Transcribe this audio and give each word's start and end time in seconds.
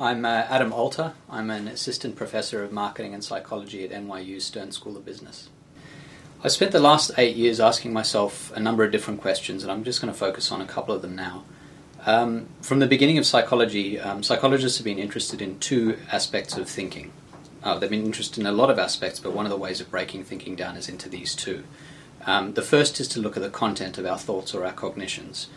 I'm 0.00 0.24
uh, 0.24 0.46
Adam 0.48 0.72
Alter. 0.72 1.12
I'm 1.28 1.50
an 1.50 1.68
assistant 1.68 2.16
professor 2.16 2.64
of 2.64 2.72
marketing 2.72 3.12
and 3.12 3.22
psychology 3.22 3.84
at 3.84 3.90
NYU 3.90 4.40
Stern 4.40 4.72
School 4.72 4.96
of 4.96 5.04
Business. 5.04 5.50
I 6.42 6.48
spent 6.48 6.72
the 6.72 6.80
last 6.80 7.10
eight 7.18 7.36
years 7.36 7.60
asking 7.60 7.92
myself 7.92 8.50
a 8.56 8.60
number 8.60 8.82
of 8.82 8.92
different 8.92 9.20
questions, 9.20 9.62
and 9.62 9.70
I'm 9.70 9.84
just 9.84 10.00
going 10.00 10.10
to 10.10 10.18
focus 10.18 10.50
on 10.50 10.62
a 10.62 10.66
couple 10.66 10.94
of 10.94 11.02
them 11.02 11.14
now. 11.14 11.44
Um, 12.06 12.48
from 12.62 12.78
the 12.78 12.86
beginning 12.86 13.18
of 13.18 13.26
psychology, 13.26 14.00
um, 14.00 14.22
psychologists 14.22 14.78
have 14.78 14.86
been 14.86 14.98
interested 14.98 15.42
in 15.42 15.58
two 15.58 15.98
aspects 16.10 16.56
of 16.56 16.66
thinking. 16.66 17.12
Uh, 17.62 17.78
they've 17.78 17.90
been 17.90 18.06
interested 18.06 18.40
in 18.40 18.46
a 18.46 18.52
lot 18.52 18.70
of 18.70 18.78
aspects, 18.78 19.20
but 19.20 19.34
one 19.34 19.44
of 19.44 19.50
the 19.50 19.58
ways 19.58 19.82
of 19.82 19.90
breaking 19.90 20.24
thinking 20.24 20.56
down 20.56 20.78
is 20.78 20.88
into 20.88 21.10
these 21.10 21.34
two. 21.34 21.62
Um, 22.24 22.54
the 22.54 22.62
first 22.62 23.00
is 23.00 23.08
to 23.08 23.20
look 23.20 23.36
at 23.36 23.42
the 23.42 23.50
content 23.50 23.98
of 23.98 24.06
our 24.06 24.18
thoughts 24.18 24.54
or 24.54 24.64
our 24.64 24.72
cognitions. 24.72 25.48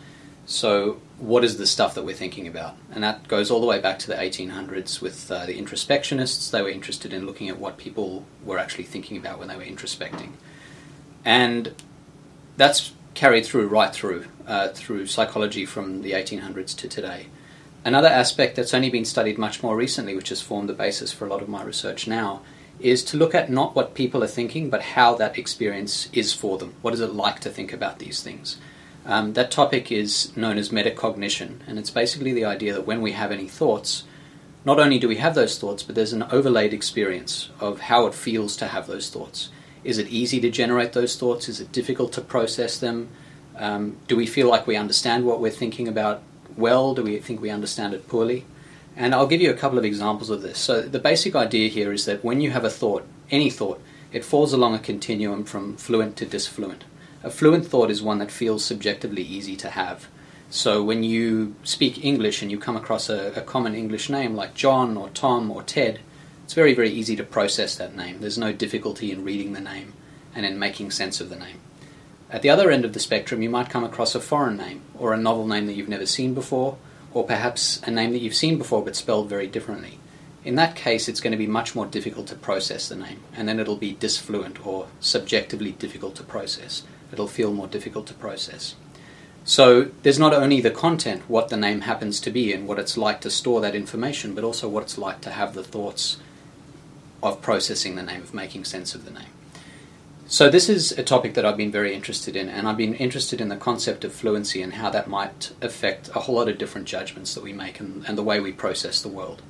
So, 0.46 1.00
what 1.18 1.42
is 1.42 1.56
the 1.56 1.66
stuff 1.66 1.94
that 1.94 2.04
we're 2.04 2.14
thinking 2.14 2.46
about? 2.46 2.76
And 2.92 3.02
that 3.02 3.28
goes 3.28 3.50
all 3.50 3.60
the 3.60 3.66
way 3.66 3.80
back 3.80 3.98
to 4.00 4.06
the 4.08 4.14
1800s 4.14 5.00
with 5.00 5.30
uh, 5.30 5.46
the 5.46 5.58
introspectionists. 5.58 6.50
They 6.50 6.60
were 6.60 6.68
interested 6.68 7.14
in 7.14 7.24
looking 7.24 7.48
at 7.48 7.58
what 7.58 7.78
people 7.78 8.26
were 8.44 8.58
actually 8.58 8.84
thinking 8.84 9.16
about 9.16 9.38
when 9.38 9.48
they 9.48 9.56
were 9.56 9.62
introspecting. 9.62 10.32
And 11.24 11.74
that's 12.58 12.92
carried 13.14 13.46
through 13.46 13.68
right 13.68 13.94
through, 13.94 14.26
uh, 14.46 14.68
through 14.68 15.06
psychology 15.06 15.64
from 15.64 16.02
the 16.02 16.12
1800s 16.12 16.76
to 16.76 16.88
today. 16.88 17.26
Another 17.84 18.08
aspect 18.08 18.56
that's 18.56 18.74
only 18.74 18.90
been 18.90 19.04
studied 19.04 19.38
much 19.38 19.62
more 19.62 19.76
recently, 19.76 20.14
which 20.14 20.30
has 20.30 20.42
formed 20.42 20.68
the 20.68 20.74
basis 20.74 21.12
for 21.12 21.26
a 21.26 21.30
lot 21.30 21.42
of 21.42 21.48
my 21.48 21.62
research 21.62 22.06
now, 22.06 22.42
is 22.80 23.04
to 23.04 23.16
look 23.16 23.34
at 23.34 23.50
not 23.50 23.74
what 23.74 23.94
people 23.94 24.22
are 24.22 24.28
thinking, 24.28 24.68
but 24.68 24.82
how 24.82 25.14
that 25.14 25.38
experience 25.38 26.08
is 26.12 26.32
for 26.32 26.58
them. 26.58 26.74
What 26.82 26.92
is 26.92 27.00
it 27.00 27.12
like 27.14 27.40
to 27.40 27.50
think 27.50 27.72
about 27.72 27.98
these 27.98 28.22
things? 28.22 28.58
Um, 29.06 29.34
that 29.34 29.50
topic 29.50 29.92
is 29.92 30.34
known 30.36 30.56
as 30.56 30.70
metacognition, 30.70 31.58
and 31.66 31.78
it's 31.78 31.90
basically 31.90 32.32
the 32.32 32.44
idea 32.46 32.72
that 32.72 32.86
when 32.86 33.02
we 33.02 33.12
have 33.12 33.30
any 33.30 33.48
thoughts, 33.48 34.04
not 34.64 34.80
only 34.80 34.98
do 34.98 35.08
we 35.08 35.16
have 35.16 35.34
those 35.34 35.58
thoughts, 35.58 35.82
but 35.82 35.94
there's 35.94 36.14
an 36.14 36.22
overlaid 36.30 36.72
experience 36.72 37.50
of 37.60 37.80
how 37.80 38.06
it 38.06 38.14
feels 38.14 38.56
to 38.56 38.68
have 38.68 38.86
those 38.86 39.10
thoughts. 39.10 39.50
Is 39.82 39.98
it 39.98 40.08
easy 40.08 40.40
to 40.40 40.50
generate 40.50 40.94
those 40.94 41.16
thoughts? 41.16 41.48
Is 41.50 41.60
it 41.60 41.70
difficult 41.70 42.12
to 42.14 42.22
process 42.22 42.78
them? 42.78 43.10
Um, 43.56 43.98
do 44.08 44.16
we 44.16 44.26
feel 44.26 44.48
like 44.48 44.66
we 44.66 44.76
understand 44.76 45.26
what 45.26 45.40
we're 45.40 45.50
thinking 45.50 45.86
about 45.86 46.22
well? 46.56 46.94
Do 46.94 47.02
we 47.02 47.18
think 47.18 47.42
we 47.42 47.50
understand 47.50 47.92
it 47.92 48.08
poorly? 48.08 48.46
And 48.96 49.14
I'll 49.14 49.26
give 49.26 49.42
you 49.42 49.50
a 49.50 49.54
couple 49.54 49.78
of 49.78 49.84
examples 49.84 50.30
of 50.30 50.40
this. 50.40 50.58
So, 50.58 50.80
the 50.80 50.98
basic 50.98 51.36
idea 51.36 51.68
here 51.68 51.92
is 51.92 52.06
that 52.06 52.24
when 52.24 52.40
you 52.40 52.52
have 52.52 52.64
a 52.64 52.70
thought, 52.70 53.06
any 53.30 53.50
thought, 53.50 53.82
it 54.12 54.24
falls 54.24 54.52
along 54.52 54.74
a 54.74 54.78
continuum 54.78 55.44
from 55.44 55.76
fluent 55.76 56.16
to 56.18 56.26
disfluent. 56.26 56.84
A 57.24 57.30
fluent 57.30 57.66
thought 57.66 57.90
is 57.90 58.02
one 58.02 58.18
that 58.18 58.30
feels 58.30 58.62
subjectively 58.62 59.22
easy 59.22 59.56
to 59.56 59.70
have. 59.70 60.08
So 60.50 60.84
when 60.84 61.02
you 61.02 61.54
speak 61.62 62.04
English 62.04 62.42
and 62.42 62.50
you 62.50 62.58
come 62.58 62.76
across 62.76 63.08
a, 63.08 63.32
a, 63.34 63.40
common 63.40 63.74
English 63.74 64.10
name 64.10 64.36
like 64.36 64.52
John 64.52 64.98
or 64.98 65.08
Tom 65.08 65.50
or 65.50 65.62
Ted, 65.62 66.00
it's 66.44 66.52
very, 66.52 66.74
very 66.74 66.90
easy 66.90 67.16
to 67.16 67.24
process 67.24 67.76
that 67.76 67.96
name. 67.96 68.20
There's 68.20 68.36
no 68.36 68.52
difficulty 68.52 69.10
in 69.10 69.24
reading 69.24 69.54
the 69.54 69.62
name 69.62 69.94
and 70.34 70.44
in 70.44 70.58
making 70.58 70.90
sense 70.90 71.18
of 71.18 71.30
the 71.30 71.36
name. 71.36 71.60
At 72.28 72.42
the 72.42 72.50
other 72.50 72.70
end 72.70 72.84
of 72.84 72.92
the 72.92 73.00
spectrum, 73.00 73.40
you 73.40 73.48
might 73.48 73.70
come 73.70 73.84
across 73.84 74.14
a 74.14 74.20
foreign 74.20 74.58
name 74.58 74.82
or 74.98 75.14
a 75.14 75.16
novel 75.16 75.46
name 75.46 75.64
that 75.64 75.76
you've 75.76 75.88
never 75.88 76.04
seen 76.04 76.34
before, 76.34 76.76
or 77.14 77.24
perhaps 77.24 77.80
a 77.84 77.90
name 77.90 78.12
that 78.12 78.20
you've 78.20 78.34
seen 78.34 78.58
before 78.58 78.84
but 78.84 78.96
spelled 78.96 79.30
very 79.30 79.46
differently. 79.46 79.98
In 80.44 80.56
that 80.56 80.76
case, 80.76 81.08
it's 81.08 81.22
going 81.22 81.30
to 81.30 81.38
be 81.38 81.46
much 81.46 81.74
more 81.74 81.86
difficult 81.86 82.26
to 82.26 82.34
process 82.34 82.86
the 82.86 82.96
name, 82.96 83.20
and 83.34 83.48
then 83.48 83.58
it'll 83.58 83.76
be 83.76 83.94
disfluent 83.94 84.66
or 84.66 84.88
subjectively 85.00 85.72
difficult 85.72 86.16
to 86.16 86.22
process 86.22 86.82
it'll 87.12 87.28
feel 87.28 87.52
more 87.52 87.66
difficult 87.66 88.06
to 88.08 88.14
process. 88.14 88.74
So 89.44 89.90
there's 90.02 90.18
not 90.18 90.32
only 90.32 90.60
the 90.60 90.70
content, 90.70 91.28
what 91.28 91.50
the 91.50 91.56
name 91.56 91.82
happens 91.82 92.18
to 92.20 92.30
be, 92.30 92.52
and 92.52 92.66
what 92.66 92.78
it's 92.78 92.96
like 92.96 93.20
to 93.20 93.30
store 93.30 93.60
that 93.60 93.74
information, 93.74 94.34
but 94.34 94.44
also 94.44 94.68
what 94.68 94.84
it's 94.84 94.96
like 94.96 95.20
to 95.22 95.30
have 95.30 95.54
the 95.54 95.62
thoughts 95.62 96.16
of 97.22 97.42
processing 97.42 97.96
the 97.96 98.02
name, 98.02 98.22
of 98.22 98.32
making 98.32 98.64
sense 98.64 98.94
of 98.94 99.04
the 99.04 99.10
name. 99.10 99.28
So 100.26 100.48
this 100.48 100.70
is 100.70 100.92
a 100.92 101.02
topic 101.02 101.34
that 101.34 101.44
I've 101.44 101.58
been 101.58 101.70
very 101.70 101.94
interested 101.94 102.34
in, 102.34 102.48
and 102.48 102.66
I've 102.66 102.78
been 102.78 102.94
interested 102.94 103.42
in 103.42 103.50
the 103.50 103.56
concept 103.56 104.04
of 104.04 104.14
fluency 104.14 104.62
and 104.62 104.74
how 104.74 104.88
that 104.88 105.08
might 105.08 105.52
affect 105.60 106.08
a 106.14 106.20
whole 106.20 106.36
lot 106.36 106.48
of 106.48 106.56
different 106.56 106.88
judgments 106.88 107.34
that 107.34 107.44
we 107.44 107.52
make 107.52 107.78
and, 107.78 108.04
and 108.08 108.16
the 108.16 108.22
way 108.22 108.40
we 108.40 108.50
process 108.50 109.02
the 109.02 109.08
world. 109.08 109.42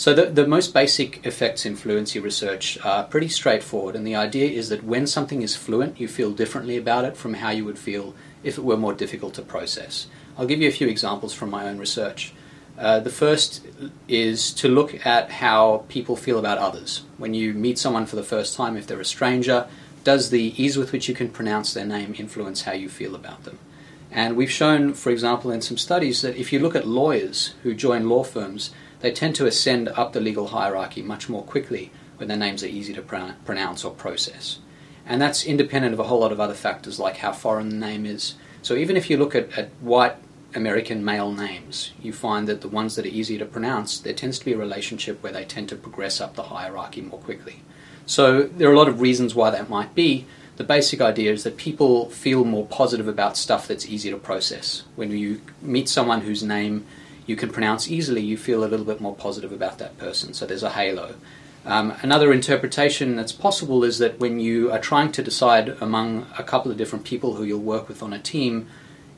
So 0.00 0.14
the, 0.14 0.24
the 0.30 0.46
most 0.46 0.72
basic 0.72 1.26
effects 1.26 1.66
in 1.66 1.76
fluency 1.76 2.18
research 2.18 2.78
are 2.82 3.04
pretty 3.04 3.28
straightforward, 3.28 3.94
and 3.94 4.06
the 4.06 4.14
idea 4.16 4.48
is 4.48 4.70
that 4.70 4.82
when 4.82 5.06
something 5.06 5.42
is 5.42 5.56
fluent, 5.56 6.00
you 6.00 6.08
feel 6.08 6.30
differently 6.30 6.78
about 6.78 7.04
it 7.04 7.18
from 7.18 7.34
how 7.34 7.50
you 7.50 7.66
would 7.66 7.78
feel 7.78 8.14
if 8.42 8.56
it 8.56 8.64
were 8.64 8.78
more 8.78 8.94
difficult 8.94 9.34
to 9.34 9.42
process. 9.42 10.06
I'll 10.38 10.46
give 10.46 10.62
you 10.62 10.68
a 10.68 10.72
few 10.72 10.88
examples 10.88 11.34
from 11.34 11.50
my 11.50 11.68
own 11.68 11.76
research. 11.76 12.32
Uh, 12.78 13.00
the 13.00 13.10
first 13.10 13.66
is 14.08 14.54
to 14.54 14.68
look 14.68 15.04
at 15.04 15.32
how 15.32 15.84
people 15.90 16.16
feel 16.16 16.38
about 16.38 16.56
others. 16.56 17.02
When 17.18 17.34
you 17.34 17.52
meet 17.52 17.78
someone 17.78 18.06
for 18.06 18.16
the 18.16 18.22
first 18.22 18.56
time, 18.56 18.78
if 18.78 18.86
they're 18.86 19.00
a 19.00 19.04
stranger, 19.04 19.66
does 20.02 20.30
the 20.30 20.54
ease 20.56 20.78
with 20.78 20.92
which 20.92 21.10
you 21.10 21.14
can 21.14 21.28
pronounce 21.28 21.74
their 21.74 21.84
name 21.84 22.14
influence 22.16 22.62
how 22.62 22.72
you 22.72 22.88
feel 22.88 23.14
about 23.14 23.44
them? 23.44 23.58
And 24.10 24.34
we've 24.34 24.50
shown, 24.50 24.94
for 24.94 25.10
example, 25.10 25.50
in 25.50 25.60
some 25.60 25.76
studies 25.76 26.22
that 26.22 26.36
if 26.36 26.54
you 26.54 26.58
look 26.58 26.74
at 26.74 26.88
lawyers 26.88 27.52
who 27.62 27.74
join 27.74 28.08
law 28.08 28.24
firms, 28.24 28.70
they 29.00 29.10
tend 29.10 29.34
to 29.36 29.46
ascend 29.46 29.88
up 29.88 30.12
the 30.12 30.20
legal 30.20 30.48
hierarchy 30.48 31.02
much 31.02 31.28
more 31.28 31.42
quickly 31.42 31.90
when 32.16 32.28
their 32.28 32.36
names 32.36 32.62
are 32.62 32.68
easy 32.68 32.92
to 32.92 33.02
pronounce 33.02 33.84
or 33.84 33.92
process. 33.92 34.58
And 35.06 35.20
that's 35.20 35.44
independent 35.44 35.94
of 35.94 36.00
a 36.00 36.04
whole 36.04 36.20
lot 36.20 36.32
of 36.32 36.40
other 36.40 36.54
factors 36.54 37.00
like 37.00 37.16
how 37.18 37.32
foreign 37.32 37.70
the 37.70 37.76
name 37.76 38.04
is. 38.06 38.34
So 38.62 38.74
even 38.74 38.96
if 38.96 39.08
you 39.08 39.16
look 39.16 39.34
at, 39.34 39.50
at 39.58 39.70
white 39.80 40.16
American 40.54 41.04
male 41.04 41.32
names, 41.32 41.92
you 42.02 42.12
find 42.12 42.46
that 42.48 42.60
the 42.60 42.68
ones 42.68 42.96
that 42.96 43.06
are 43.06 43.08
easier 43.08 43.38
to 43.38 43.46
pronounce, 43.46 43.98
there 43.98 44.12
tends 44.12 44.38
to 44.38 44.44
be 44.44 44.52
a 44.52 44.58
relationship 44.58 45.22
where 45.22 45.32
they 45.32 45.44
tend 45.44 45.68
to 45.70 45.76
progress 45.76 46.20
up 46.20 46.34
the 46.34 46.44
hierarchy 46.44 47.00
more 47.00 47.20
quickly. 47.20 47.62
So 48.06 48.42
there 48.42 48.68
are 48.68 48.72
a 48.72 48.78
lot 48.78 48.88
of 48.88 49.00
reasons 49.00 49.34
why 49.34 49.50
that 49.50 49.70
might 49.70 49.94
be. 49.94 50.26
The 50.56 50.64
basic 50.64 51.00
idea 51.00 51.32
is 51.32 51.44
that 51.44 51.56
people 51.56 52.10
feel 52.10 52.44
more 52.44 52.66
positive 52.66 53.08
about 53.08 53.36
stuff 53.36 53.66
that's 53.66 53.86
easy 53.86 54.10
to 54.10 54.18
process. 54.18 54.82
When 54.94 55.10
you 55.10 55.40
meet 55.62 55.88
someone 55.88 56.20
whose 56.20 56.42
name 56.42 56.84
you 57.30 57.36
can 57.36 57.48
pronounce 57.48 57.88
easily, 57.88 58.20
you 58.20 58.36
feel 58.36 58.64
a 58.64 58.66
little 58.66 58.84
bit 58.84 59.00
more 59.00 59.14
positive 59.14 59.52
about 59.52 59.78
that 59.78 59.96
person. 59.96 60.34
So 60.34 60.46
there's 60.46 60.64
a 60.64 60.70
halo. 60.70 61.14
Um, 61.64 61.94
another 62.02 62.32
interpretation 62.32 63.14
that's 63.14 63.30
possible 63.30 63.84
is 63.84 63.98
that 63.98 64.18
when 64.18 64.40
you 64.40 64.72
are 64.72 64.80
trying 64.80 65.12
to 65.12 65.22
decide 65.22 65.68
among 65.80 66.26
a 66.36 66.42
couple 66.42 66.72
of 66.72 66.76
different 66.76 67.04
people 67.04 67.34
who 67.34 67.44
you'll 67.44 67.60
work 67.60 67.86
with 67.88 68.02
on 68.02 68.12
a 68.12 68.18
team, 68.18 68.66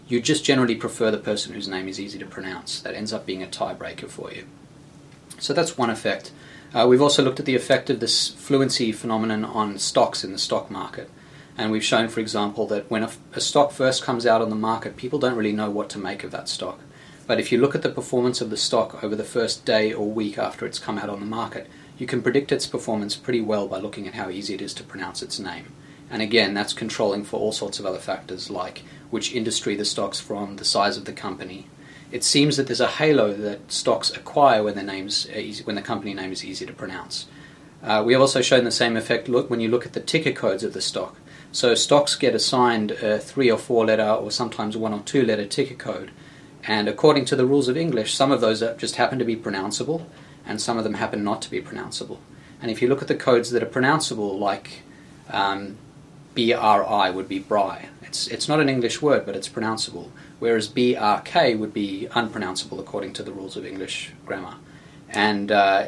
you 0.08 0.20
just 0.20 0.44
generally 0.44 0.74
prefer 0.74 1.10
the 1.10 1.16
person 1.16 1.54
whose 1.54 1.68
name 1.68 1.88
is 1.88 1.98
easy 1.98 2.18
to 2.18 2.26
pronounce. 2.26 2.80
That 2.80 2.94
ends 2.94 3.14
up 3.14 3.24
being 3.24 3.42
a 3.42 3.46
tiebreaker 3.46 4.08
for 4.10 4.30
you. 4.30 4.44
So 5.38 5.54
that's 5.54 5.78
one 5.78 5.88
effect. 5.88 6.32
Uh, 6.74 6.86
we've 6.86 7.00
also 7.00 7.22
looked 7.22 7.40
at 7.40 7.46
the 7.46 7.56
effect 7.56 7.88
of 7.88 8.00
this 8.00 8.28
fluency 8.28 8.92
phenomenon 8.92 9.42
on 9.42 9.78
stocks 9.78 10.22
in 10.22 10.32
the 10.32 10.38
stock 10.38 10.70
market. 10.70 11.08
And 11.56 11.70
we've 11.70 11.84
shown, 11.84 12.08
for 12.08 12.20
example, 12.20 12.66
that 12.66 12.90
when 12.90 13.04
a, 13.04 13.10
a 13.32 13.40
stock 13.40 13.72
first 13.72 14.02
comes 14.02 14.26
out 14.26 14.42
on 14.42 14.50
the 14.50 14.56
market, 14.56 14.98
people 14.98 15.18
don't 15.18 15.36
really 15.36 15.52
know 15.52 15.70
what 15.70 15.88
to 15.90 15.98
make 15.98 16.24
of 16.24 16.30
that 16.32 16.48
stock. 16.50 16.78
But 17.32 17.40
if 17.40 17.50
you 17.50 17.56
look 17.56 17.74
at 17.74 17.80
the 17.80 17.88
performance 17.88 18.42
of 18.42 18.50
the 18.50 18.58
stock 18.58 19.02
over 19.02 19.16
the 19.16 19.24
first 19.24 19.64
day 19.64 19.90
or 19.90 20.04
week 20.04 20.36
after 20.36 20.66
it's 20.66 20.78
come 20.78 20.98
out 20.98 21.08
on 21.08 21.20
the 21.20 21.24
market, 21.24 21.66
you 21.96 22.06
can 22.06 22.20
predict 22.20 22.52
its 22.52 22.66
performance 22.66 23.16
pretty 23.16 23.40
well 23.40 23.66
by 23.66 23.78
looking 23.78 24.06
at 24.06 24.12
how 24.12 24.28
easy 24.28 24.52
it 24.52 24.60
is 24.60 24.74
to 24.74 24.84
pronounce 24.84 25.22
its 25.22 25.38
name. 25.38 25.72
And 26.10 26.20
again, 26.20 26.52
that's 26.52 26.74
controlling 26.74 27.24
for 27.24 27.40
all 27.40 27.52
sorts 27.52 27.78
of 27.78 27.86
other 27.86 27.98
factors 27.98 28.50
like 28.50 28.82
which 29.08 29.32
industry 29.32 29.74
the 29.74 29.86
stock's 29.86 30.20
from, 30.20 30.56
the 30.56 30.64
size 30.66 30.98
of 30.98 31.06
the 31.06 31.12
company. 31.14 31.68
It 32.10 32.22
seems 32.22 32.58
that 32.58 32.66
there's 32.66 32.80
a 32.80 32.86
halo 32.86 33.32
that 33.32 33.72
stocks 33.72 34.10
acquire 34.10 34.62
when 34.62 34.74
the 34.74 34.82
names 34.82 35.26
easy, 35.30 35.64
when 35.64 35.76
the 35.76 35.80
company 35.80 36.12
name 36.12 36.32
is 36.32 36.44
easy 36.44 36.66
to 36.66 36.72
pronounce. 36.74 37.28
Uh, 37.82 38.02
we 38.04 38.12
have 38.12 38.20
also 38.20 38.42
shown 38.42 38.64
the 38.64 38.70
same 38.70 38.94
effect 38.94 39.26
look 39.26 39.48
when 39.48 39.60
you 39.60 39.70
look 39.70 39.86
at 39.86 39.94
the 39.94 40.00
ticker 40.00 40.32
codes 40.32 40.64
of 40.64 40.74
the 40.74 40.82
stock. 40.82 41.16
So 41.50 41.74
stocks 41.74 42.14
get 42.14 42.34
assigned 42.34 42.90
a 42.90 43.18
three 43.18 43.50
or 43.50 43.56
four 43.56 43.86
letter 43.86 44.10
or 44.10 44.30
sometimes 44.30 44.76
one 44.76 44.92
or 44.92 45.00
two 45.00 45.24
letter 45.24 45.46
ticker 45.46 45.76
code 45.76 46.10
and 46.64 46.88
according 46.88 47.24
to 47.26 47.36
the 47.36 47.46
rules 47.46 47.68
of 47.68 47.76
English, 47.76 48.14
some 48.14 48.30
of 48.30 48.40
those 48.40 48.60
just 48.78 48.96
happen 48.96 49.18
to 49.18 49.24
be 49.24 49.36
pronounceable, 49.36 50.06
and 50.46 50.60
some 50.60 50.78
of 50.78 50.84
them 50.84 50.94
happen 50.94 51.24
not 51.24 51.42
to 51.42 51.50
be 51.50 51.60
pronounceable. 51.60 52.18
And 52.60 52.70
if 52.70 52.80
you 52.80 52.88
look 52.88 53.02
at 53.02 53.08
the 53.08 53.14
codes 53.14 53.50
that 53.50 53.62
are 53.62 53.66
pronounceable, 53.66 54.38
like 54.38 54.82
um, 55.30 55.76
BRI 56.34 57.10
would 57.10 57.28
be 57.28 57.40
bri, 57.40 57.88
it's, 58.02 58.28
it's 58.28 58.48
not 58.48 58.60
an 58.60 58.68
English 58.68 59.02
word, 59.02 59.26
but 59.26 59.34
it's 59.34 59.48
pronounceable, 59.48 60.10
whereas 60.38 60.68
BRK 60.68 61.58
would 61.58 61.72
be 61.72 62.06
unpronounceable 62.14 62.78
according 62.78 63.14
to 63.14 63.22
the 63.22 63.32
rules 63.32 63.56
of 63.56 63.66
English 63.66 64.12
grammar. 64.26 64.56
And 65.08 65.50
uh, 65.50 65.86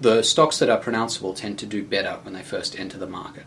the 0.00 0.22
stocks 0.22 0.58
that 0.58 0.70
are 0.70 0.80
pronounceable 0.80 1.34
tend 1.34 1.58
to 1.58 1.66
do 1.66 1.82
better 1.82 2.18
when 2.22 2.34
they 2.34 2.42
first 2.42 2.78
enter 2.78 2.98
the 2.98 3.06
market. 3.06 3.46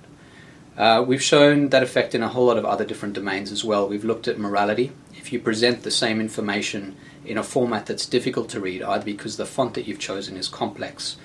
Uh, 0.80 1.04
we've 1.06 1.22
shown 1.22 1.68
that 1.70 1.84
effect 1.84 2.16
in 2.16 2.24
a 2.24 2.30
whole 2.30 2.46
lot 2.46 2.58
of 2.58 2.64
other 2.64 2.86
different 2.86 3.14
domains 3.14 3.52
as 3.52 3.66
well. 3.66 3.86
We've 3.86 4.06
looked 4.06 4.30
at 4.30 4.40
morality, 4.40 4.94
if 5.14 5.34
you 5.34 5.40
present 5.40 5.84
the 5.84 5.92
same 5.92 6.22
information 6.22 6.96
in 7.26 7.38
a 7.38 7.44
format 7.44 7.86
that's 7.86 8.06
difficult 8.06 8.48
to 8.52 8.62
read, 8.62 8.82
either 8.82 9.04
because 9.04 9.36
the 9.36 9.46
font 9.46 9.74
that 9.74 9.86
you've 9.86 10.00
chosen 10.00 10.38
is 10.38 10.48
complex 10.48 11.18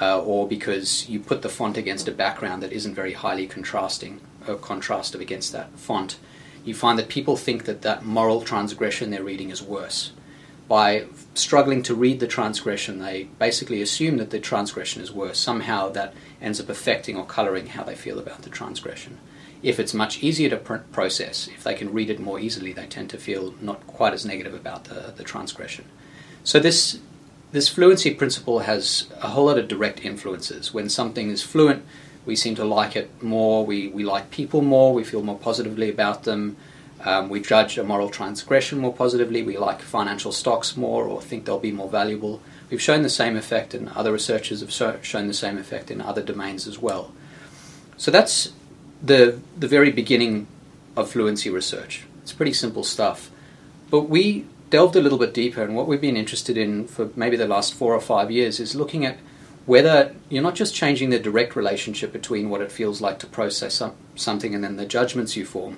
uh, 0.00 0.20
or 0.20 0.48
because 0.48 1.08
you 1.08 1.20
put 1.20 1.42
the 1.42 1.48
font 1.48 1.76
against 1.76 2.08
a 2.08 2.12
background 2.12 2.64
that 2.64 2.72
isn't 2.72 2.96
very 2.96 3.12
highly 3.12 3.46
contrasting 3.46 4.20
or 4.48 4.56
contrastive 4.56 5.20
against 5.20 5.52
that 5.52 5.70
font, 5.78 6.18
you 6.64 6.74
find 6.74 6.98
that 6.98 7.08
people 7.08 7.36
think 7.36 7.64
that 7.64 7.82
that 7.82 8.04
moral 8.04 8.40
transgression 8.42 9.10
they're 9.10 9.22
reading 9.22 9.50
is 9.50 9.62
worse. 9.62 10.10
By 10.68 11.06
struggling 11.34 11.82
to 11.84 11.94
read 11.94 12.20
the 12.20 12.26
transgression, 12.26 12.98
they 12.98 13.24
basically 13.38 13.80
assume 13.80 14.16
that 14.16 14.30
the 14.30 14.40
transgression 14.40 15.02
is 15.02 15.12
worse. 15.12 15.38
Somehow 15.38 15.90
that 15.90 16.14
ends 16.40 16.60
up 16.60 16.68
affecting 16.68 17.16
or 17.16 17.24
colouring 17.24 17.68
how 17.68 17.84
they 17.84 17.94
feel 17.94 18.18
about 18.18 18.42
the 18.42 18.50
transgression. 18.50 19.18
If 19.62 19.78
it's 19.78 19.94
much 19.94 20.22
easier 20.22 20.50
to 20.50 20.56
pr- 20.56 20.76
process, 20.92 21.48
if 21.48 21.62
they 21.62 21.74
can 21.74 21.92
read 21.92 22.10
it 22.10 22.20
more 22.20 22.40
easily, 22.40 22.72
they 22.72 22.86
tend 22.86 23.10
to 23.10 23.18
feel 23.18 23.54
not 23.60 23.86
quite 23.86 24.12
as 24.12 24.26
negative 24.26 24.54
about 24.54 24.84
the, 24.84 25.12
the 25.16 25.24
transgression. 25.24 25.84
So 26.42 26.58
this 26.58 26.98
this 27.52 27.68
fluency 27.68 28.12
principle 28.12 28.60
has 28.60 29.06
a 29.22 29.28
whole 29.28 29.46
lot 29.46 29.56
of 29.56 29.68
direct 29.68 30.04
influences. 30.04 30.74
When 30.74 30.88
something 30.88 31.30
is 31.30 31.42
fluent, 31.42 31.84
we 32.26 32.34
seem 32.36 32.56
to 32.56 32.64
like 32.64 32.96
it 32.96 33.22
more, 33.22 33.64
we, 33.64 33.88
we 33.88 34.04
like 34.04 34.30
people 34.30 34.62
more, 34.62 34.92
we 34.92 35.04
feel 35.04 35.22
more 35.22 35.38
positively 35.38 35.88
about 35.88 36.24
them, 36.24 36.56
um, 37.04 37.28
we 37.28 37.40
judge 37.40 37.78
a 37.78 37.84
moral 37.84 38.08
transgression 38.08 38.78
more 38.78 38.92
positively, 38.92 39.42
we 39.42 39.58
like 39.58 39.82
financial 39.82 40.32
stocks 40.32 40.76
more 40.76 41.04
or 41.04 41.20
think 41.20 41.44
they'll 41.44 41.58
be 41.58 41.72
more 41.72 41.88
valuable. 41.88 42.40
We've 42.70 42.82
shown 42.82 43.02
the 43.02 43.10
same 43.10 43.36
effect, 43.36 43.74
and 43.74 43.88
other 43.90 44.12
researchers 44.12 44.60
have 44.60 44.72
so, 44.72 44.98
shown 45.02 45.28
the 45.28 45.34
same 45.34 45.58
effect 45.58 45.90
in 45.90 46.00
other 46.00 46.22
domains 46.22 46.66
as 46.66 46.78
well. 46.78 47.12
So 47.96 48.10
that's 48.10 48.52
the, 49.02 49.40
the 49.56 49.68
very 49.68 49.90
beginning 49.90 50.46
of 50.96 51.10
fluency 51.10 51.50
research. 51.50 52.04
It's 52.22 52.32
pretty 52.32 52.54
simple 52.54 52.82
stuff. 52.82 53.30
But 53.90 54.02
we 54.02 54.46
delved 54.70 54.96
a 54.96 55.00
little 55.00 55.18
bit 55.18 55.32
deeper, 55.32 55.62
and 55.62 55.76
what 55.76 55.86
we've 55.86 56.00
been 56.00 56.16
interested 56.16 56.56
in 56.58 56.88
for 56.88 57.10
maybe 57.14 57.36
the 57.36 57.46
last 57.46 57.74
four 57.74 57.94
or 57.94 58.00
five 58.00 58.30
years 58.30 58.58
is 58.58 58.74
looking 58.74 59.04
at 59.04 59.18
whether 59.64 60.14
you're 60.28 60.42
not 60.42 60.54
just 60.54 60.74
changing 60.74 61.10
the 61.10 61.18
direct 61.18 61.56
relationship 61.56 62.12
between 62.12 62.48
what 62.48 62.60
it 62.60 62.72
feels 62.72 63.00
like 63.00 63.18
to 63.18 63.26
process 63.26 63.74
some, 63.74 63.94
something 64.14 64.54
and 64.54 64.62
then 64.62 64.76
the 64.76 64.86
judgments 64.86 65.36
you 65.36 65.44
form, 65.44 65.76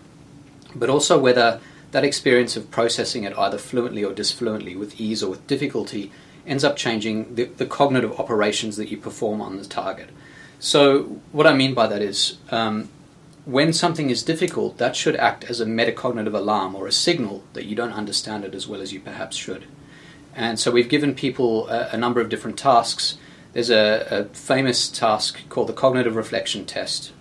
but 0.74 0.90
also 0.90 1.18
whether 1.18 1.60
that 1.90 2.04
experience 2.04 2.56
of 2.56 2.70
processing 2.70 3.24
it 3.24 3.36
either 3.38 3.58
fluently 3.58 4.04
or 4.04 4.12
disfluently, 4.12 4.76
with 4.76 5.00
ease 5.00 5.22
or 5.22 5.30
with 5.30 5.46
difficulty, 5.46 6.12
ends 6.46 6.64
up 6.64 6.76
changing 6.76 7.34
the, 7.34 7.44
the 7.44 7.66
cognitive 7.66 8.18
operations 8.18 8.76
that 8.76 8.90
you 8.90 8.96
perform 8.96 9.40
on 9.40 9.56
the 9.56 9.64
target. 9.64 10.10
So, 10.58 11.20
what 11.32 11.46
I 11.46 11.54
mean 11.54 11.74
by 11.74 11.86
that 11.86 12.02
is 12.02 12.38
um, 12.50 12.88
when 13.44 13.72
something 13.72 14.10
is 14.10 14.22
difficult, 14.22 14.78
that 14.78 14.96
should 14.96 15.16
act 15.16 15.44
as 15.44 15.60
a 15.60 15.66
metacognitive 15.66 16.34
alarm 16.34 16.74
or 16.74 16.86
a 16.86 16.92
signal 16.92 17.44
that 17.52 17.64
you 17.64 17.76
don't 17.76 17.92
understand 17.92 18.44
it 18.44 18.54
as 18.54 18.66
well 18.66 18.80
as 18.80 18.92
you 18.92 19.00
perhaps 19.00 19.36
should. 19.36 19.66
And 20.34 20.58
so, 20.58 20.70
we've 20.70 20.88
given 20.88 21.14
people 21.14 21.68
a, 21.68 21.90
a 21.92 21.96
number 21.96 22.20
of 22.20 22.28
different 22.28 22.58
tasks 22.58 23.16
there's 23.52 23.70
a, 23.70 24.06
a 24.10 24.24
famous 24.34 24.88
task 24.88 25.40
called 25.48 25.68
the 25.68 25.72
cognitive 25.72 26.16
reflection 26.16 26.64
test, 26.64 27.12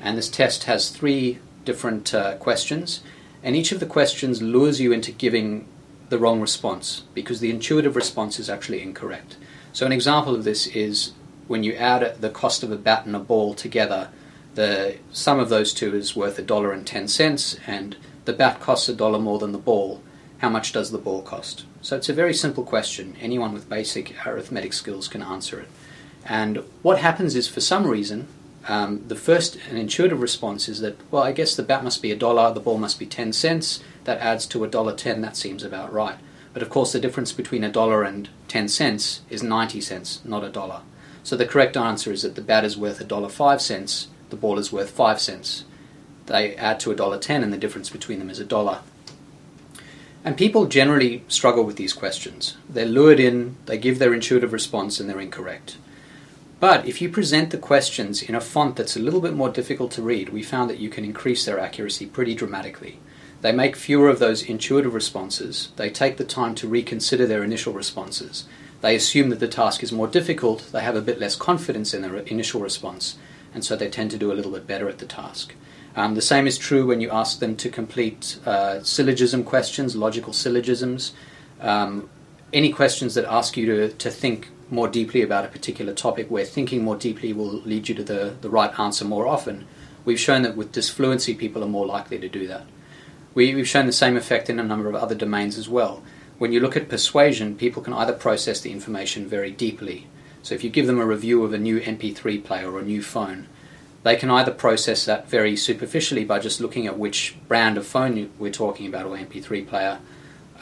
and 0.00 0.18
this 0.18 0.28
test 0.28 0.64
has 0.64 0.90
three 0.90 1.38
different 1.66 2.14
uh, 2.14 2.36
questions, 2.36 3.02
and 3.42 3.54
each 3.54 3.72
of 3.72 3.80
the 3.80 3.86
questions 3.86 4.40
lures 4.40 4.80
you 4.80 4.92
into 4.92 5.12
giving 5.12 5.68
the 6.08 6.18
wrong 6.18 6.40
response 6.40 7.02
because 7.12 7.40
the 7.40 7.50
intuitive 7.50 7.96
response 7.96 8.38
is 8.38 8.48
actually 8.48 8.80
incorrect. 8.80 9.36
So, 9.72 9.84
an 9.84 9.92
example 9.92 10.34
of 10.34 10.44
this 10.44 10.66
is 10.68 11.12
when 11.48 11.62
you 11.62 11.74
add 11.74 12.20
the 12.22 12.30
cost 12.30 12.62
of 12.62 12.72
a 12.72 12.76
bat 12.76 13.04
and 13.04 13.14
a 13.14 13.20
ball 13.20 13.52
together, 13.52 14.08
the 14.54 14.96
sum 15.12 15.38
of 15.38 15.50
those 15.50 15.74
two 15.74 15.94
is 15.94 16.16
worth 16.16 16.38
a 16.38 16.42
dollar 16.42 16.72
and 16.72 16.86
ten 16.86 17.08
cents, 17.08 17.58
and 17.66 17.96
the 18.24 18.32
bat 18.32 18.60
costs 18.60 18.88
a 18.88 18.94
dollar 18.94 19.18
more 19.18 19.38
than 19.38 19.52
the 19.52 19.58
ball. 19.58 20.02
How 20.38 20.48
much 20.48 20.72
does 20.72 20.90
the 20.90 20.98
ball 20.98 21.22
cost? 21.22 21.64
So 21.82 21.96
it's 21.96 22.08
a 22.08 22.14
very 22.14 22.34
simple 22.34 22.64
question. 22.64 23.16
Anyone 23.20 23.52
with 23.52 23.68
basic 23.68 24.26
arithmetic 24.26 24.72
skills 24.72 25.08
can 25.08 25.22
answer 25.22 25.60
it. 25.60 25.68
And 26.24 26.62
what 26.82 26.98
happens 26.98 27.36
is, 27.36 27.48
for 27.48 27.60
some 27.60 27.86
reason, 27.86 28.28
um, 28.68 29.04
the 29.06 29.16
first 29.16 29.56
and 29.68 29.78
intuitive 29.78 30.20
response 30.20 30.68
is 30.68 30.80
that, 30.80 30.96
well, 31.10 31.22
I 31.22 31.32
guess 31.32 31.54
the 31.54 31.62
bat 31.62 31.84
must 31.84 32.02
be 32.02 32.10
a 32.10 32.16
dollar, 32.16 32.52
the 32.52 32.60
ball 32.60 32.78
must 32.78 32.98
be 32.98 33.06
10 33.06 33.32
cents, 33.32 33.80
that 34.04 34.18
adds 34.18 34.46
to 34.46 34.64
a 34.64 34.68
dollar 34.68 34.94
10, 34.94 35.20
that 35.20 35.36
seems 35.36 35.62
about 35.62 35.92
right. 35.92 36.18
But 36.52 36.62
of 36.62 36.70
course, 36.70 36.92
the 36.92 37.00
difference 37.00 37.32
between 37.32 37.62
a 37.62 37.70
dollar 37.70 38.02
and 38.02 38.28
10 38.48 38.68
cents 38.68 39.20
is 39.30 39.42
90 39.42 39.80
cents, 39.80 40.20
not 40.24 40.42
a 40.42 40.48
dollar. 40.48 40.82
So 41.22 41.36
the 41.36 41.46
correct 41.46 41.76
answer 41.76 42.12
is 42.12 42.22
that 42.22 42.34
the 42.34 42.40
bat 42.40 42.64
is 42.64 42.76
worth 42.76 43.00
a 43.00 43.04
dollar 43.04 43.28
5 43.28 43.60
cents, 43.60 44.08
the 44.30 44.36
ball 44.36 44.58
is 44.58 44.72
worth 44.72 44.90
5 44.90 45.20
cents. 45.20 45.64
They 46.26 46.56
add 46.56 46.80
to 46.80 46.90
a 46.90 46.96
dollar 46.96 47.18
10, 47.18 47.44
and 47.44 47.52
the 47.52 47.58
difference 47.58 47.90
between 47.90 48.18
them 48.18 48.30
is 48.30 48.40
a 48.40 48.44
dollar. 48.44 48.80
And 50.24 50.36
people 50.36 50.66
generally 50.66 51.22
struggle 51.28 51.62
with 51.62 51.76
these 51.76 51.92
questions. 51.92 52.56
They're 52.68 52.84
lured 52.84 53.20
in, 53.20 53.56
they 53.66 53.78
give 53.78 54.00
their 54.00 54.12
intuitive 54.12 54.52
response, 54.52 54.98
and 54.98 55.08
they're 55.08 55.20
incorrect. 55.20 55.76
But 56.58 56.86
if 56.86 57.02
you 57.02 57.10
present 57.10 57.50
the 57.50 57.58
questions 57.58 58.22
in 58.22 58.34
a 58.34 58.40
font 58.40 58.76
that's 58.76 58.96
a 58.96 59.00
little 59.00 59.20
bit 59.20 59.34
more 59.34 59.50
difficult 59.50 59.90
to 59.92 60.02
read, 60.02 60.30
we 60.30 60.42
found 60.42 60.70
that 60.70 60.78
you 60.78 60.88
can 60.88 61.04
increase 61.04 61.44
their 61.44 61.58
accuracy 61.58 62.06
pretty 62.06 62.34
dramatically. 62.34 62.98
They 63.42 63.52
make 63.52 63.76
fewer 63.76 64.08
of 64.08 64.18
those 64.18 64.42
intuitive 64.42 64.94
responses. 64.94 65.68
They 65.76 65.90
take 65.90 66.16
the 66.16 66.24
time 66.24 66.54
to 66.56 66.68
reconsider 66.68 67.26
their 67.26 67.44
initial 67.44 67.74
responses. 67.74 68.44
They 68.80 68.96
assume 68.96 69.28
that 69.30 69.40
the 69.40 69.48
task 69.48 69.82
is 69.82 69.92
more 69.92 70.08
difficult. 70.08 70.70
They 70.72 70.80
have 70.80 70.96
a 70.96 71.02
bit 71.02 71.18
less 71.18 71.36
confidence 71.36 71.92
in 71.92 72.00
their 72.00 72.16
initial 72.16 72.60
response, 72.60 73.18
and 73.52 73.62
so 73.62 73.76
they 73.76 73.90
tend 73.90 74.10
to 74.12 74.18
do 74.18 74.32
a 74.32 74.34
little 74.34 74.52
bit 74.52 74.66
better 74.66 74.88
at 74.88 74.98
the 74.98 75.06
task. 75.06 75.54
Um, 75.94 76.14
the 76.14 76.22
same 76.22 76.46
is 76.46 76.58
true 76.58 76.86
when 76.86 77.00
you 77.00 77.10
ask 77.10 77.38
them 77.38 77.56
to 77.56 77.70
complete 77.70 78.38
uh, 78.46 78.82
syllogism 78.82 79.44
questions, 79.44 79.96
logical 79.96 80.32
syllogisms. 80.32 81.12
Um, 81.60 82.08
any 82.52 82.72
questions 82.72 83.14
that 83.14 83.24
ask 83.24 83.56
you 83.56 83.66
to, 83.66 83.88
to 83.92 84.10
think 84.10 84.48
more 84.70 84.88
deeply 84.88 85.22
about 85.22 85.44
a 85.44 85.48
particular 85.48 85.92
topic, 85.92 86.30
where 86.30 86.44
thinking 86.44 86.82
more 86.82 86.96
deeply 86.96 87.32
will 87.32 87.60
lead 87.62 87.88
you 87.88 87.94
to 87.94 88.04
the, 88.04 88.34
the 88.40 88.50
right 88.50 88.78
answer 88.78 89.04
more 89.04 89.26
often, 89.26 89.66
we've 90.04 90.20
shown 90.20 90.42
that 90.42 90.56
with 90.56 90.72
disfluency, 90.72 91.34
people 91.34 91.62
are 91.62 91.68
more 91.68 91.86
likely 91.86 92.18
to 92.18 92.28
do 92.28 92.46
that. 92.46 92.66
We, 93.34 93.54
we've 93.54 93.68
shown 93.68 93.86
the 93.86 93.92
same 93.92 94.16
effect 94.16 94.48
in 94.48 94.58
a 94.58 94.64
number 94.64 94.88
of 94.88 94.94
other 94.94 95.14
domains 95.14 95.58
as 95.58 95.68
well. 95.68 96.02
When 96.38 96.52
you 96.52 96.60
look 96.60 96.76
at 96.76 96.88
persuasion, 96.88 97.56
people 97.56 97.82
can 97.82 97.92
either 97.92 98.12
process 98.12 98.60
the 98.60 98.72
information 98.72 99.26
very 99.26 99.50
deeply. 99.50 100.06
So 100.42 100.54
if 100.54 100.62
you 100.62 100.70
give 100.70 100.86
them 100.86 101.00
a 101.00 101.06
review 101.06 101.44
of 101.44 101.52
a 101.52 101.58
new 101.58 101.80
MP3 101.80 102.44
player 102.44 102.70
or 102.70 102.78
a 102.78 102.84
new 102.84 103.02
phone, 103.02 103.48
they 104.02 104.16
can 104.16 104.30
either 104.30 104.52
process 104.52 105.04
that 105.04 105.28
very 105.28 105.56
superficially 105.56 106.24
by 106.24 106.38
just 106.38 106.60
looking 106.60 106.86
at 106.86 106.98
which 106.98 107.36
brand 107.48 107.76
of 107.76 107.86
phone 107.86 108.30
we're 108.38 108.52
talking 108.52 108.86
about 108.86 109.06
or 109.06 109.16
MP3 109.16 109.66
player 109.66 109.98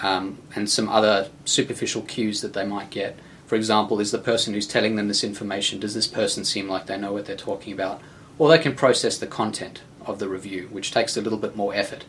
um, 0.03 0.39
and 0.55 0.71
some 0.71 0.89
other 0.89 1.29
superficial 1.45 2.03
cues 2.03 2.41
that 2.41 2.55
they 2.55 2.65
might 2.65 2.91
get. 2.91 3.19
For 3.47 3.57
example, 3.57 4.01
is 4.01 4.11
the 4.11 4.19
person 4.19 4.55
who's 4.55 4.67
telling 4.67 4.97
them 4.97 5.09
this 5.09 5.25
information, 5.25 5.81
does 5.81 5.95
this 5.95 6.07
person 6.07 6.45
seem 6.45 6.69
like 6.69 6.87
they 6.87 6.97
know 6.97 7.13
what 7.13 7.27
they're 7.27 7.37
talking 7.37 7.73
about? 7.73 8.01
Or 8.39 8.49
they 8.49 8.59
can 8.59 8.75
process 8.75 9.19
the 9.19 9.27
content 9.27 9.83
of 10.07 10.19
the 10.19 10.29
review, 10.29 10.69
which 10.71 10.93
takes 10.93 11.17
a 11.17 11.21
little 11.21 11.39
bit 11.39 11.57
more 11.57 11.75
effort. 11.75 12.05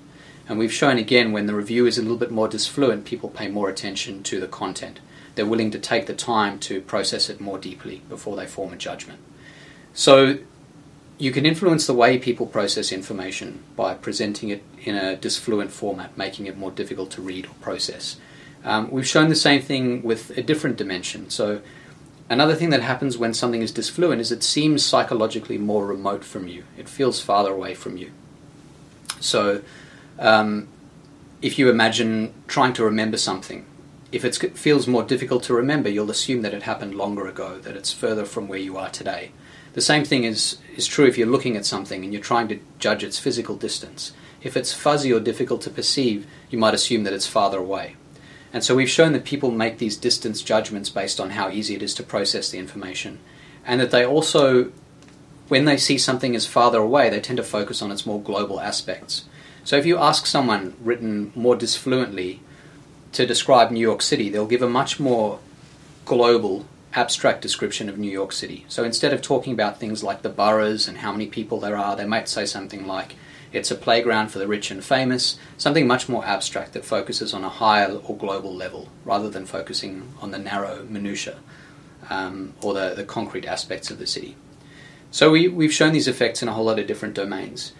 And 0.48 0.60
we've 0.60 0.74
shown 0.74 0.98
again 0.98 1.32
when 1.32 1.48
the 1.48 1.56
review 1.56 1.86
is 1.86 1.98
a 1.98 2.02
little 2.02 2.18
bit 2.18 2.32
more 2.32 2.48
disfluent, 2.48 3.06
people 3.06 3.30
pay 3.30 3.48
more 3.48 3.70
attention 3.70 4.24
to 4.24 4.40
the 4.40 4.48
content. 4.48 5.00
They're 5.34 5.46
willing 5.46 5.72
to 5.72 5.80
take 5.80 6.06
the 6.06 6.14
time 6.14 6.60
to 6.60 6.82
process 6.82 7.30
it 7.30 7.42
more 7.42 7.58
deeply 7.58 8.02
before 8.08 8.36
they 8.36 8.46
form 8.46 8.72
a 8.72 8.78
judgment. 8.78 9.20
So 9.94 10.40
you 11.18 11.32
can 11.32 11.46
influence 11.46 11.88
the 11.88 11.94
way 11.94 12.18
people 12.18 12.46
process 12.46 12.92
information 12.92 13.64
by 13.76 13.94
presenting 13.96 14.50
it 14.50 14.64
in 14.84 14.96
a 14.96 15.16
disfluent 15.16 15.72
format, 15.72 16.18
making 16.18 16.46
it 16.46 16.58
more 16.58 16.72
difficult 16.72 17.12
to 17.12 17.22
read 17.22 17.46
or 17.46 17.54
process. 17.62 18.18
Um, 18.66 18.90
we've 18.90 19.08
shown 19.08 19.30
the 19.30 19.36
same 19.36 19.62
thing 19.62 20.02
with 20.02 20.36
a 20.38 20.42
different 20.42 20.76
dimension. 20.76 21.30
So, 21.30 21.62
another 22.30 22.56
thing 22.56 22.72
that 22.72 22.82
happens 22.82 23.16
when 23.18 23.34
something 23.34 23.62
is 23.62 23.72
disfluent 23.72 24.20
is 24.20 24.32
it 24.32 24.42
seems 24.42 24.84
psychologically 24.84 25.60
more 25.60 25.86
remote 25.86 26.26
from 26.26 26.48
you, 26.48 26.64
it 26.76 26.90
feels 26.90 27.22
farther 27.22 27.54
away 27.54 27.76
from 27.76 27.96
you. 27.96 28.12
So, 29.20 29.62
um, 30.18 30.68
if 31.44 31.60
you 31.60 31.70
imagine 31.70 32.34
trying 32.48 32.74
to 32.74 32.84
remember 32.84 33.18
something, 33.18 33.66
if 34.12 34.26
it 34.26 34.58
feels 34.58 34.88
more 34.88 35.04
difficult 35.04 35.44
to 35.44 35.54
remember, 35.54 35.90
you'll 35.90 36.10
assume 36.10 36.42
that 36.42 36.54
it 36.54 36.64
happened 36.64 36.96
longer 36.96 37.28
ago, 37.28 37.60
that 37.60 37.76
it's 37.76 37.94
further 37.94 38.26
from 38.26 38.48
where 38.48 38.60
you 38.60 38.78
are 38.78 38.90
today. 38.90 39.32
The 39.74 39.82
same 39.82 40.06
thing 40.06 40.24
is, 40.24 40.58
is 40.76 40.88
true 40.88 41.06
if 41.06 41.18
you're 41.18 41.28
looking 41.28 41.58
at 41.58 41.66
something 41.66 42.04
and 42.04 42.14
you're 42.14 42.22
trying 42.22 42.48
to 42.48 42.60
judge 42.80 43.04
its 43.04 43.20
physical 43.20 43.56
distance. 43.58 44.14
If 44.42 44.56
it's 44.56 44.74
fuzzy 44.74 45.12
or 45.12 45.20
difficult 45.20 45.62
to 45.64 45.70
perceive, 45.70 46.26
you 46.50 46.58
might 46.58 46.74
assume 46.74 47.04
that 47.04 47.14
it's 47.14 47.28
farther 47.28 47.60
away. 47.60 47.98
And 48.56 48.64
so 48.64 48.74
we've 48.74 48.90
shown 48.90 49.12
that 49.12 49.26
people 49.26 49.52
make 49.52 49.80
these 49.80 49.98
distance 49.98 50.42
judgments 50.42 50.90
based 50.90 51.20
on 51.20 51.32
how 51.32 51.50
easy 51.50 51.76
it 51.76 51.84
is 51.84 51.94
to 51.96 52.04
process 52.04 52.50
the 52.50 52.58
information. 52.58 53.20
And 53.66 53.82
that 53.82 53.92
they 53.92 54.06
also, 54.06 54.72
when 55.50 55.66
they 55.66 55.76
see 55.76 55.98
something 55.98 56.38
as 56.38 56.48
farther 56.48 56.80
away, 56.80 57.10
they 57.10 57.20
tend 57.20 57.36
to 57.36 57.44
focus 57.44 57.82
on 57.82 57.92
its 57.92 58.06
more 58.06 58.22
global 58.22 58.62
aspects. 58.62 59.26
So 59.66 59.76
if 59.76 59.86
you 59.86 59.98
ask 59.98 60.26
someone 60.26 60.74
written 60.80 61.34
more 61.36 61.58
disfluently 61.58 62.40
to 63.12 63.26
describe 63.26 63.72
New 63.72 63.82
York 63.82 64.02
City, 64.02 64.30
they'll 64.30 64.46
give 64.46 64.62
a 64.62 64.70
much 64.70 65.02
more 65.02 65.40
global 66.06 66.66
abstract 66.94 67.42
description 67.42 67.90
of 67.90 67.98
New 67.98 68.10
York 68.10 68.32
City. 68.32 68.64
So 68.70 68.86
instead 68.86 69.12
of 69.12 69.22
talking 69.22 69.52
about 69.52 69.82
things 69.82 70.02
like 70.02 70.22
the 70.22 70.30
boroughs 70.30 70.88
and 70.88 71.00
how 71.00 71.12
many 71.12 71.28
people 71.28 71.60
there 71.60 71.76
are, 71.76 71.98
they 71.98 72.06
might 72.06 72.30
say 72.30 72.46
something 72.46 72.88
like, 72.88 73.16
it's 73.56 73.72
a 73.72 73.76
playground 73.76 74.30
for 74.30 74.40
the 74.40 74.48
rich 74.48 74.70
and 74.72 74.84
famous, 74.84 75.38
something 75.58 75.88
much 75.88 76.10
more 76.10 76.26
abstract 76.26 76.74
that 76.74 76.86
focuses 76.86 77.34
on 77.34 77.44
a 77.44 77.50
higher 77.50 77.94
or 78.04 78.16
global 78.16 78.54
level 78.54 78.90
rather 79.04 79.30
than 79.30 79.46
focusing 79.46 80.14
on 80.22 80.32
the 80.32 80.40
narrow 80.40 80.84
minutiae 80.90 81.40
um, 82.10 82.54
or 82.62 82.74
the, 82.74 82.94
the 82.96 83.04
concrete 83.04 83.46
aspects 83.46 83.90
of 83.90 83.98
the 83.98 84.08
city. 84.08 84.36
So 85.12 85.32
we, 85.32 85.48
we've 85.48 85.74
shown 85.74 85.94
these 85.94 86.08
effects 86.08 86.42
in 86.42 86.50
a 86.50 86.54
whole 86.54 86.66
lot 86.66 86.80
of 86.80 86.88
different 86.88 87.16
domains. 87.16 87.72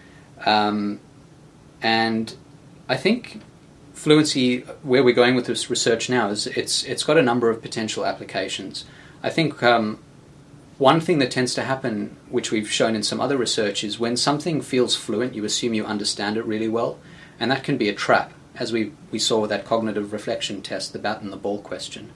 Um, 0.44 1.00
and 1.82 2.34
I 2.88 2.96
think 2.96 3.42
fluency, 3.92 4.60
where 4.82 5.04
we're 5.04 5.14
going 5.14 5.34
with 5.34 5.46
this 5.46 5.68
research 5.68 6.08
now, 6.08 6.28
is 6.30 6.46
it's 6.46 6.84
it's 6.84 7.04
got 7.04 7.18
a 7.18 7.22
number 7.22 7.50
of 7.50 7.60
potential 7.60 8.06
applications. 8.06 8.84
I 9.22 9.30
think 9.30 9.62
um, 9.62 9.98
one 10.78 11.00
thing 11.00 11.18
that 11.20 11.30
tends 11.30 11.54
to 11.54 11.62
happen, 11.62 12.16
which 12.28 12.50
we've 12.50 12.70
shown 12.70 12.94
in 12.94 13.02
some 13.02 13.20
other 13.20 13.38
research, 13.38 13.82
is 13.82 13.98
when 13.98 14.16
something 14.16 14.60
feels 14.60 14.94
fluent, 14.94 15.34
you 15.34 15.44
assume 15.44 15.72
you 15.72 15.86
understand 15.86 16.36
it 16.36 16.44
really 16.44 16.68
well, 16.68 16.98
and 17.40 17.50
that 17.50 17.64
can 17.64 17.78
be 17.78 17.88
a 17.88 17.94
trap, 17.94 18.32
as 18.56 18.72
we, 18.72 18.92
we 19.10 19.18
saw 19.18 19.40
with 19.40 19.50
that 19.50 19.64
cognitive 19.64 20.12
reflection 20.12 20.60
test, 20.60 20.92
the 20.92 20.98
bat 20.98 21.22
and 21.22 21.32
the 21.32 21.36
ball 21.36 21.60
question. 21.60 22.12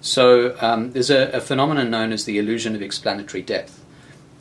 So 0.00 0.56
um, 0.60 0.92
there's 0.92 1.10
a, 1.10 1.30
a, 1.30 1.40
phenomenon 1.42 1.90
known 1.90 2.10
as 2.10 2.24
the 2.24 2.38
illusion 2.38 2.74
of 2.74 2.80
explanatory 2.80 3.42
depth, 3.42 3.84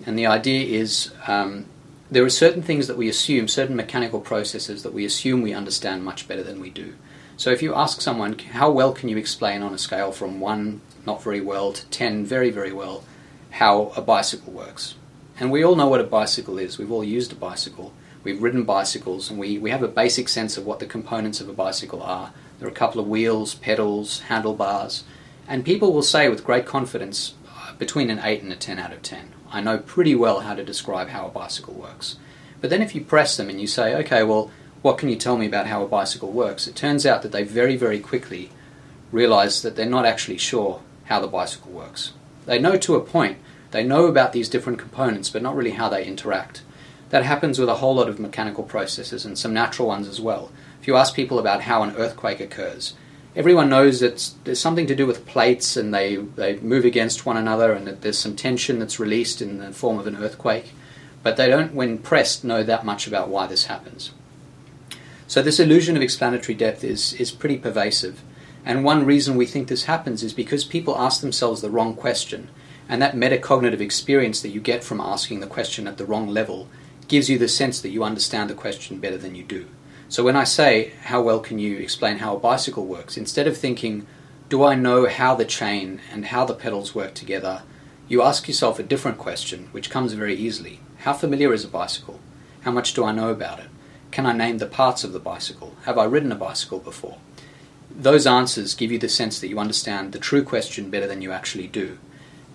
and 0.06 0.18
the 0.18 0.26
idea 0.26 0.66
is 0.66 1.12
um, 1.28 1.66
there 2.10 2.24
are 2.24 2.30
certain 2.30 2.62
things 2.62 2.88
that 2.88 2.98
we 2.98 3.10
assume, 3.10 3.50
certain 3.50 3.76
mechanical 3.76 4.22
processes 4.22 4.84
that 4.84 4.94
we 4.94 5.04
assume 5.04 5.42
we 5.42 5.54
understand 5.54 6.06
much 6.06 6.30
better 6.30 6.44
than 6.44 6.62
we 6.62 6.70
do. 6.70 6.96
So 7.36 7.52
if 7.52 7.62
you 7.62 7.76
ask 7.76 8.00
someone, 8.00 8.38
how 8.40 8.72
well 8.72 8.94
can 8.94 9.10
you 9.10 9.18
explain 9.18 9.62
on 9.62 9.74
a 9.74 9.78
scale 9.78 10.14
from 10.14 10.40
1 10.40 10.82
not 11.06 11.24
very 11.24 11.42
well 11.42 11.74
to 11.74 11.86
10 11.88 12.26
very, 12.26 12.52
very 12.52 12.72
well, 12.72 13.04
how 13.52 13.92
a 13.96 14.02
bicycle 14.02 14.54
works. 14.54 14.96
And 15.40 15.52
we 15.52 15.64
all 15.64 15.76
know 15.76 15.88
what 15.88 16.02
a 16.02 16.06
bicycle 16.06 16.58
is. 16.58 16.78
We've 16.78 16.92
all 16.92 17.04
used 17.04 17.32
a 17.32 17.36
bicycle. 17.36 17.94
We've 18.24 18.42
ridden 18.42 18.64
bicycles, 18.64 19.30
and 19.30 19.40
we, 19.40 19.58
we 19.58 19.72
have 19.72 19.84
a 19.84 19.88
basic 19.88 20.28
sense 20.28 20.58
of 20.58 20.66
what 20.66 20.80
the 20.80 20.86
components 20.86 21.40
of 21.40 21.48
a 21.48 21.54
bicycle 21.54 22.04
are. 22.04 22.34
There 22.60 22.68
are 22.68 22.72
a 22.72 22.76
couple 22.76 23.00
of 23.00 23.08
wheels, 23.08 23.56
pedals, 23.56 24.22
handlebars, 24.22 25.06
and 25.48 25.64
people 25.64 25.94
will 25.94 26.04
say 26.04 26.28
with 26.28 26.44
great 26.44 26.66
confidence 26.66 27.34
uh, 27.48 27.74
between 27.76 28.10
an 28.10 28.20
8 28.22 28.44
and 28.44 28.52
a 28.52 28.58
10 28.58 28.78
out 28.78 28.92
of 28.92 29.02
10. 29.02 29.34
I 29.50 29.62
know 29.62 29.78
pretty 29.78 30.14
well 30.14 30.42
how 30.42 30.54
to 30.54 30.64
describe 30.64 31.10
how 31.10 31.26
a 31.26 31.32
bicycle 31.32 31.74
works. 31.74 32.18
But 32.60 32.70
then 32.70 32.82
if 32.82 32.94
you 32.94 33.02
press 33.02 33.38
them 33.38 33.50
and 33.50 33.60
you 33.60 33.68
say, 33.68 33.96
okay, 33.96 34.24
well, 34.24 34.52
what 34.82 34.98
can 34.98 35.10
you 35.10 35.16
tell 35.16 35.38
me 35.38 35.46
about 35.46 35.68
how 35.68 35.84
a 35.84 35.88
bicycle 35.88 36.32
works? 36.32 36.68
It 36.68 36.76
turns 36.76 37.06
out 37.06 37.22
that 37.22 37.32
they 37.32 37.44
very, 37.44 37.78
very 37.78 38.00
quickly 38.00 38.52
realize 39.12 39.62
that 39.62 39.76
they're 39.76 39.86
not 39.86 40.06
actually 40.06 40.38
sure 40.38 40.82
how 41.06 41.20
the 41.20 41.28
bicycle 41.28 41.72
works. 41.72 42.12
They 42.46 42.60
know 42.60 42.78
to 42.78 42.96
a 42.96 43.02
point. 43.02 43.38
They 43.72 43.84
know 43.84 44.08
about 44.08 44.34
these 44.34 44.50
different 44.50 44.80
components, 44.80 45.30
but 45.30 45.42
not 45.42 45.56
really 45.56 45.72
how 45.72 45.90
they 45.90 46.06
interact. 46.06 46.64
That 47.10 47.24
happens 47.24 47.60
with 47.60 47.70
a 47.70 47.76
whole 47.76 47.96
lot 47.96 48.10
of 48.10 48.20
mechanical 48.20 48.64
processes 48.64 49.26
and 49.26 49.38
some 49.38 49.54
natural 49.54 49.88
ones 49.88 50.08
as 50.08 50.22
well. 50.22 50.52
If 50.82 50.88
you 50.88 50.96
ask 50.96 51.16
people 51.16 51.40
about 51.40 51.62
how 51.62 51.84
an 51.84 51.96
earthquake 51.96 52.40
occurs, 52.40 52.94
everyone 53.36 53.70
knows 53.70 54.00
that 54.00 54.32
there's 54.44 54.60
something 54.60 54.88
to 54.88 54.96
do 54.96 55.06
with 55.06 55.26
plates 55.26 55.76
and 55.76 55.94
they, 55.94 56.16
they 56.18 56.58
move 56.58 56.86
against 56.86 57.26
one 57.26 57.38
another 57.38 57.74
and 57.74 57.86
that 57.88 58.02
there's 58.02 58.18
some 58.18 58.36
tension 58.36 58.80
that's 58.80 59.00
released 59.00 59.42
in 59.42 59.60
the 59.60 59.72
form 59.72 60.00
of 60.00 60.08
an 60.08 60.16
earthquake, 60.16 60.74
but 61.24 61.36
they 61.36 61.48
don't, 61.48 61.74
when 61.74 61.98
pressed, 61.98 62.44
know 62.44 62.64
that 62.64 62.86
much 62.86 63.08
about 63.08 63.30
why 63.30 63.48
this 63.48 63.66
happens. 63.66 64.12
So, 65.28 65.42
this 65.42 65.60
illusion 65.60 65.96
of 65.96 66.02
explanatory 66.02 66.56
depth 66.56 66.84
is, 66.84 67.14
is 67.14 67.32
pretty 67.32 67.58
pervasive. 67.58 68.24
And 68.70 68.84
one 68.84 69.04
reason 69.04 69.36
we 69.36 69.48
think 69.48 69.68
this 69.68 69.86
happens 69.86 70.22
is 70.22 70.32
because 70.32 70.64
people 70.64 70.96
ask 70.96 71.22
themselves 71.22 71.62
the 71.62 71.72
wrong 71.72 71.96
question. 71.96 72.50
And 72.88 73.02
that 73.02 73.16
metacognitive 73.16 73.80
experience 73.80 74.44
that 74.44 74.50
you 74.50 74.62
get 74.62 74.84
from 74.84 75.02
asking 75.02 75.40
the 75.40 75.48
question 75.48 75.88
at 75.88 75.98
the 75.98 76.06
wrong 76.06 76.28
level 76.28 76.68
gives 77.08 77.32
you 77.32 77.40
the 77.40 77.48
sense 77.48 77.82
that 77.82 77.90
you 77.90 78.04
understand 78.04 78.48
the 78.48 78.54
question 78.54 79.00
better 79.00 79.18
than 79.18 79.34
you 79.34 79.42
do. 79.44 79.66
So 80.08 80.24
when 80.24 80.36
I 80.36 80.44
say, 80.44 80.92
How 81.06 81.20
well 81.20 81.40
can 81.40 81.58
you 81.58 81.78
explain 81.78 82.20
how 82.20 82.36
a 82.36 82.40
bicycle 82.40 82.86
works? 82.86 83.18
instead 83.18 83.48
of 83.48 83.58
thinking, 83.58 84.06
Do 84.50 84.64
I 84.64 84.76
know 84.76 85.08
how 85.08 85.34
the 85.34 85.46
chain 85.46 86.00
and 86.12 86.26
how 86.26 86.46
the 86.46 86.54
pedals 86.54 86.94
work 86.94 87.16
together? 87.16 87.64
you 88.08 88.22
ask 88.22 88.48
yourself 88.48 88.78
a 88.78 88.84
different 88.84 89.18
question, 89.18 89.70
which 89.72 89.90
comes 89.90 90.14
very 90.14 90.36
easily. 90.36 90.80
How 90.98 91.14
familiar 91.14 91.54
is 91.54 91.66
a 91.66 91.70
bicycle? 91.70 92.20
How 92.62 92.72
much 92.72 92.94
do 92.94 93.04
I 93.04 93.14
know 93.14 93.30
about 93.30 93.62
it? 93.62 93.70
Can 94.12 94.28
I 94.28 94.34
name 94.34 94.60
the 94.60 94.68
parts 94.68 95.04
of 95.04 95.12
the 95.12 95.20
bicycle? 95.20 95.76
Have 95.86 95.98
I 95.98 96.04
ridden 96.04 96.32
a 96.32 96.36
bicycle 96.36 96.78
before? 96.78 97.18
Those 98.00 98.26
answers 98.26 98.74
give 98.74 98.92
you 98.92 98.98
the 98.98 99.10
sense 99.10 99.40
that 99.40 99.50
you 99.50 99.60
understand 99.60 100.14
the 100.14 100.20
true 100.20 100.44
question 100.44 100.90
better 100.90 101.08
than 101.08 101.22
you 101.22 101.32
actually 101.32 101.68
do. 101.68 101.98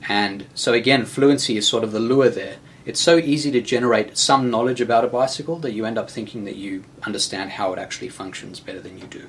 And 0.09 0.47
so, 0.55 0.73
again, 0.73 1.05
fluency 1.05 1.57
is 1.57 1.69
sort 1.69 1.85
of 1.85 1.93
the 1.93 2.01
lure 2.01 2.31
there. 2.31 2.57
It's 2.85 3.01
so 3.01 3.17
easy 3.17 3.51
to 3.53 3.61
generate 3.61 4.19
some 4.19 4.51
knowledge 4.51 4.81
about 4.81 5.05
a 5.05 5.09
bicycle 5.09 5.59
that 5.61 5.73
you 5.73 5.87
end 5.87 5.97
up 5.97 6.11
thinking 6.11 6.45
that 6.45 6.57
you 6.57 6.85
understand 7.05 7.53
how 7.53 7.73
it 7.73 7.79
actually 7.79 8.09
functions 8.09 8.61
better 8.61 8.81
than 8.81 8.99
you 8.99 9.07
do. 9.07 9.29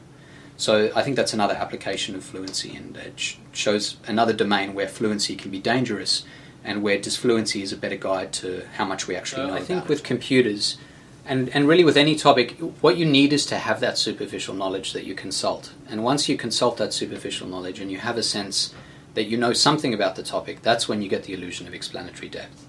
So, 0.58 0.90
I 0.96 1.04
think 1.04 1.18
that's 1.18 1.34
another 1.34 1.54
application 1.54 2.16
of 2.16 2.24
fluency, 2.24 2.76
and 2.76 2.96
it 2.96 3.36
shows 3.52 3.98
another 4.08 4.34
domain 4.34 4.74
where 4.74 4.88
fluency 4.88 5.36
can 5.36 5.52
be 5.52 5.60
dangerous 5.60 6.26
and 6.64 6.82
where 6.82 6.98
disfluency 6.98 7.62
is 7.62 7.72
a 7.72 7.78
better 7.78 7.96
guide 7.96 8.34
to 8.34 8.66
how 8.76 8.86
much 8.86 9.08
we 9.08 9.16
actually 9.16 9.44
uh, 9.44 9.48
know. 9.48 9.56
I 9.56 9.62
think 9.62 9.88
with 9.88 10.04
computers, 10.04 10.78
and, 11.26 11.50
and 11.50 11.68
really, 11.68 11.84
with 11.84 11.98
any 11.98 12.16
topic, 12.16 12.52
what 12.82 12.98
you 12.98 13.06
need 13.06 13.34
is 13.34 13.46
to 13.48 13.58
have 13.58 13.80
that 13.80 13.98
superficial 13.98 14.54
knowledge 14.54 14.94
that 14.94 15.06
you 15.06 15.16
consult. 15.16 15.74
And 15.90 16.04
once 16.04 16.30
you 16.30 16.38
consult 16.38 16.78
that 16.78 16.94
superficial 16.94 17.48
knowledge 17.48 17.80
and 17.80 17.92
you 17.92 17.98
have 17.98 18.18
a 18.18 18.24
sense 18.24 18.74
that 19.16 19.26
you 19.26 19.38
know 19.38 19.54
something 19.54 19.94
about 19.94 20.16
the 20.16 20.24
topic, 20.24 20.62
that's 20.62 20.88
when 20.88 21.02
you 21.02 21.10
get 21.10 21.24
the 21.24 21.34
illusion 21.34 21.68
of 21.68 21.74
explanatory 21.74 22.30
depth. 22.30 22.68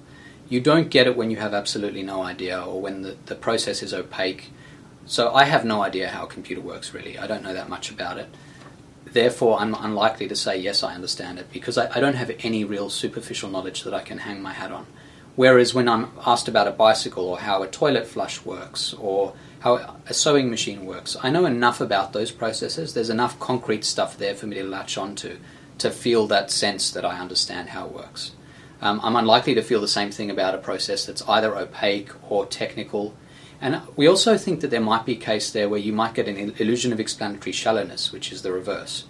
You 0.49 0.61
don't 0.61 0.91
get 0.91 1.07
it 1.07 1.17
when 1.17 1.31
you 1.31 1.39
have 1.39 1.53
absolutely 1.53 2.03
no 2.03 2.23
idea 2.23 2.63
or 2.63 2.81
when 2.81 3.03
the, 3.03 3.17
the 3.27 3.35
process 3.35 3.83
is 3.83 3.93
opaque. 3.93 4.51
So 5.05 5.35
I 5.35 5.45
have 5.45 5.65
no 5.65 5.83
idea 5.83 6.09
how 6.09 6.25
a 6.25 6.29
computer 6.29 6.63
works, 6.63 6.95
really. 6.95 7.19
I 7.19 7.27
don't 7.27 7.43
know 7.43 7.53
that 7.53 7.69
much 7.69 7.91
about 7.91 8.19
it. 8.19 8.29
Therefore, 9.05 9.59
I'm 9.59 9.75
unlikely 9.75 10.29
to 10.29 10.37
say, 10.37 10.57
yes, 10.59 10.83
I 10.83 10.95
understand 10.95 11.39
it, 11.39 11.53
because 11.53 11.79
I, 11.79 11.91
I 11.97 12.01
don't 12.01 12.17
have 12.17 12.31
any 12.41 12.65
real 12.65 12.91
superficial 12.91 13.51
knowledge 13.51 13.83
that 13.85 13.95
I 13.95 14.03
can 14.03 14.19
hang 14.19 14.43
my 14.43 14.53
hat 14.53 14.73
on. 14.73 14.87
Whereas 15.37 15.75
when 15.75 15.89
I'm 15.89 16.11
asked 16.27 16.49
about 16.49 16.67
a 16.67 16.73
bicycle 16.73 17.29
or 17.29 17.39
how 17.39 17.63
a 17.63 17.69
toilet 17.69 18.07
flush 18.07 18.45
works 18.45 18.95
or 18.95 19.35
how 19.61 19.97
a 20.07 20.15
sewing 20.15 20.51
machine 20.51 20.87
works, 20.87 21.17
I 21.23 21.31
know 21.31 21.45
enough 21.45 21.81
about 21.81 22.15
those 22.15 22.31
processes. 22.31 22.95
There's 22.95 23.11
enough 23.11 23.39
concrete 23.39 23.85
stuff 23.85 24.17
there 24.17 24.35
for 24.35 24.47
me 24.47 24.57
to 24.57 24.65
latch 24.65 24.97
onto 24.97 25.39
to 25.79 25.91
feel 25.91 26.27
that 26.29 26.51
sense 26.51 26.91
that 26.91 27.05
I 27.05 27.19
understand 27.19 27.69
how 27.69 27.87
it 27.87 27.93
works. 27.93 28.33
Um, 28.81 28.99
I'm 29.03 29.17
unlikely 29.17 29.55
to 29.55 29.63
feel 29.63 29.81
the 29.81 29.89
same 29.89 30.11
thing 30.11 30.31
about 30.31 30.55
a 30.55 30.59
process 30.59 31.05
that's 31.05 31.27
either 31.29 31.55
opaque 31.55 32.11
or 32.31 32.47
technical. 32.47 33.15
And 33.61 33.81
we 33.95 34.07
also 34.07 34.39
think 34.39 34.61
that 34.61 34.71
there 34.71 34.81
might 34.81 35.05
be 35.05 35.15
a 35.15 35.17
case 35.17 35.51
there 35.51 35.69
where 35.69 35.81
you 35.81 35.93
might 35.93 36.15
get 36.15 36.29
an 36.29 36.55
illusion 36.59 36.93
of 36.93 37.01
explanatory 37.01 37.53
shallowness, 37.53 38.13
which 38.13 38.33
is 38.33 38.43
the 38.43 38.53
reverse. 38.53 39.05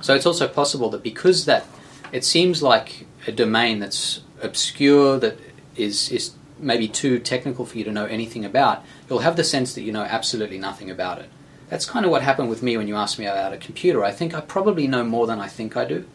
So 0.00 0.14
it's 0.14 0.26
also 0.26 0.48
possible 0.48 0.88
that 0.90 1.02
because 1.02 1.44
that 1.46 1.66
it 2.12 2.24
seems 2.24 2.62
like 2.62 3.06
a 3.26 3.32
domain 3.32 3.80
that's 3.80 4.20
obscure, 4.42 5.18
that 5.18 5.38
is 5.76 6.10
is 6.10 6.32
maybe 6.58 6.88
too 6.88 7.18
technical 7.18 7.66
for 7.66 7.76
you 7.78 7.84
to 7.84 7.92
know 7.92 8.06
anything 8.06 8.44
about, 8.44 8.82
you'll 9.08 9.18
have 9.20 9.36
the 9.36 9.44
sense 9.44 9.74
that 9.74 9.82
you 9.82 9.92
know 9.92 10.02
absolutely 10.02 10.58
nothing 10.58 10.90
about 10.90 11.18
it. 11.18 11.28
That's 11.68 11.84
kind 11.84 12.04
of 12.04 12.10
what 12.10 12.22
happened 12.22 12.48
with 12.48 12.62
me 12.62 12.76
when 12.76 12.88
you 12.88 12.96
asked 12.96 13.18
me 13.18 13.26
about 13.26 13.52
a 13.52 13.58
computer. 13.58 14.04
I 14.04 14.12
think 14.12 14.34
I 14.34 14.40
probably 14.40 14.86
know 14.86 15.04
more 15.04 15.26
than 15.26 15.40
I 15.40 15.48
think 15.48 15.76
I 15.76 15.84
do, 15.84 16.06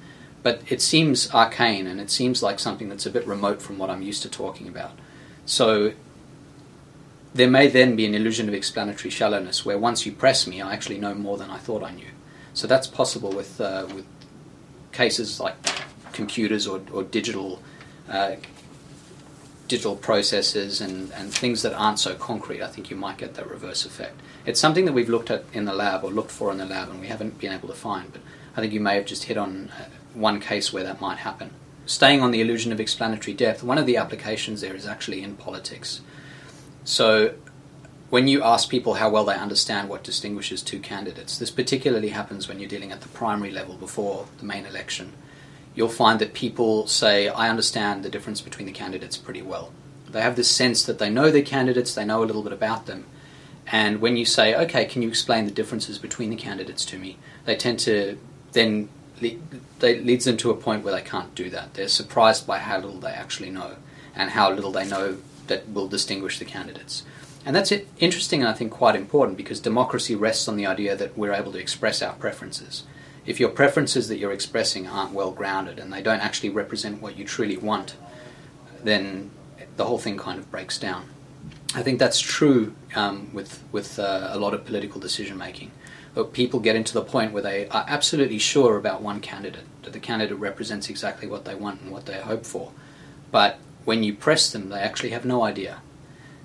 but 0.44 0.62
it 0.70 0.82
seems 0.82 1.30
arcane 1.32 1.88
and 1.88 2.00
it 2.00 2.10
seems 2.10 2.42
like 2.42 2.60
something 2.60 2.90
that's 2.90 3.06
a 3.06 3.12
bit 3.12 3.28
remote 3.28 3.62
from 3.62 3.78
what 3.78 3.90
I'm 3.90 4.02
used 4.02 4.24
to 4.24 4.30
talking 4.30 4.68
about. 4.68 4.92
So 5.46 5.94
there 7.34 7.50
may 7.50 7.68
then 7.68 7.96
be 7.96 8.06
an 8.06 8.16
illusion 8.16 8.48
of 8.48 8.54
explanatory 8.54 9.10
shallowness 9.10 9.66
where 9.66 9.78
once 9.78 10.06
you 10.06 10.12
press 10.12 10.48
me, 10.48 10.62
I 10.62 10.74
actually 10.74 11.00
know 11.00 11.14
more 11.14 11.38
than 11.38 11.50
I 11.50 11.58
thought 11.58 11.84
I 11.84 11.92
knew. 11.92 12.10
So 12.54 12.68
that's 12.68 12.88
possible 12.88 13.32
with 13.32 13.62
uh, 13.62 13.88
with 13.94 14.06
cases 14.92 15.40
like 15.40 15.56
computers 16.12 16.68
or, 16.68 16.82
or 16.92 17.04
digital 17.04 17.62
uh, 18.10 18.36
digital 19.72 19.96
processes 19.96 20.82
and, 20.82 21.14
and 21.14 21.34
things 21.34 21.62
that 21.62 21.74
aren't 21.74 21.98
so 21.98 22.14
concrete, 22.14 22.62
I 22.62 22.68
think 22.68 22.90
you 22.90 22.98
might 22.98 23.18
get 23.18 23.36
that 23.36 23.50
reverse 23.50 23.86
effect. 23.86 24.20
It's 24.46 24.60
something 24.60 24.84
that 24.84 24.92
we've 24.92 25.08
looked 25.08 25.32
at 25.32 25.46
in 25.54 25.64
the 25.64 25.74
lab 25.74 26.04
or 26.04 26.12
looked 26.12 26.30
for 26.30 26.52
in 26.52 26.58
the 26.58 26.66
lab 26.66 26.90
and 26.90 27.00
we 27.00 27.08
haven't 27.08 27.40
been 27.40 27.54
able 27.54 27.70
to 27.70 27.74
find, 27.74 28.12
but 28.12 28.22
I 28.58 28.60
think 28.60 28.74
you 28.74 28.82
may 28.82 28.96
have 28.96 29.06
just 29.06 29.24
hit 29.24 29.38
on 29.38 29.72
uh, 29.80 29.86
one 30.14 30.42
case 30.42 30.74
where 30.74 30.84
that 30.84 31.00
might 31.00 31.20
happen. 31.20 31.52
Staying 31.86 32.22
on 32.22 32.32
the 32.32 32.42
illusion 32.42 32.74
of 32.74 32.82
explanatory 32.82 33.34
depth, 33.34 33.64
one 33.64 33.78
of 33.78 33.86
the 33.86 33.96
applications 33.96 34.60
there 34.60 34.76
is 34.76 34.86
actually 34.86 35.24
in 35.24 35.38
politics. 35.38 36.02
So 36.84 37.36
when 38.10 38.28
you 38.28 38.44
ask 38.44 38.70
people 38.70 38.96
how 38.96 39.10
well 39.10 39.24
they 39.24 39.36
understand 39.36 39.88
what 39.88 40.04
distinguishes 40.04 40.62
two 40.62 40.82
candidates, 40.82 41.38
this 41.38 41.50
particularly 41.50 42.10
happens 42.10 42.50
when 42.50 42.60
you're 42.60 42.68
dealing 42.68 42.92
at 42.92 43.00
the 43.00 43.08
primary 43.08 43.52
level 43.52 43.76
before 43.76 44.28
the 44.40 44.46
main 44.46 44.66
election 44.66 45.14
you'll 45.76 45.90
find 45.90 46.20
that 46.20 46.34
people 46.34 46.88
say, 46.88 47.28
I 47.28 47.50
understand 47.50 48.04
the 48.04 48.10
difference 48.10 48.42
between 48.42 48.66
the 48.66 48.74
candidates 48.74 49.18
pretty 49.18 49.42
well. 49.42 49.72
They 50.10 50.22
have 50.22 50.36
this 50.36 50.52
sense 50.52 50.84
that 50.84 51.00
they 51.00 51.10
know 51.10 51.32
their 51.32 51.42
candidates, 51.42 51.94
they 51.94 52.06
know 52.06 52.24
a 52.24 52.26
little 52.26 52.44
bit 52.44 52.54
about 52.54 52.86
them. 52.86 53.06
And 53.68 54.02
when 54.02 54.18
you 54.18 54.26
say, 54.26 54.54
okay, 54.56 54.86
can 54.86 55.02
you 55.02 55.08
explain 55.08 55.46
the 55.46 55.52
differences 55.52 55.98
between 55.98 56.30
the 56.30 56.36
candidates 56.36 56.84
to 56.86 56.98
me? 56.98 57.18
They 57.46 57.56
tend 57.56 57.80
to 57.80 58.18
then 58.52 58.90
that 59.80 60.04
leads 60.04 60.26
them 60.26 60.36
to 60.36 60.50
a 60.50 60.56
point 60.56 60.84
where 60.84 60.94
they 60.94 61.02
can't 61.02 61.34
do 61.36 61.50
that. 61.52 61.76
They're 61.76 61.88
surprised 61.88 62.48
by 62.48 62.58
how 62.58 62.78
little 62.78 63.00
they 63.00 63.12
actually 63.12 63.52
know 63.52 63.76
and 64.16 64.32
how 64.32 64.52
little 64.52 64.72
they 64.72 64.88
know 64.88 65.18
that 65.46 65.70
will 65.70 65.88
distinguish 65.88 66.40
the 66.40 66.46
candidates. 66.46 67.04
And 67.46 67.56
that's 67.56 67.72
interesting 68.00 68.42
and 68.42 68.50
I 68.50 68.54
think 68.54 68.72
quite 68.72 68.96
important 68.96 69.38
because 69.38 69.60
democracy 69.60 70.16
rests 70.16 70.48
on 70.48 70.58
the 70.58 70.66
idea 70.66 70.96
that 70.96 71.18
we're 71.18 71.34
able 71.34 71.52
to 71.52 71.60
express 71.60 72.02
our 72.02 72.14
preferences 72.14 72.84
if 73.26 73.40
your 73.40 73.50
preferences 73.50 74.08
that 74.08 74.18
you're 74.18 74.32
expressing 74.32 74.88
aren't 74.88 75.14
well 75.14 75.32
grounded 75.32 75.80
and 75.80 75.94
they 75.94 76.02
don't 76.02 76.20
actually 76.20 76.50
represent 76.50 77.02
what 77.02 77.18
you 77.18 77.26
truly 77.26 77.58
want, 77.58 77.96
then 78.84 79.32
the 79.78 79.86
whole 79.86 80.00
thing 80.00 80.18
kind 80.18 80.40
of 80.40 80.50
breaks 80.52 80.78
down. 80.80 81.06
I 81.74 81.84
think 81.84 82.00
that's 82.00 82.20
true 82.20 82.76
um, 82.96 83.30
with 83.34 83.64
with 83.72 83.98
uh, 83.98 84.30
a 84.32 84.40
lot 84.40 84.54
of 84.54 84.66
political 84.66 85.00
decision 85.00 85.38
making. 85.38 85.72
But 86.14 86.34
people 86.34 86.60
get 86.60 86.76
into 86.76 86.94
the 86.94 87.02
point 87.02 87.32
where 87.32 87.44
they 87.44 87.70
are 87.70 87.86
absolutely 87.88 88.38
sure 88.38 88.78
about 88.78 89.02
one 89.02 89.22
candidate, 89.22 89.64
that 89.84 89.94
the 89.94 90.00
candidate 90.00 90.38
represents 90.38 90.90
exactly 90.90 91.28
what 91.28 91.46
they 91.46 91.56
want 91.56 91.82
and 91.82 91.92
what 91.92 92.06
they 92.06 92.20
hope 92.20 92.46
for. 92.46 92.74
But 93.32 93.60
when 93.86 94.04
you 94.04 94.14
press 94.14 94.52
them, 94.52 94.68
they 94.70 94.80
actually 94.80 95.12
have 95.12 95.24
no 95.24 95.44
idea. 95.44 95.82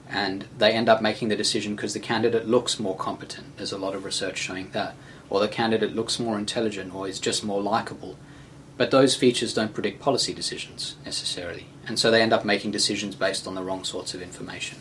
And 0.09 0.47
they 0.57 0.71
end 0.71 0.89
up 0.89 1.03
making 1.03 1.29
the 1.29 1.37
decision 1.37 1.75
because 1.75 1.95
the 1.95 2.01
candidate 2.01 2.47
looks 2.47 2.79
more 2.79 2.97
competent. 2.97 3.57
There's 3.57 3.73
a 3.73 3.79
lot 3.79 3.97
of 3.97 4.05
research 4.05 4.39
showing 4.39 4.71
that. 4.71 4.95
Or 5.29 5.41
the 5.41 5.49
candidate 5.49 5.95
looks 5.95 6.19
more 6.19 6.39
intelligent 6.39 6.95
or 6.95 7.09
is 7.09 7.19
just 7.19 7.45
more 7.45 7.63
likable. 7.63 8.17
But 8.77 8.91
those 8.91 9.17
features 9.17 9.55
don't 9.55 9.75
predict 9.75 10.01
policy 10.01 10.35
decisions 10.35 10.97
necessarily. 11.05 11.67
And 11.87 11.99
so 11.99 12.11
they 12.11 12.23
end 12.23 12.33
up 12.33 12.45
making 12.45 12.73
decisions 12.73 13.15
based 13.15 13.47
on 13.47 13.55
the 13.55 13.63
wrong 13.63 13.85
sorts 13.85 14.15
of 14.15 14.23
information. 14.23 14.79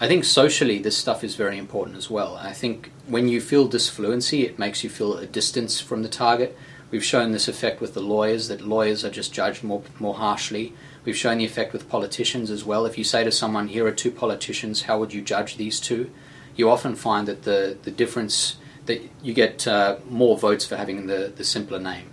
I 0.00 0.08
think 0.08 0.24
socially 0.24 0.78
this 0.78 0.96
stuff 0.96 1.22
is 1.22 1.36
very 1.36 1.56
important 1.56 1.96
as 1.96 2.10
well. 2.10 2.36
I 2.36 2.52
think 2.52 2.90
when 3.06 3.28
you 3.28 3.40
feel 3.40 3.68
disfluency, 3.68 4.44
it 4.44 4.58
makes 4.58 4.82
you 4.82 4.90
feel 4.90 5.16
a 5.16 5.26
distance 5.26 5.80
from 5.80 6.02
the 6.02 6.08
target. 6.08 6.58
We've 6.90 7.04
shown 7.04 7.32
this 7.32 7.48
effect 7.48 7.80
with 7.80 7.94
the 7.94 8.00
lawyers, 8.00 8.48
that 8.48 8.60
lawyers 8.60 9.04
are 9.04 9.10
just 9.10 9.32
judged 9.32 9.62
more, 9.62 9.82
more 9.98 10.14
harshly. 10.14 10.72
We've 11.04 11.16
shown 11.16 11.38
the 11.38 11.44
effect 11.44 11.72
with 11.72 11.88
politicians 11.88 12.50
as 12.50 12.64
well. 12.64 12.86
If 12.86 12.98
you 12.98 13.04
say 13.04 13.24
to 13.24 13.32
someone, 13.32 13.68
here 13.68 13.86
are 13.86 13.92
two 13.92 14.10
politicians, 14.10 14.82
how 14.82 14.98
would 14.98 15.12
you 15.12 15.22
judge 15.22 15.56
these 15.56 15.80
two? 15.80 16.10
You 16.56 16.70
often 16.70 16.94
find 16.96 17.28
that 17.28 17.42
the, 17.42 17.76
the 17.82 17.90
difference, 17.90 18.56
that 18.86 19.02
you 19.22 19.32
get 19.32 19.66
uh, 19.66 19.96
more 20.08 20.36
votes 20.38 20.64
for 20.64 20.76
having 20.76 21.06
the, 21.06 21.32
the 21.34 21.44
simpler 21.44 21.78
name. 21.78 22.10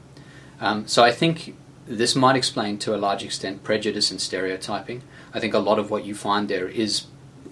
Um, 0.60 0.88
so 0.88 1.04
I 1.04 1.12
think 1.12 1.56
this 1.88 2.16
might 2.16 2.36
explain 2.36 2.78
to 2.80 2.96
a 2.96 2.98
large 2.98 3.24
extent 3.24 3.64
prejudice 3.64 4.12
and 4.12 4.22
stereotyping. 4.22 5.04
I 5.34 5.40
think 5.40 5.54
a 5.54 5.60
lot 5.60 5.80
of 5.80 5.90
what 5.90 6.06
you 6.06 6.16
find 6.16 6.48
there 6.48 6.68
is 6.68 7.06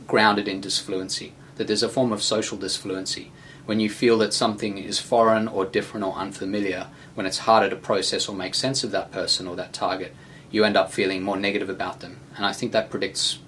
grounded 0.07 0.47
in 0.47 0.61
disfluency, 0.61 1.33
that 1.55 1.67
there's 1.67 1.83
a 1.83 1.89
form 1.89 2.11
of 2.11 2.21
social 2.21 2.57
disfluency. 2.57 3.31
When 3.65 3.79
you 3.79 3.89
feel 3.89 4.17
that 4.19 4.33
something 4.33 4.77
is 4.77 4.99
foreign 4.99 5.47
or 5.47 5.65
different 5.65 6.05
or 6.05 6.13
unfamiliar, 6.13 6.87
when 7.13 7.25
it's 7.25 7.39
harder 7.39 7.69
to 7.69 7.75
process 7.75 8.27
or 8.27 8.35
make 8.35 8.55
sense 8.55 8.83
of 8.83 8.91
that 8.91 9.11
person 9.11 9.47
or 9.47 9.55
that 9.57 9.73
target, 9.73 10.15
you 10.49 10.63
end 10.63 10.77
up 10.77 10.91
feeling 10.91 11.21
more 11.21 11.37
negative 11.37 11.69
about 11.69 11.99
them. 11.99 12.19
And 12.35 12.45
I 12.45 12.53
think 12.53 12.71
that 12.71 12.89
predicts 12.89 13.39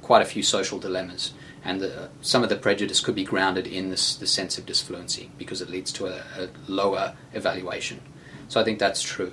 quite 0.00 0.22
a 0.22 0.26
few 0.26 0.42
social 0.42 0.78
dilemmas. 0.78 1.32
And 1.64 1.80
the, 1.80 2.10
some 2.20 2.42
of 2.42 2.48
the 2.48 2.56
prejudice 2.56 3.00
could 3.00 3.14
be 3.14 3.24
grounded 3.24 3.66
in 3.66 3.90
this, 3.90 4.16
the 4.16 4.26
sense 4.26 4.58
of 4.58 4.66
disfluency 4.66 5.30
because 5.38 5.60
it 5.60 5.70
leads 5.70 5.92
to 5.92 6.06
a, 6.06 6.22
a 6.36 6.48
lower 6.66 7.14
evaluation. 7.32 8.00
So 8.48 8.60
I 8.60 8.64
think 8.64 8.78
that's 8.78 9.02
true. 9.02 9.32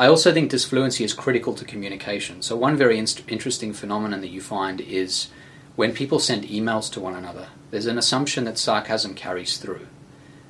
I 0.00 0.06
also 0.06 0.32
think 0.32 0.50
disfluency 0.50 1.04
is 1.04 1.12
critical 1.12 1.54
to 1.54 1.64
communication. 1.64 2.40
So, 2.42 2.56
one 2.56 2.76
very 2.76 2.98
in- 2.98 3.06
interesting 3.26 3.72
phenomenon 3.72 4.20
that 4.20 4.28
you 4.28 4.40
find 4.40 4.80
is 4.80 5.28
when 5.74 5.92
people 5.92 6.20
send 6.20 6.44
emails 6.44 6.90
to 6.92 7.00
one 7.00 7.16
another, 7.16 7.48
there's 7.70 7.86
an 7.86 7.98
assumption 7.98 8.44
that 8.44 8.58
sarcasm 8.58 9.14
carries 9.14 9.58
through, 9.58 9.88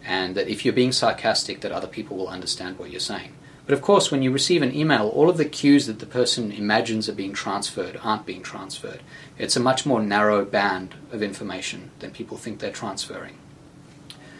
and 0.04 0.34
that 0.34 0.48
if 0.48 0.64
you're 0.64 0.74
being 0.74 0.92
sarcastic, 0.92 1.62
that 1.62 1.72
other 1.72 1.86
people 1.86 2.16
will 2.16 2.28
understand 2.28 2.78
what 2.78 2.90
you're 2.90 3.00
saying. 3.00 3.34
But 3.68 3.74
of 3.74 3.82
course, 3.82 4.10
when 4.10 4.22
you 4.22 4.30
receive 4.30 4.62
an 4.62 4.74
email, 4.74 5.08
all 5.08 5.28
of 5.28 5.36
the 5.36 5.44
cues 5.44 5.86
that 5.88 5.98
the 5.98 6.06
person 6.06 6.50
imagines 6.50 7.06
are 7.06 7.12
being 7.12 7.34
transferred 7.34 8.00
aren't 8.02 8.24
being 8.24 8.42
transferred. 8.42 9.02
It's 9.36 9.56
a 9.56 9.60
much 9.60 9.84
more 9.84 10.00
narrow 10.00 10.46
band 10.46 10.94
of 11.12 11.22
information 11.22 11.90
than 11.98 12.10
people 12.10 12.38
think 12.38 12.60
they're 12.60 12.70
transferring. 12.70 13.36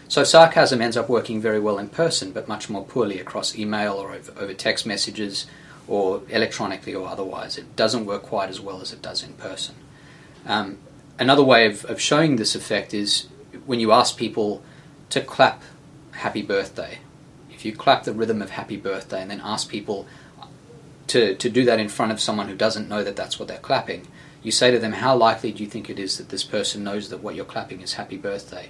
So 0.09 0.25
sarcasm 0.25 0.81
ends 0.81 0.97
up 0.97 1.11
working 1.11 1.43
very 1.43 1.61
well 1.61 1.79
in 1.79 1.91
person, 1.91 2.33
but 2.33 2.49
much 2.49 2.71
more 2.71 2.87
poorly 2.87 3.21
across 3.21 3.55
email 3.55 3.97
or 3.97 4.13
over, 4.13 4.55
text 4.55 4.87
messages 4.87 5.45
or 5.87 6.23
electronically 6.31 6.95
or 6.95 7.07
otherwise. 7.07 7.59
It 7.59 7.77
doesn't 7.77 8.07
work 8.07 8.23
quite 8.23 8.49
as 8.49 8.63
well 8.63 8.81
as 8.81 8.95
it 8.95 9.03
does 9.03 9.23
in 9.23 9.35
person. 9.35 9.75
Um, 10.47 10.79
another 11.19 11.45
way 11.45 11.67
of, 11.67 11.85
of 11.85 12.01
showing 12.01 12.37
this 12.37 12.55
effect 12.55 12.95
is 12.95 13.27
when 13.67 13.79
you 13.79 13.93
ask 13.93 14.17
people 14.17 14.63
to 15.11 15.21
clap 15.21 15.63
happy 16.13 16.41
birthday. 16.41 17.01
If 17.59 17.65
you 17.65 17.73
clap 17.73 18.05
the 18.05 18.12
rhythm 18.12 18.41
of 18.41 18.50
happy 18.50 18.77
birthday 18.77 19.21
and 19.21 19.29
then 19.29 19.41
ask 19.43 19.69
people 19.69 20.07
to, 21.09 21.35
to 21.35 21.50
do 21.50 21.65
that 21.65 21.81
in 21.81 21.88
front 21.88 22.12
of 22.12 22.21
someone 22.21 22.47
who 22.47 22.55
doesn't 22.55 22.88
know 22.88 23.03
that 23.03 23.16
that's 23.16 23.40
what 23.40 23.49
they're 23.49 23.59
clapping, 23.59 24.07
you 24.44 24.53
say 24.53 24.71
to 24.71 24.79
them, 24.79 24.92
How 24.92 25.16
likely 25.16 25.51
do 25.51 25.64
you 25.64 25.68
think 25.68 25.90
it 25.90 25.99
is 25.99 26.18
that 26.18 26.29
this 26.29 26.44
person 26.44 26.85
knows 26.85 27.09
that 27.09 27.21
what 27.21 27.35
you're 27.35 27.44
clapping 27.44 27.81
is 27.81 27.94
happy 27.94 28.16
birthday? 28.16 28.68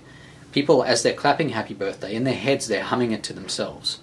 People, 0.53 0.83
as 0.83 1.03
they're 1.03 1.12
clapping 1.12 1.51
happy 1.51 1.74
birthday, 1.74 2.14
in 2.14 2.24
their 2.24 2.33
heads 2.33 2.66
they're 2.66 2.83
humming 2.83 3.12
it 3.12 3.22
to 3.24 3.35
themselves. 3.35 3.98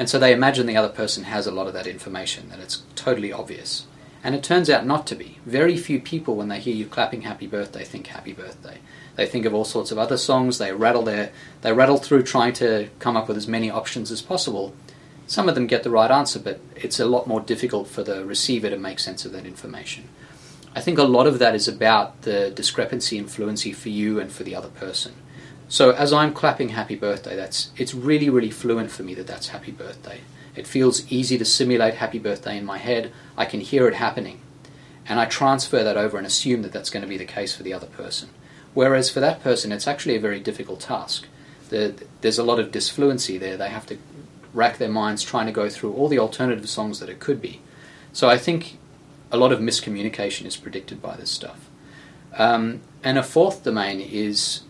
And 0.00 0.10
so 0.10 0.18
they 0.18 0.32
imagine 0.32 0.66
the 0.66 0.76
other 0.76 0.88
person 0.88 1.22
has 1.22 1.46
a 1.46 1.52
lot 1.52 1.68
of 1.68 1.72
that 1.74 1.86
information, 1.86 2.48
that 2.48 2.58
it's 2.58 2.82
totally 2.96 3.32
obvious. 3.32 3.86
And 4.24 4.34
it 4.34 4.42
turns 4.42 4.68
out 4.68 4.84
not 4.84 5.06
to 5.06 5.14
be. 5.14 5.38
Very 5.46 5.76
few 5.76 6.00
people, 6.00 6.34
when 6.34 6.48
they 6.48 6.58
hear 6.58 6.74
you 6.74 6.86
clapping 6.86 7.22
happy 7.22 7.46
birthday, 7.46 7.84
think 7.84 8.08
happy 8.08 8.32
birthday. 8.32 8.78
They 9.16 9.26
think 9.26 9.44
of 9.46 9.54
all 9.54 9.64
sorts 9.64 9.90
of 9.90 9.98
other 9.98 10.16
songs, 10.16 10.58
they 10.58 10.72
rattle, 10.72 11.02
their, 11.02 11.32
they 11.62 11.72
rattle 11.72 11.96
through 11.96 12.22
trying 12.22 12.52
to 12.54 12.88
come 12.98 13.16
up 13.16 13.28
with 13.28 13.36
as 13.36 13.48
many 13.48 13.70
options 13.70 14.12
as 14.12 14.22
possible. 14.22 14.74
Some 15.26 15.48
of 15.48 15.54
them 15.54 15.66
get 15.66 15.82
the 15.82 15.90
right 15.90 16.10
answer, 16.10 16.38
but 16.38 16.60
it's 16.76 17.00
a 17.00 17.06
lot 17.06 17.26
more 17.26 17.40
difficult 17.40 17.88
for 17.88 18.02
the 18.02 18.24
receiver 18.24 18.70
to 18.70 18.76
make 18.76 18.98
sense 18.98 19.24
of 19.24 19.32
that 19.32 19.46
information. 19.46 20.08
I 20.74 20.80
think 20.82 20.98
a 20.98 21.04
lot 21.04 21.26
of 21.26 21.38
that 21.38 21.54
is 21.54 21.66
about 21.66 22.22
the 22.22 22.50
discrepancy 22.50 23.16
in 23.16 23.26
fluency 23.26 23.72
for 23.72 23.88
you 23.88 24.20
and 24.20 24.30
for 24.30 24.44
the 24.44 24.54
other 24.54 24.68
person. 24.68 25.14
So 25.68 25.90
as 25.90 26.12
I'm 26.12 26.34
clapping 26.34 26.68
happy 26.68 26.94
birthday, 26.94 27.34
that's 27.34 27.70
it's 27.76 27.94
really 27.94 28.30
really 28.30 28.50
fluent 28.50 28.90
for 28.90 29.02
me 29.02 29.14
that 29.14 29.26
that's 29.26 29.48
happy 29.48 29.72
birthday. 29.72 30.20
It 30.54 30.66
feels 30.66 31.10
easy 31.10 31.38
to 31.38 31.44
simulate 31.44 31.94
happy 31.94 32.18
birthday 32.18 32.56
in 32.56 32.64
my 32.64 32.78
head. 32.78 33.12
I 33.36 33.46
can 33.46 33.60
hear 33.60 33.88
it 33.88 33.94
happening. 33.94 34.40
And 35.08 35.18
I 35.18 35.26
transfer 35.26 35.82
that 35.82 35.96
over 35.96 36.18
and 36.18 36.26
assume 36.26 36.62
that 36.62 36.72
that's 36.72 36.90
going 36.90 37.02
to 37.02 37.08
be 37.08 37.16
the 37.16 37.24
case 37.24 37.54
for 37.54 37.62
the 37.62 37.72
other 37.72 37.86
person. 37.86 38.30
Whereas 38.76 39.08
for 39.08 39.20
that 39.20 39.42
person, 39.42 39.72
it's 39.72 39.88
actually 39.88 40.16
a 40.16 40.20
very 40.20 40.38
difficult 40.38 40.80
task. 40.80 41.26
The, 41.70 41.94
there's 42.20 42.38
a 42.38 42.42
lot 42.42 42.60
of 42.60 42.70
disfluency 42.70 43.38
there. 43.38 43.56
They 43.56 43.70
have 43.70 43.86
to 43.86 43.96
rack 44.52 44.76
their 44.76 44.90
minds 44.90 45.22
trying 45.22 45.46
to 45.46 45.52
go 45.52 45.70
through 45.70 45.94
all 45.94 46.08
the 46.08 46.18
alternative 46.18 46.68
songs 46.68 47.00
that 47.00 47.08
it 47.08 47.18
could 47.18 47.40
be. 47.40 47.62
So 48.12 48.28
I 48.28 48.36
think 48.36 48.76
a 49.32 49.38
lot 49.38 49.50
of 49.50 49.60
miscommunication 49.60 50.44
is 50.44 50.58
predicted 50.58 51.00
by 51.00 51.16
this 51.16 51.30
stuff. 51.30 51.70
Um, 52.36 52.82
and 53.02 53.16
a 53.16 53.22
fourth 53.22 53.64
domain 53.64 53.98
is 53.98 54.64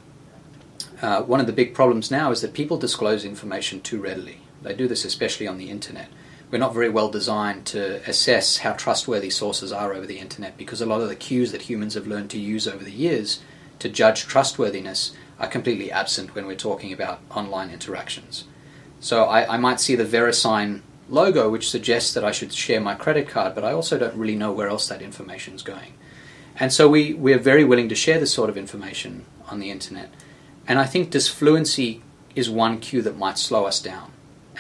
uh, 1.03 1.23
one 1.23 1.41
of 1.41 1.49
the 1.49 1.53
big 1.53 1.75
problems 1.75 2.09
now 2.09 2.31
is 2.31 2.43
that 2.43 2.55
people 2.55 2.77
disclose 2.77 3.25
information 3.25 3.81
too 3.81 4.01
readily. 4.01 4.39
They 4.63 4.77
do 4.77 4.87
this 4.87 5.05
especially 5.05 5.49
on 5.49 5.59
the 5.59 5.69
internet. 5.69 6.11
We're 6.53 6.59
not 6.59 6.75
very 6.75 6.91
well 6.91 7.09
designed 7.09 7.67
to 7.67 8.09
assess 8.09 8.59
how 8.59 8.75
trustworthy 8.75 9.31
sources 9.31 9.73
are 9.73 9.93
over 9.93 10.07
the 10.07 10.21
internet 10.21 10.57
because 10.57 10.81
a 10.81 10.87
lot 10.87 11.01
of 11.01 11.09
the 11.09 11.17
cues 11.17 11.51
that 11.51 11.63
humans 11.63 11.95
have 11.95 12.07
learned 12.07 12.31
to 12.31 12.39
use 12.39 12.69
over 12.69 12.85
the 12.85 12.93
years 12.93 13.41
to 13.79 13.89
judge 13.89 14.27
trustworthiness 14.27 15.13
are 15.39 15.47
completely 15.47 15.91
absent 15.91 16.35
when 16.35 16.47
we're 16.47 16.57
talking 16.57 16.93
about 16.93 17.21
online 17.31 17.71
interactions. 17.71 18.45
So 19.01 19.25
I, 19.25 19.55
I 19.55 19.59
might 19.59 19.81
see 19.81 19.95
the 19.95 20.05
VeriSign 20.05 20.81
logo, 21.09 21.51
which 21.51 21.71
suggests 21.71 22.15
that 22.15 22.25
I 22.25 22.33
should 22.33 22.53
share 22.53 22.81
my 22.81 22.95
credit 22.95 23.29
card, 23.29 23.55
but 23.55 23.65
I 23.65 23.73
also 23.73 23.99
don't 23.99 24.17
really 24.17 24.37
know 24.37 24.53
where 24.53 24.69
else 24.69 24.89
that 24.89 25.03
information 25.03 25.55
is 25.55 25.63
going. 25.63 25.93
And 26.59 26.73
so 26.73 26.89
we, 26.89 27.13
we're 27.13 27.39
very 27.39 27.65
willing 27.65 27.89
to 27.91 27.95
share 27.95 28.19
this 28.19 28.33
sort 28.33 28.49
of 28.49 28.57
information 28.57 29.27
on 29.49 29.61
the 29.61 29.71
internet. 29.71 30.11
And 30.67 30.79
I 30.79 30.87
think 30.87 31.11
disfluency 31.11 32.03
is 32.35 32.49
one 32.49 32.81
cue 32.81 33.03
that 33.03 33.17
might 33.17 33.39
slow 33.39 33.67
us 33.67 33.81
down 33.81 34.11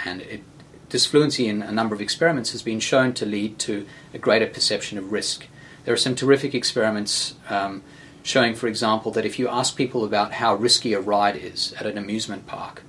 and 0.04 0.22
it, 0.22 0.42
disfluency 0.88 1.48
in 1.48 1.62
a 1.62 1.72
number 1.72 1.94
of 1.94 2.00
experiments 2.00 2.52
has 2.52 2.62
been 2.62 2.80
shown 2.80 3.12
to 3.14 3.26
lead 3.26 3.58
to 3.58 3.86
a 4.14 4.18
greater 4.18 4.46
perception 4.46 4.98
of 4.98 5.12
risk. 5.12 5.46
There 5.84 5.94
are 5.94 5.98
some 5.98 6.14
terrific 6.14 6.54
experiments 6.54 7.34
um, 7.48 7.82
showing, 8.26 8.56
for 8.56 8.66
example, 8.66 9.12
that 9.12 9.24
if 9.24 9.38
you 9.38 9.46
ask 9.48 9.76
people 9.76 10.04
about 10.04 10.32
how 10.32 10.52
risky 10.56 10.92
a 10.92 11.00
ride 11.00 11.36
is 11.36 11.72
at 11.78 11.86
an 11.86 11.96
amusement 11.96 12.44
park, 12.44 12.82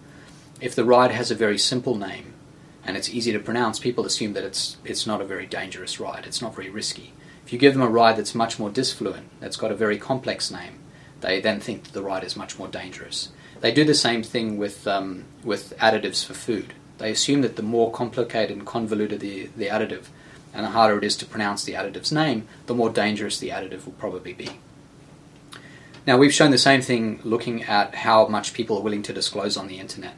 if 0.59 0.73
the 0.73 0.83
ride 0.83 1.11
has 1.11 1.29
a 1.29 1.35
very 1.35 1.59
simple 1.59 1.95
name 1.95 2.33
and 2.83 2.97
it's 2.97 3.09
easy 3.09 3.31
to 3.31 3.39
pronounce, 3.39 3.77
people 3.77 4.03
assume 4.03 4.33
that 4.33 4.43
it's, 4.43 4.77
it's 4.83 5.05
not 5.05 5.21
a 5.21 5.25
very 5.25 5.45
dangerous 5.45 5.99
ride, 5.99 6.25
it's 6.25 6.41
not 6.41 6.55
very 6.55 6.71
risky. 6.71 7.13
If 7.45 7.53
you 7.53 7.59
give 7.59 7.73
them 7.73 7.83
a 7.83 7.87
ride 7.87 8.17
that's 8.17 8.33
much 8.33 8.57
more 8.57 8.71
disfluent, 8.71 9.27
that's 9.39 9.57
got 9.57 9.71
a 9.71 9.75
very 9.75 9.99
complex 9.99 10.49
name, 10.49 10.79
they 11.21 11.39
then 11.39 11.59
think 11.59 11.83
that 11.83 11.93
the 11.93 12.01
ride 12.01 12.23
is 12.23 12.35
much 12.35 12.57
more 12.57 12.67
dangerous. 12.67 13.29
They 13.59 13.71
do 13.71 13.85
the 13.85 13.93
same 13.93 14.23
thing 14.23 14.57
with, 14.57 14.87
um, 14.87 15.25
with 15.43 15.77
additives 15.77 16.25
for 16.25 16.33
food. 16.33 16.73
They 16.97 17.11
assume 17.11 17.41
that 17.41 17.57
the 17.57 17.61
more 17.61 17.91
complicated 17.91 18.57
and 18.57 18.65
convoluted 18.65 19.19
the, 19.19 19.49
the 19.55 19.67
additive 19.67 20.05
and 20.51 20.65
the 20.65 20.71
harder 20.71 20.97
it 20.97 21.03
is 21.03 21.15
to 21.17 21.27
pronounce 21.27 21.63
the 21.63 21.73
additive's 21.73 22.11
name, 22.11 22.47
the 22.65 22.73
more 22.73 22.89
dangerous 22.89 23.37
the 23.37 23.49
additive 23.49 23.85
will 23.85 23.93
probably 23.93 24.33
be. 24.33 24.49
Now, 26.07 26.17
we've 26.17 26.33
shown 26.33 26.51
the 26.51 26.57
same 26.57 26.81
thing 26.81 27.19
looking 27.25 27.63
at 27.63 27.93
how 27.93 28.27
much 28.27 28.53
people 28.53 28.77
are 28.77 28.81
willing 28.81 29.03
to 29.03 29.13
disclose 29.13 29.57
on 29.57 29.67
the 29.67 29.77
internet. 29.77 30.15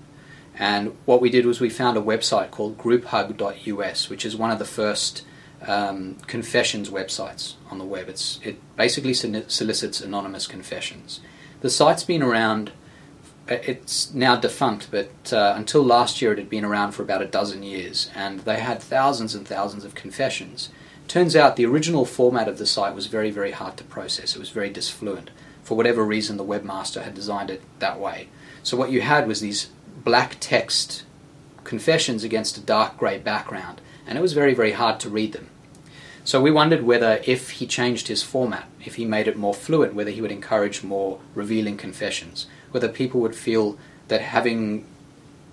And 0.54 0.96
what 1.06 1.20
we 1.20 1.32
did 1.32 1.48
was 1.48 1.60
we 1.60 1.72
found 1.72 1.98
a 1.98 2.02
website 2.02 2.52
called 2.52 2.78
grouphug.us, 2.78 4.08
which 4.08 4.24
is 4.24 4.36
one 4.36 4.52
of 4.52 4.60
the 4.60 4.66
first 4.66 5.26
um, 5.66 6.18
confessions 6.28 6.92
websites 6.92 7.56
on 7.72 7.80
the 7.80 7.86
web. 7.86 8.08
It's, 8.08 8.40
it 8.44 8.62
basically 8.76 9.16
solicits 9.16 10.00
anonymous 10.00 10.46
confessions. 10.46 11.22
The 11.62 11.72
site's 11.72 12.04
been 12.04 12.22
around 12.22 12.72
it's 13.48 14.14
now 14.14 14.36
defunct, 14.36 14.90
but 14.92 15.34
uh, 15.34 15.56
until 15.58 15.82
last 15.82 16.22
year 16.22 16.32
it 16.34 16.38
had 16.38 16.52
been 16.52 16.64
around 16.64 16.92
for 16.92 17.02
about 17.02 17.24
a 17.24 17.26
dozen 17.26 17.64
years, 17.64 18.12
and 18.14 18.42
they 18.42 18.60
had 18.60 18.80
thousands 18.80 19.34
and 19.34 19.48
thousands 19.48 19.84
of 19.84 19.96
confessions. 19.96 20.70
Turns 21.08 21.36
out 21.36 21.56
the 21.56 21.66
original 21.66 22.06
format 22.06 22.48
of 22.48 22.60
the 22.60 22.68
site 22.68 22.94
was 22.94 23.08
very, 23.08 23.32
very 23.32 23.50
hard 23.50 23.76
to 23.78 23.84
process. 23.84 24.36
It 24.36 24.40
was 24.40 24.52
very 24.52 24.70
disfluent. 24.70 25.32
For 25.70 25.78
whatever 25.78 26.04
reason, 26.04 26.38
the 26.38 26.44
webmaster 26.44 27.04
had 27.04 27.14
designed 27.14 27.52
it 27.52 27.62
that 27.78 28.00
way. 28.00 28.30
So 28.64 28.76
what 28.76 28.90
you 28.90 29.02
had 29.02 29.28
was 29.28 29.40
these 29.40 29.70
black 30.04 30.38
text 30.40 31.04
confessions 31.64 32.24
against 32.24 32.58
a 32.58 32.62
dark 32.62 32.98
grey 32.98 33.20
background, 33.20 33.80
and 34.08 34.18
it 34.18 34.22
was 34.22 34.34
very, 34.34 34.56
very 34.56 34.72
hard 34.72 35.00
to 35.02 35.12
read 35.12 35.32
them. 35.32 35.50
So 36.24 36.42
we 36.42 36.50
wondered 36.50 36.82
whether, 36.82 37.22
if 37.24 37.52
he 37.52 37.68
changed 37.68 38.08
his 38.08 38.24
format, 38.24 38.68
if 38.84 38.96
he 38.96 39.06
made 39.06 39.28
it 39.28 39.38
more 39.38 39.54
fluent, 39.54 39.94
whether 39.94 40.10
he 40.10 40.22
would 40.22 40.32
encourage 40.32 40.82
more 40.82 41.20
revealing 41.36 41.78
confessions, 41.78 42.48
whether 42.72 42.90
people 42.90 43.22
would 43.22 43.36
feel 43.36 43.78
that 44.08 44.22
having 44.22 44.88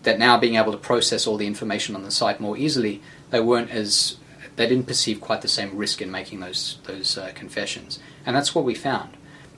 that 0.05 0.18
now 0.18 0.38
being 0.38 0.55
able 0.55 0.72
to 0.72 0.79
process 0.79 1.26
all 1.26 1.37
the 1.37 1.46
information 1.46 1.94
on 1.94 2.05
the 2.05 2.11
site 2.11 2.40
more 2.40 2.57
easily, 2.57 3.02
they 3.29 3.40
weren't 3.40 3.70
as 3.70 4.16
they 4.57 4.66
didn't 4.66 4.87
perceive 4.87 5.20
quite 5.20 5.42
the 5.42 5.46
same 5.46 5.76
risk 5.76 6.00
in 6.00 6.11
making 6.11 6.40
those 6.40 6.79
those 6.85 7.18
uh, 7.18 7.33
confessions, 7.35 7.98
and 8.24 8.35
that's 8.35 8.55
what 8.55 8.64
we 8.64 8.74
found. 8.74 9.11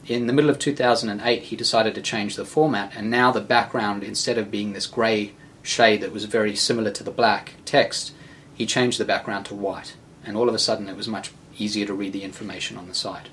In 0.08 0.26
the 0.26 0.32
middle 0.32 0.48
of 0.48 0.58
2008, 0.58 1.42
he 1.42 1.56
decided 1.56 1.94
to 1.94 2.00
change 2.00 2.34
the 2.34 2.46
format, 2.46 2.92
and 2.96 3.10
now 3.10 3.30
the 3.30 3.42
background, 3.42 4.02
instead 4.02 4.38
of 4.38 4.50
being 4.50 4.72
this 4.72 4.86
grey 4.86 5.34
shade 5.62 6.00
that 6.00 6.12
was 6.12 6.24
very 6.24 6.56
similar 6.56 6.90
to 6.92 7.04
the 7.04 7.10
black 7.10 7.56
text, 7.66 8.14
he 8.54 8.64
changed 8.64 8.98
the 8.98 9.04
background 9.04 9.44
to 9.46 9.54
white, 9.54 9.96
and 10.24 10.34
all 10.34 10.48
of 10.48 10.54
a 10.54 10.58
sudden 10.58 10.88
it 10.88 10.96
was 10.96 11.08
much 11.08 11.30
easier 11.58 11.84
to 11.84 11.92
read 11.92 12.14
the 12.14 12.24
information 12.24 12.78
on 12.78 12.88
the 12.88 12.94
site. 12.94 13.28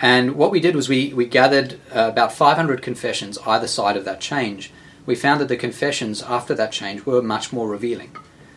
And 0.00 0.36
what 0.36 0.52
we 0.52 0.60
did 0.60 0.76
was 0.76 0.88
we, 0.88 1.12
we 1.12 1.26
gathered 1.26 1.80
uh, 1.92 2.08
about 2.08 2.32
500 2.32 2.80
confessions 2.80 3.36
either 3.44 3.66
side 3.66 3.96
of 3.96 4.04
that 4.04 4.20
change. 4.20 4.70
We 5.06 5.16
found 5.16 5.40
that 5.40 5.48
the 5.48 5.56
confessions 5.56 6.22
after 6.22 6.54
that 6.54 6.70
change 6.70 7.04
were 7.04 7.20
much 7.20 7.52
more 7.52 7.68
revealing. 7.68 8.14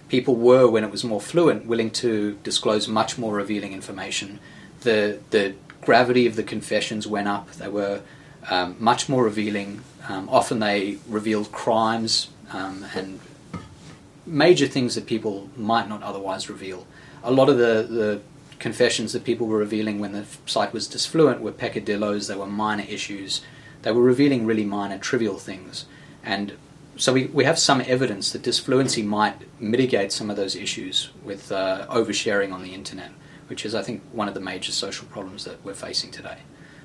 People 0.07 0.35
were, 0.35 0.69
when 0.69 0.83
it 0.83 0.91
was 0.91 1.03
more 1.03 1.21
fluent, 1.21 1.65
willing 1.65 1.89
to 1.91 2.37
disclose 2.43 2.87
much 2.87 3.17
more 3.17 3.33
revealing 3.33 3.73
information. 3.73 4.39
The, 4.81 5.19
the 5.31 5.55
gravity 5.81 6.27
of 6.27 6.35
the 6.35 6.43
confessions 6.43 7.07
went 7.07 7.27
up. 7.27 7.51
They 7.53 7.67
were 7.67 8.01
um, 8.49 8.75
much 8.79 9.09
more 9.09 9.23
revealing. 9.23 9.81
Um, 10.07 10.27
often 10.29 10.59
they 10.59 10.97
revealed 11.07 11.51
crimes 11.51 12.29
um, 12.51 12.85
and 12.95 13.19
major 14.25 14.67
things 14.67 14.95
that 14.95 15.05
people 15.05 15.49
might 15.55 15.89
not 15.89 16.03
otherwise 16.03 16.49
reveal. 16.49 16.85
A 17.23 17.31
lot 17.31 17.49
of 17.49 17.57
the, 17.57 17.87
the 17.89 18.21
confessions 18.59 19.13
that 19.13 19.23
people 19.23 19.47
were 19.47 19.57
revealing 19.57 19.99
when 19.99 20.11
the 20.11 20.25
site 20.45 20.73
was 20.73 20.87
disfluent 20.87 21.41
were 21.41 21.51
peccadillos, 21.51 22.27
they 22.27 22.35
were 22.35 22.45
minor 22.45 22.83
issues, 22.83 23.41
they 23.81 23.91
were 23.91 24.01
revealing 24.01 24.45
really 24.45 24.65
minor, 24.65 24.97
trivial 24.97 25.37
things. 25.37 25.85
And 26.23 26.53
so 26.97 27.13
we, 27.13 27.27
we 27.27 27.45
have 27.45 27.57
some 27.57 27.81
evidence 27.81 28.31
that 28.31 28.43
disfluency 28.43 29.03
might 29.03 29.35
mitigate 29.59 30.11
some 30.11 30.29
of 30.29 30.35
those 30.35 30.55
issues 30.55 31.09
with 31.23 31.51
uh, 31.51 31.87
oversharing 31.89 32.53
on 32.53 32.61
the 32.61 32.73
internet, 32.73 33.11
which 33.49 33.65
is, 33.65 33.73
I 33.73 33.81
think, 33.81 34.01
one 34.13 34.27
of 34.27 34.33
the 34.33 34.39
major 34.39 34.71
social 34.71 35.07
problems 35.07 35.43
that 35.45 35.63
we're 35.65 35.73
facing 35.73 36.11
today, 36.11 36.37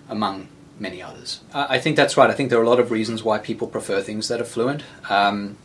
among 0.08 0.48
many 0.80 1.02
others. 1.02 1.40
I 1.52 1.78
think 1.78 1.96
that's 1.96 2.16
right. 2.16 2.30
I 2.30 2.32
think 2.32 2.50
there 2.50 2.58
are 2.58 2.62
a 2.62 2.68
lot 2.68 2.80
of 2.80 2.90
reasons 2.90 3.22
why 3.22 3.38
people 3.38 3.68
prefer 3.68 4.00
things 4.00 4.28
that 4.28 4.40
are 4.40 4.44
fluent. 4.44 4.82
Um, 5.08 5.56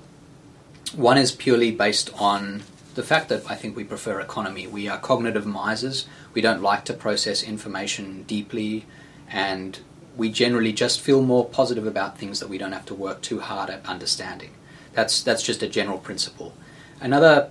one 0.96 1.18
is 1.18 1.32
purely 1.32 1.72
based 1.72 2.12
on 2.20 2.64
the 2.96 3.04
fact 3.04 3.30
that 3.30 3.50
I 3.50 3.56
think 3.56 3.76
we 3.76 3.84
prefer 3.84 4.20
economy. 4.20 4.68
We 4.68 4.88
are 4.88 4.98
cognitive 4.98 5.46
misers. 5.46 6.06
We 6.34 6.42
don't 6.42 6.62
like 6.62 6.86
to 6.86 6.94
process 6.94 7.42
information 7.42 8.24
deeply, 8.24 8.86
and 9.30 9.80
we 10.18 10.30
generally 10.30 10.74
just 10.74 11.00
feel 11.00 11.22
more 11.22 11.48
positive 11.48 11.88
about 11.88 12.18
things 12.18 12.40
that 12.40 12.50
we 12.50 12.58
don't 12.58 12.74
have 12.74 12.86
to 12.88 12.96
work 12.96 13.22
too 13.22 13.40
hard 13.40 13.70
at 13.70 13.86
understanding. 13.86 14.52
That's 14.94 15.24
that's 15.24 15.44
just 15.44 15.64
a 15.64 15.68
general 15.68 15.98
principle. 15.98 16.54
Another 17.00 17.50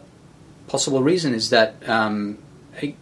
possible 0.67 1.03
reason 1.03 1.33
is 1.33 1.51
that 1.51 1.77
um, 1.89 2.39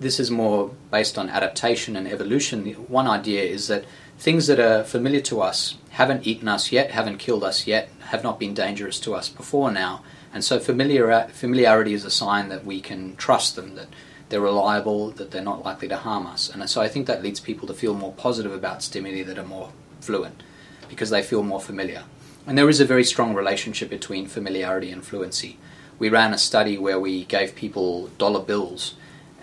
this 0.01 0.21
is 0.21 0.31
more 0.31 0.71
based 0.91 1.19
on 1.19 1.29
adaptation 1.29 1.97
and 1.97 2.07
evolution. 2.09 2.65
One 2.89 3.07
idea 3.07 3.43
is 3.43 3.69
that 3.69 3.85
things 4.19 4.47
that 4.47 4.61
are 4.61 4.85
familiar 4.85 5.21
to 5.23 5.41
us 5.41 5.77
haven't 5.91 6.27
eaten 6.27 6.49
us 6.49 6.73
yet, 6.73 6.91
haven't 6.91 7.19
killed 7.19 7.45
us 7.45 7.67
yet, 7.67 7.91
have 8.09 8.23
not 8.23 8.39
been 8.39 8.55
dangerous 8.55 9.01
to 9.01 9.15
us 9.15 9.29
before 9.29 9.71
now, 9.71 10.03
and 10.33 10.45
so 10.45 10.59
familiar, 10.59 11.29
familiarity 11.33 11.95
is 11.95 12.05
a 12.05 12.11
sign 12.11 12.51
that 12.51 12.65
we 12.65 12.81
can 12.81 13.17
trust 13.17 13.57
them, 13.57 13.75
that 13.77 13.89
they're 14.29 14.41
reliable, 14.41 15.11
that 15.13 15.31
they're 15.31 15.43
not 15.43 15.65
likely 15.65 15.89
to 15.89 15.97
harm 15.97 16.27
us. 16.27 16.51
And 16.51 16.69
so 16.69 16.83
I 16.83 16.89
think 16.89 17.07
that 17.07 17.23
leads 17.23 17.41
people 17.41 17.67
to 17.69 17.75
feel 17.75 17.95
more 17.95 18.13
positive 18.13 18.53
about 18.53 18.83
stimuli 18.83 19.23
that 19.23 19.39
are 19.39 19.45
more 19.45 19.73
fluent 20.01 20.43
because 20.89 21.11
they 21.11 21.23
feel 21.23 21.43
more 21.43 21.61
familiar. 21.61 22.05
And 22.47 22.59
there 22.59 22.69
is 22.69 22.81
a 22.81 22.85
very 22.85 23.05
strong 23.05 23.35
relationship 23.35 23.89
between 23.89 24.27
familiarity 24.27 24.91
and 24.91 25.05
fluency. 25.05 25.59
We 25.99 26.11
ran 26.11 26.35
a 26.35 26.39
study 26.39 26.77
where 26.77 27.01
we 27.01 27.25
gave 27.25 27.55
people 27.55 28.09
dollar 28.19 28.41
bills, 28.41 28.95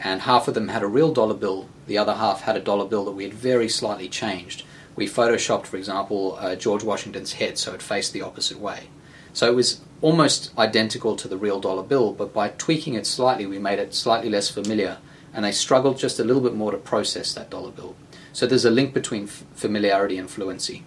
and 0.04 0.22
half 0.22 0.48
of 0.48 0.54
them 0.54 0.68
had 0.68 0.84
a 0.84 0.88
real 0.88 1.14
dollar 1.14 1.34
bill, 1.34 1.70
the 1.88 1.98
other 1.98 2.16
half 2.16 2.42
had 2.42 2.58
a 2.58 2.62
dollar 2.62 2.86
bill 2.86 3.06
that 3.06 3.12
we 3.12 3.24
had 3.24 3.34
very 3.34 3.70
slightly 3.70 4.10
changed. 4.10 4.64
We 4.96 5.08
photoshopped, 5.08 5.66
for 5.66 5.78
example, 5.78 6.38
uh, 6.40 6.56
George 6.56 6.84
Washington's 6.84 7.34
head 7.34 7.58
so 7.58 7.74
it 7.74 7.82
faced 7.82 8.12
the 8.14 8.22
opposite 8.22 8.60
way. 8.60 8.90
So 9.32 9.48
it 9.48 9.56
was 9.56 9.82
almost 10.02 10.56
identical 10.58 11.16
to 11.16 11.28
the 11.28 11.38
real 11.38 11.60
dollar 11.60 11.82
bill, 11.82 12.12
but 12.12 12.34
by 12.34 12.50
tweaking 12.50 12.94
it 12.94 13.08
slightly, 13.08 13.46
we 13.46 13.58
made 13.58 13.80
it 13.80 13.96
slightly 13.96 14.30
less 14.30 14.50
familiar, 14.50 14.98
and 15.34 15.46
they 15.46 15.52
struggled 15.52 15.98
just 15.98 16.20
a 16.20 16.24
little 16.24 16.42
bit 16.42 16.54
more 16.54 16.72
to 16.72 16.78
process 16.78 17.34
that 17.34 17.50
dollar 17.50 17.72
bill. 17.72 17.96
So 18.34 18.46
there's 18.46 18.66
a 18.66 18.70
link 18.70 18.94
between 18.94 19.24
f- 19.24 19.44
familiarity 19.56 20.18
and 20.18 20.30
fluency. 20.30 20.84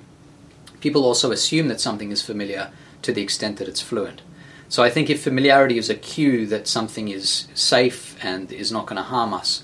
People 0.81 1.05
also 1.05 1.33
assume 1.33 1.69
that 1.69 1.81
something 1.81 2.13
is 2.13 2.23
familiar 2.23 2.71
to 3.03 3.13
the 3.13 3.23
extent 3.23 3.57
that 3.57 3.69
it's 3.69 3.81
fluent. 3.81 4.21
So 4.69 4.83
I 4.83 4.91
think 4.91 5.09
if 5.09 5.23
familiarity 5.23 5.79
is 5.79 5.89
a 5.89 5.95
cue 5.95 6.47
that 6.47 6.67
something 6.67 7.09
is 7.09 7.47
safe 7.55 8.17
and 8.23 8.51
is 8.53 8.73
not 8.73 8.87
going 8.87 8.97
to 8.97 9.03
harm 9.03 9.33
us, 9.33 9.63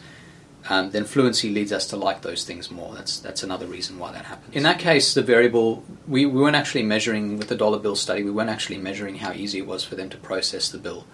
um, 0.69 0.91
then 0.91 1.05
fluency 1.05 1.51
leads 1.51 1.73
us 1.73 1.87
to 1.89 1.97
like 1.97 2.23
those 2.23 2.45
things 2.45 2.71
more. 2.71 2.95
That's 2.95 3.19
that's 3.19 3.43
another 3.43 3.67
reason 3.67 3.99
why 3.99 4.13
that 4.13 4.27
happens. 4.27 4.55
In 4.55 4.63
that 4.63 4.79
case, 4.79 5.13
the 5.13 5.23
variable 5.23 5.85
we, 6.07 6.25
we 6.25 6.41
weren't 6.41 6.57
actually 6.57 6.85
measuring 6.85 7.37
with 7.37 7.49
the 7.49 7.57
dollar 7.57 7.79
bill 7.79 7.97
study. 7.97 8.23
We 8.23 8.31
weren't 8.31 8.51
actually 8.51 8.79
measuring 8.79 9.17
how 9.17 9.33
easy 9.33 9.59
it 9.59 9.67
was 9.67 9.85
for 9.85 9.97
them 9.97 10.09
to 10.11 10.17
process 10.17 10.69
the 10.69 10.79
bill. 10.79 11.05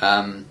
Um, 0.00 0.46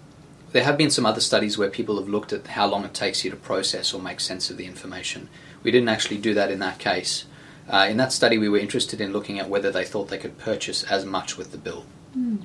there 0.54 0.64
have 0.64 0.78
been 0.78 0.90
some 0.90 1.06
other 1.06 1.20
studies 1.20 1.58
where 1.58 1.70
people 1.70 1.98
have 1.98 2.08
looked 2.08 2.32
at 2.32 2.48
how 2.48 2.68
long 2.68 2.86
it 2.86 2.94
takes 2.94 3.26
you 3.26 3.32
to 3.32 3.38
process 3.38 3.94
or 3.94 4.02
make 4.02 4.22
sense 4.22 4.50
of 4.50 4.56
the 4.56 4.66
information. 4.66 5.28
We 5.62 5.72
didn't 5.72 5.90
actually 5.90 6.20
do 6.20 6.34
that 6.36 6.50
in 6.50 6.60
that 6.60 6.80
case. 6.80 7.26
Uh, 7.70 7.88
in 7.90 7.98
that 7.98 8.14
study, 8.14 8.38
we 8.38 8.48
were 8.48 8.58
interested 8.58 9.02
in 9.02 9.12
looking 9.12 9.40
at 9.40 9.50
whether 9.50 9.72
they 9.72 9.84
thought 9.84 10.08
they 10.08 10.18
could 10.18 10.38
purchase 10.38 10.84
as 10.84 11.04
much 11.04 11.38
with 11.38 11.52
the 11.52 11.58
bill. 11.58 11.86
Mm. 12.18 12.44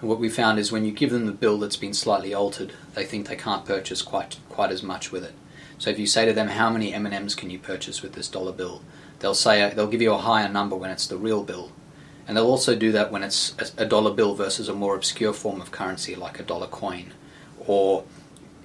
And 0.00 0.08
what 0.08 0.18
we 0.18 0.28
found 0.28 0.58
is 0.58 0.70
when 0.70 0.84
you 0.84 0.92
give 0.92 1.10
them 1.10 1.26
the 1.26 1.32
bill 1.32 1.58
that's 1.58 1.76
been 1.76 1.94
slightly 1.94 2.34
altered, 2.34 2.74
they 2.94 3.04
think 3.04 3.26
they 3.26 3.36
can't 3.36 3.64
purchase 3.64 4.02
quite 4.02 4.36
quite 4.48 4.70
as 4.70 4.82
much 4.82 5.10
with 5.10 5.24
it. 5.24 5.34
So 5.78 5.90
if 5.90 5.98
you 5.98 6.06
say 6.06 6.26
to 6.26 6.32
them, 6.32 6.48
"How 6.48 6.70
many 6.70 6.92
M 6.92 7.06
and 7.06 7.14
M's 7.14 7.34
can 7.34 7.50
you 7.50 7.58
purchase 7.58 8.02
with 8.02 8.12
this 8.12 8.28
dollar 8.28 8.52
bill?" 8.52 8.82
They'll 9.20 9.34
say 9.34 9.62
uh, 9.62 9.70
they'll 9.70 9.86
give 9.86 10.02
you 10.02 10.12
a 10.12 10.18
higher 10.18 10.48
number 10.48 10.76
when 10.76 10.90
it's 10.90 11.06
the 11.06 11.16
real 11.16 11.42
bill, 11.42 11.72
and 12.26 12.36
they'll 12.36 12.46
also 12.46 12.74
do 12.74 12.92
that 12.92 13.10
when 13.10 13.22
it's 13.22 13.54
a 13.76 13.86
dollar 13.86 14.12
bill 14.12 14.34
versus 14.34 14.68
a 14.68 14.74
more 14.74 14.94
obscure 14.94 15.32
form 15.32 15.60
of 15.60 15.70
currency 15.70 16.14
like 16.14 16.38
a 16.38 16.42
dollar 16.42 16.66
coin, 16.66 17.12
or 17.58 18.04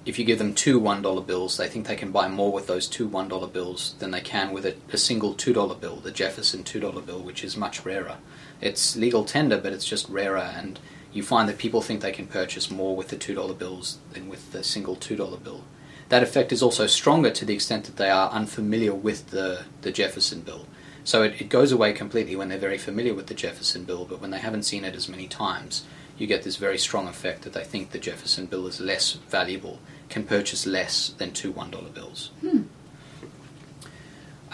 if 0.04 0.18
you 0.18 0.24
give 0.24 0.38
them 0.38 0.52
two 0.52 0.78
one 0.78 1.00
dollar 1.00 1.22
bills, 1.22 1.56
they 1.56 1.68
think 1.68 1.86
they 1.86 1.96
can 1.96 2.12
buy 2.12 2.28
more 2.28 2.52
with 2.52 2.66
those 2.66 2.86
two 2.88 3.06
one 3.06 3.28
dollar 3.28 3.46
bills 3.46 3.94
than 4.00 4.10
they 4.10 4.20
can 4.20 4.52
with 4.52 4.66
a, 4.66 4.74
a 4.92 4.98
single 4.98 5.32
two 5.32 5.52
dollar 5.52 5.74
bill, 5.74 5.96
the 5.96 6.10
Jefferson 6.10 6.62
two 6.62 6.80
dollar 6.80 7.00
bill, 7.00 7.20
which 7.20 7.42
is 7.42 7.56
much 7.56 7.84
rarer. 7.86 8.18
It's 8.60 8.96
legal 8.96 9.24
tender, 9.24 9.58
but 9.58 9.72
it's 9.72 9.86
just 9.86 10.08
rarer 10.08 10.52
and 10.56 10.78
you 11.12 11.22
find 11.22 11.48
that 11.48 11.58
people 11.58 11.82
think 11.82 12.00
they 12.00 12.12
can 12.12 12.26
purchase 12.26 12.70
more 12.70 12.96
with 12.96 13.08
the 13.08 13.16
$2 13.16 13.58
bills 13.58 13.98
than 14.12 14.28
with 14.28 14.52
the 14.52 14.64
single 14.64 14.96
$2 14.96 15.42
bill. 15.42 15.64
That 16.08 16.22
effect 16.22 16.52
is 16.52 16.62
also 16.62 16.86
stronger 16.86 17.30
to 17.30 17.44
the 17.44 17.54
extent 17.54 17.84
that 17.84 17.96
they 17.96 18.10
are 18.10 18.30
unfamiliar 18.30 18.94
with 18.94 19.30
the, 19.30 19.64
the 19.82 19.92
Jefferson 19.92 20.40
bill. 20.40 20.66
So 21.04 21.22
it, 21.22 21.40
it 21.40 21.48
goes 21.48 21.72
away 21.72 21.92
completely 21.92 22.36
when 22.36 22.48
they're 22.48 22.58
very 22.58 22.78
familiar 22.78 23.14
with 23.14 23.26
the 23.26 23.34
Jefferson 23.34 23.84
bill, 23.84 24.04
but 24.04 24.20
when 24.20 24.30
they 24.30 24.38
haven't 24.38 24.64
seen 24.64 24.84
it 24.84 24.94
as 24.94 25.08
many 25.08 25.26
times, 25.26 25.84
you 26.16 26.26
get 26.26 26.42
this 26.42 26.56
very 26.56 26.78
strong 26.78 27.08
effect 27.08 27.42
that 27.42 27.52
they 27.52 27.64
think 27.64 27.90
the 27.90 27.98
Jefferson 27.98 28.46
bill 28.46 28.66
is 28.66 28.80
less 28.80 29.12
valuable, 29.12 29.80
can 30.08 30.24
purchase 30.24 30.66
less 30.66 31.08
than 31.10 31.32
two 31.32 31.52
$1 31.52 31.94
bills. 31.94 32.30
Hmm. 32.40 32.62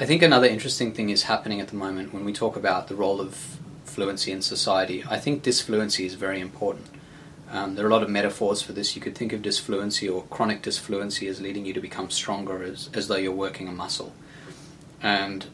I 0.00 0.06
think 0.06 0.22
another 0.22 0.46
interesting 0.46 0.92
thing 0.92 1.10
is 1.10 1.24
happening 1.24 1.60
at 1.60 1.68
the 1.68 1.76
moment 1.76 2.14
when 2.14 2.24
we 2.24 2.32
talk 2.32 2.56
about 2.56 2.86
the 2.86 2.94
role 2.94 3.20
of 3.20 3.57
fluency 3.88 4.32
in 4.32 4.42
society. 4.42 5.04
I 5.08 5.18
think 5.18 5.42
disfluency 5.42 6.06
is 6.06 6.14
very 6.14 6.40
important. 6.40 6.86
Um, 7.50 7.74
there 7.74 7.84
are 7.84 7.88
a 7.88 7.92
lot 7.92 8.02
of 8.02 8.10
metaphors 8.10 8.60
for 8.60 8.72
this. 8.72 8.94
You 8.94 9.00
could 9.00 9.14
think 9.14 9.32
of 9.32 9.40
disfluency 9.40 10.08
or 10.08 10.22
chronic 10.24 10.62
disfluency 10.62 11.28
as 11.28 11.40
leading 11.40 11.64
you 11.64 11.72
to 11.72 11.80
become 11.80 12.10
stronger, 12.10 12.62
as, 12.62 12.90
as 12.92 13.08
though 13.08 13.16
you're 13.16 13.32
working 13.32 13.68
a 13.68 13.72
muscle. 13.72 14.12
And 15.02 15.46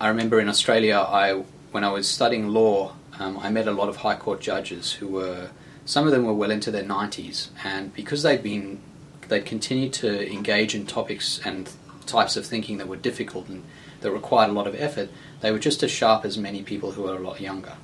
I 0.00 0.08
remember 0.08 0.40
in 0.40 0.48
Australia, 0.48 0.96
I 0.96 1.42
when 1.72 1.84
I 1.84 1.90
was 1.90 2.08
studying 2.08 2.48
law, 2.48 2.94
um, 3.18 3.38
I 3.38 3.48
met 3.48 3.68
a 3.68 3.70
lot 3.70 3.88
of 3.88 3.96
High 3.96 4.16
Court 4.16 4.40
judges 4.40 4.92
who 4.92 5.08
were 5.08 5.50
some 5.84 6.06
of 6.06 6.12
them 6.12 6.24
were 6.24 6.34
well 6.34 6.50
into 6.50 6.70
their 6.70 6.84
90s, 6.84 7.48
and 7.64 7.94
because 7.94 8.22
they'd 8.22 8.42
been 8.42 8.80
they'd 9.28 9.44
continued 9.46 9.92
to 9.94 10.30
engage 10.30 10.74
in 10.74 10.86
topics 10.86 11.40
and 11.44 11.70
types 12.06 12.36
of 12.36 12.44
thinking 12.44 12.78
that 12.78 12.88
were 12.88 12.96
difficult 12.96 13.48
and 13.48 13.62
that 14.00 14.10
required 14.10 14.50
a 14.50 14.52
lot 14.52 14.66
of 14.66 14.74
effort, 14.74 15.10
they 15.40 15.50
were 15.50 15.58
just 15.58 15.82
as 15.82 15.90
sharp 15.90 16.24
as 16.24 16.38
many 16.38 16.62
people 16.62 16.92
who 16.92 17.06
are 17.06 17.16
a 17.16 17.20
lot 17.20 17.40
younger. 17.40 17.76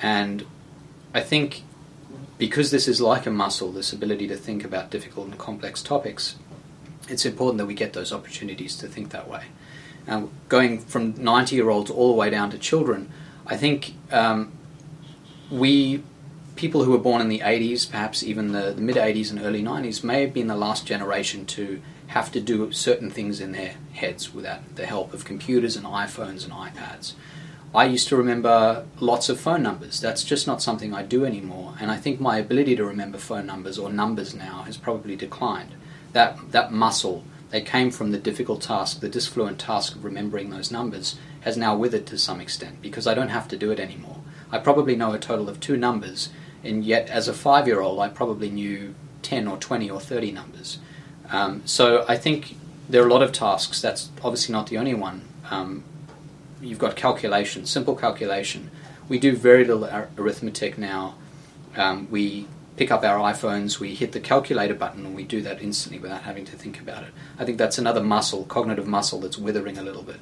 And 0.00 0.44
I 1.14 1.20
think 1.20 1.62
because 2.38 2.70
this 2.70 2.88
is 2.88 3.00
like 3.00 3.26
a 3.26 3.30
muscle, 3.30 3.70
this 3.70 3.92
ability 3.92 4.26
to 4.28 4.36
think 4.36 4.64
about 4.64 4.90
difficult 4.90 5.28
and 5.28 5.38
complex 5.38 5.82
topics, 5.82 6.36
it's 7.08 7.24
important 7.24 7.58
that 7.58 7.66
we 7.66 7.74
get 7.74 7.92
those 7.92 8.12
opportunities 8.12 8.76
to 8.76 8.88
think 8.88 9.10
that 9.10 9.28
way. 9.28 9.44
Now, 10.06 10.28
going 10.48 10.80
from 10.80 11.14
90 11.22 11.54
year 11.54 11.70
olds 11.70 11.90
all 11.90 12.08
the 12.08 12.16
way 12.16 12.30
down 12.30 12.50
to 12.50 12.58
children, 12.58 13.10
I 13.46 13.56
think 13.56 13.94
um, 14.10 14.52
we 15.50 16.02
people 16.56 16.84
who 16.84 16.90
were 16.90 16.98
born 16.98 17.20
in 17.20 17.28
the 17.28 17.40
80s, 17.40 17.90
perhaps 17.90 18.22
even 18.22 18.52
the, 18.52 18.72
the 18.72 18.82
mid 18.82 18.96
80s 18.96 19.30
and 19.30 19.40
early 19.40 19.62
90s, 19.62 20.04
may 20.04 20.22
have 20.22 20.34
been 20.34 20.48
the 20.48 20.56
last 20.56 20.86
generation 20.86 21.46
to 21.46 21.80
have 22.12 22.30
to 22.32 22.40
do 22.40 22.70
certain 22.72 23.10
things 23.10 23.40
in 23.40 23.52
their 23.52 23.74
heads 23.94 24.34
without 24.34 24.76
the 24.76 24.84
help 24.84 25.14
of 25.14 25.24
computers 25.24 25.76
and 25.76 25.86
iPhones 25.86 26.44
and 26.44 26.52
iPads. 26.52 27.14
I 27.74 27.86
used 27.86 28.08
to 28.08 28.16
remember 28.16 28.84
lots 29.00 29.30
of 29.30 29.40
phone 29.40 29.62
numbers. 29.62 29.98
That's 29.98 30.22
just 30.22 30.46
not 30.46 30.60
something 30.60 30.92
I 30.92 31.04
do 31.04 31.24
anymore. 31.24 31.74
And 31.80 31.90
I 31.90 31.96
think 31.96 32.20
my 32.20 32.36
ability 32.36 32.76
to 32.76 32.84
remember 32.84 33.16
phone 33.16 33.46
numbers 33.46 33.78
or 33.78 33.90
numbers 33.90 34.34
now 34.34 34.62
has 34.64 34.76
probably 34.76 35.16
declined. 35.16 35.74
That, 36.12 36.52
that 36.52 36.70
muscle 36.70 37.24
that 37.48 37.64
came 37.64 37.90
from 37.90 38.10
the 38.10 38.18
difficult 38.18 38.60
task, 38.60 39.00
the 39.00 39.08
disfluent 39.08 39.58
task 39.58 39.96
of 39.96 40.04
remembering 40.04 40.50
those 40.50 40.70
numbers, 40.70 41.16
has 41.40 41.56
now 41.56 41.74
withered 41.74 42.06
to 42.08 42.18
some 42.18 42.42
extent 42.42 42.82
because 42.82 43.06
I 43.06 43.14
don't 43.14 43.28
have 43.28 43.48
to 43.48 43.56
do 43.56 43.70
it 43.70 43.80
anymore. 43.80 44.20
I 44.50 44.58
probably 44.58 44.96
know 44.96 45.12
a 45.12 45.18
total 45.18 45.48
of 45.48 45.60
two 45.60 45.78
numbers, 45.78 46.28
and 46.62 46.84
yet 46.84 47.08
as 47.08 47.26
a 47.26 47.32
five 47.32 47.66
year 47.66 47.80
old, 47.80 48.00
I 48.00 48.08
probably 48.08 48.50
knew 48.50 48.94
10 49.22 49.48
or 49.48 49.56
20 49.56 49.88
or 49.88 49.98
30 49.98 50.30
numbers. 50.32 50.78
Um, 51.32 51.62
so 51.64 52.04
I 52.06 52.16
think 52.16 52.56
there 52.88 53.02
are 53.02 53.08
a 53.08 53.12
lot 53.12 53.22
of 53.22 53.32
tasks. 53.32 53.80
That's 53.80 54.10
obviously 54.22 54.52
not 54.52 54.68
the 54.68 54.78
only 54.78 54.94
one. 54.94 55.22
Um, 55.50 55.82
you've 56.60 56.78
got 56.78 56.94
calculation, 56.94 57.66
simple 57.66 57.96
calculation. 57.96 58.70
We 59.08 59.18
do 59.18 59.34
very 59.34 59.64
little 59.64 60.06
arithmetic 60.16 60.78
now. 60.78 61.16
Um, 61.76 62.06
we 62.10 62.46
pick 62.76 62.90
up 62.90 63.02
our 63.02 63.18
iPhones, 63.32 63.80
we 63.80 63.94
hit 63.94 64.12
the 64.12 64.20
calculator 64.20 64.74
button, 64.74 65.04
and 65.04 65.14
we 65.14 65.24
do 65.24 65.40
that 65.42 65.62
instantly 65.62 65.98
without 65.98 66.22
having 66.22 66.44
to 66.44 66.56
think 66.56 66.80
about 66.80 67.02
it. 67.02 67.10
I 67.38 67.44
think 67.44 67.58
that's 67.58 67.78
another 67.78 68.02
muscle, 68.02 68.44
cognitive 68.44 68.86
muscle, 68.86 69.20
that's 69.20 69.38
withering 69.38 69.78
a 69.78 69.82
little 69.82 70.02
bit. 70.02 70.20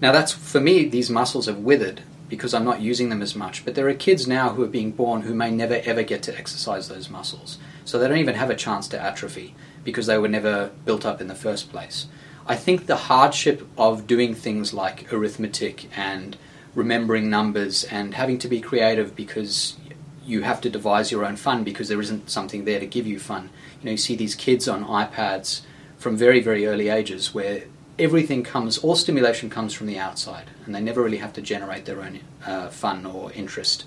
Now, 0.00 0.12
that's 0.12 0.32
for 0.32 0.60
me, 0.60 0.84
these 0.88 1.10
muscles 1.10 1.46
have 1.46 1.58
withered 1.58 2.02
because 2.28 2.52
I'm 2.54 2.64
not 2.64 2.80
using 2.80 3.08
them 3.08 3.22
as 3.22 3.34
much. 3.34 3.64
But 3.64 3.74
there 3.74 3.88
are 3.88 3.94
kids 3.94 4.26
now 4.28 4.50
who 4.50 4.62
are 4.62 4.68
being 4.68 4.92
born 4.92 5.22
who 5.22 5.34
may 5.34 5.50
never 5.50 5.80
ever 5.84 6.02
get 6.02 6.22
to 6.24 6.38
exercise 6.38 6.88
those 6.88 7.08
muscles. 7.08 7.58
So 7.88 7.98
they 7.98 8.06
don't 8.06 8.18
even 8.18 8.34
have 8.34 8.50
a 8.50 8.54
chance 8.54 8.86
to 8.88 9.02
atrophy 9.02 9.54
because 9.82 10.04
they 10.04 10.18
were 10.18 10.28
never 10.28 10.72
built 10.84 11.06
up 11.06 11.22
in 11.22 11.28
the 11.28 11.34
first 11.34 11.72
place. 11.72 12.06
I 12.46 12.54
think 12.54 12.84
the 12.84 13.08
hardship 13.08 13.66
of 13.78 14.06
doing 14.06 14.34
things 14.34 14.74
like 14.74 15.10
arithmetic 15.10 15.88
and 15.96 16.36
remembering 16.74 17.30
numbers 17.30 17.84
and 17.84 18.12
having 18.12 18.36
to 18.40 18.48
be 18.48 18.60
creative 18.60 19.16
because 19.16 19.78
you 20.22 20.42
have 20.42 20.60
to 20.60 20.68
devise 20.68 21.10
your 21.10 21.24
own 21.24 21.36
fun 21.36 21.64
because 21.64 21.88
there 21.88 22.02
isn't 22.02 22.28
something 22.28 22.66
there 22.66 22.78
to 22.78 22.86
give 22.86 23.06
you 23.06 23.18
fun. 23.18 23.48
You 23.80 23.86
know, 23.86 23.92
you 23.92 23.96
see 23.96 24.16
these 24.16 24.34
kids 24.34 24.68
on 24.68 24.84
iPads 24.84 25.62
from 25.96 26.14
very, 26.14 26.40
very 26.40 26.66
early 26.66 26.90
ages 26.90 27.32
where 27.32 27.64
everything 27.98 28.42
comes, 28.42 28.76
all 28.76 28.96
stimulation 28.96 29.48
comes 29.48 29.72
from 29.72 29.86
the 29.86 29.98
outside, 29.98 30.50
and 30.66 30.74
they 30.74 30.82
never 30.82 31.02
really 31.02 31.16
have 31.24 31.32
to 31.32 31.40
generate 31.40 31.86
their 31.86 32.02
own 32.02 32.20
uh, 32.44 32.68
fun 32.68 33.06
or 33.06 33.32
interest. 33.32 33.86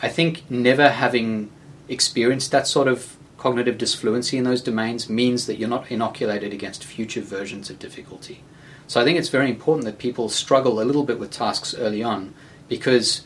I 0.00 0.08
think 0.08 0.50
never 0.50 0.88
having 0.88 1.50
experienced 1.90 2.50
that 2.52 2.66
sort 2.66 2.88
of 2.88 3.16
cognitive 3.36 3.78
disfluency 3.78 4.36
in 4.36 4.44
those 4.44 4.62
domains 4.62 5.08
means 5.08 5.46
that 5.46 5.56
you're 5.56 5.68
not 5.68 5.90
inoculated 5.90 6.52
against 6.52 6.84
future 6.84 7.22
versions 7.22 7.70
of 7.70 7.78
difficulty. 7.78 8.42
So 8.86 9.00
I 9.00 9.04
think 9.04 9.18
it's 9.18 9.28
very 9.28 9.48
important 9.48 9.86
that 9.86 9.98
people 9.98 10.28
struggle 10.28 10.80
a 10.80 10.84
little 10.84 11.04
bit 11.04 11.18
with 11.18 11.30
tasks 11.30 11.74
early 11.74 12.02
on 12.02 12.34
because 12.68 13.22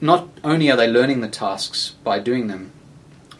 not 0.00 0.28
only 0.42 0.70
are 0.70 0.76
they 0.76 0.88
learning 0.88 1.20
the 1.20 1.28
tasks 1.28 1.94
by 2.02 2.18
doing 2.18 2.48
them, 2.48 2.72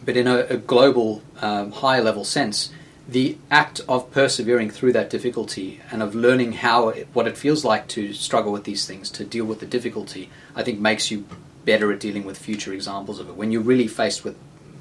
but 0.03 0.15
in 0.15 0.27
a, 0.27 0.39
a 0.41 0.57
global, 0.57 1.21
um, 1.41 1.71
high 1.71 1.99
level 1.99 2.23
sense, 2.23 2.71
the 3.07 3.37
act 3.49 3.81
of 3.89 4.11
persevering 4.11 4.69
through 4.69 4.93
that 4.93 5.09
difficulty 5.09 5.81
and 5.91 6.03
of 6.03 6.13
learning 6.13 6.53
how 6.53 6.89
it, 6.89 7.07
what 7.13 7.27
it 7.27 7.37
feels 7.37 7.65
like 7.65 7.87
to 7.87 8.13
struggle 8.13 8.51
with 8.51 8.65
these 8.65 8.85
things, 8.85 9.09
to 9.09 9.25
deal 9.25 9.45
with 9.45 9.59
the 9.59 9.65
difficulty, 9.65 10.29
I 10.55 10.63
think 10.63 10.79
makes 10.79 11.09
you 11.09 11.25
better 11.69 11.91
at 11.91 11.99
dealing 11.99 12.25
with 12.25 12.35
future 12.35 12.73
examples 12.73 13.19
of 13.19 13.29
it 13.29 13.35
when 13.35 13.51
you're 13.51 13.69
really 13.73 13.87
faced 13.87 14.23
with 14.23 14.35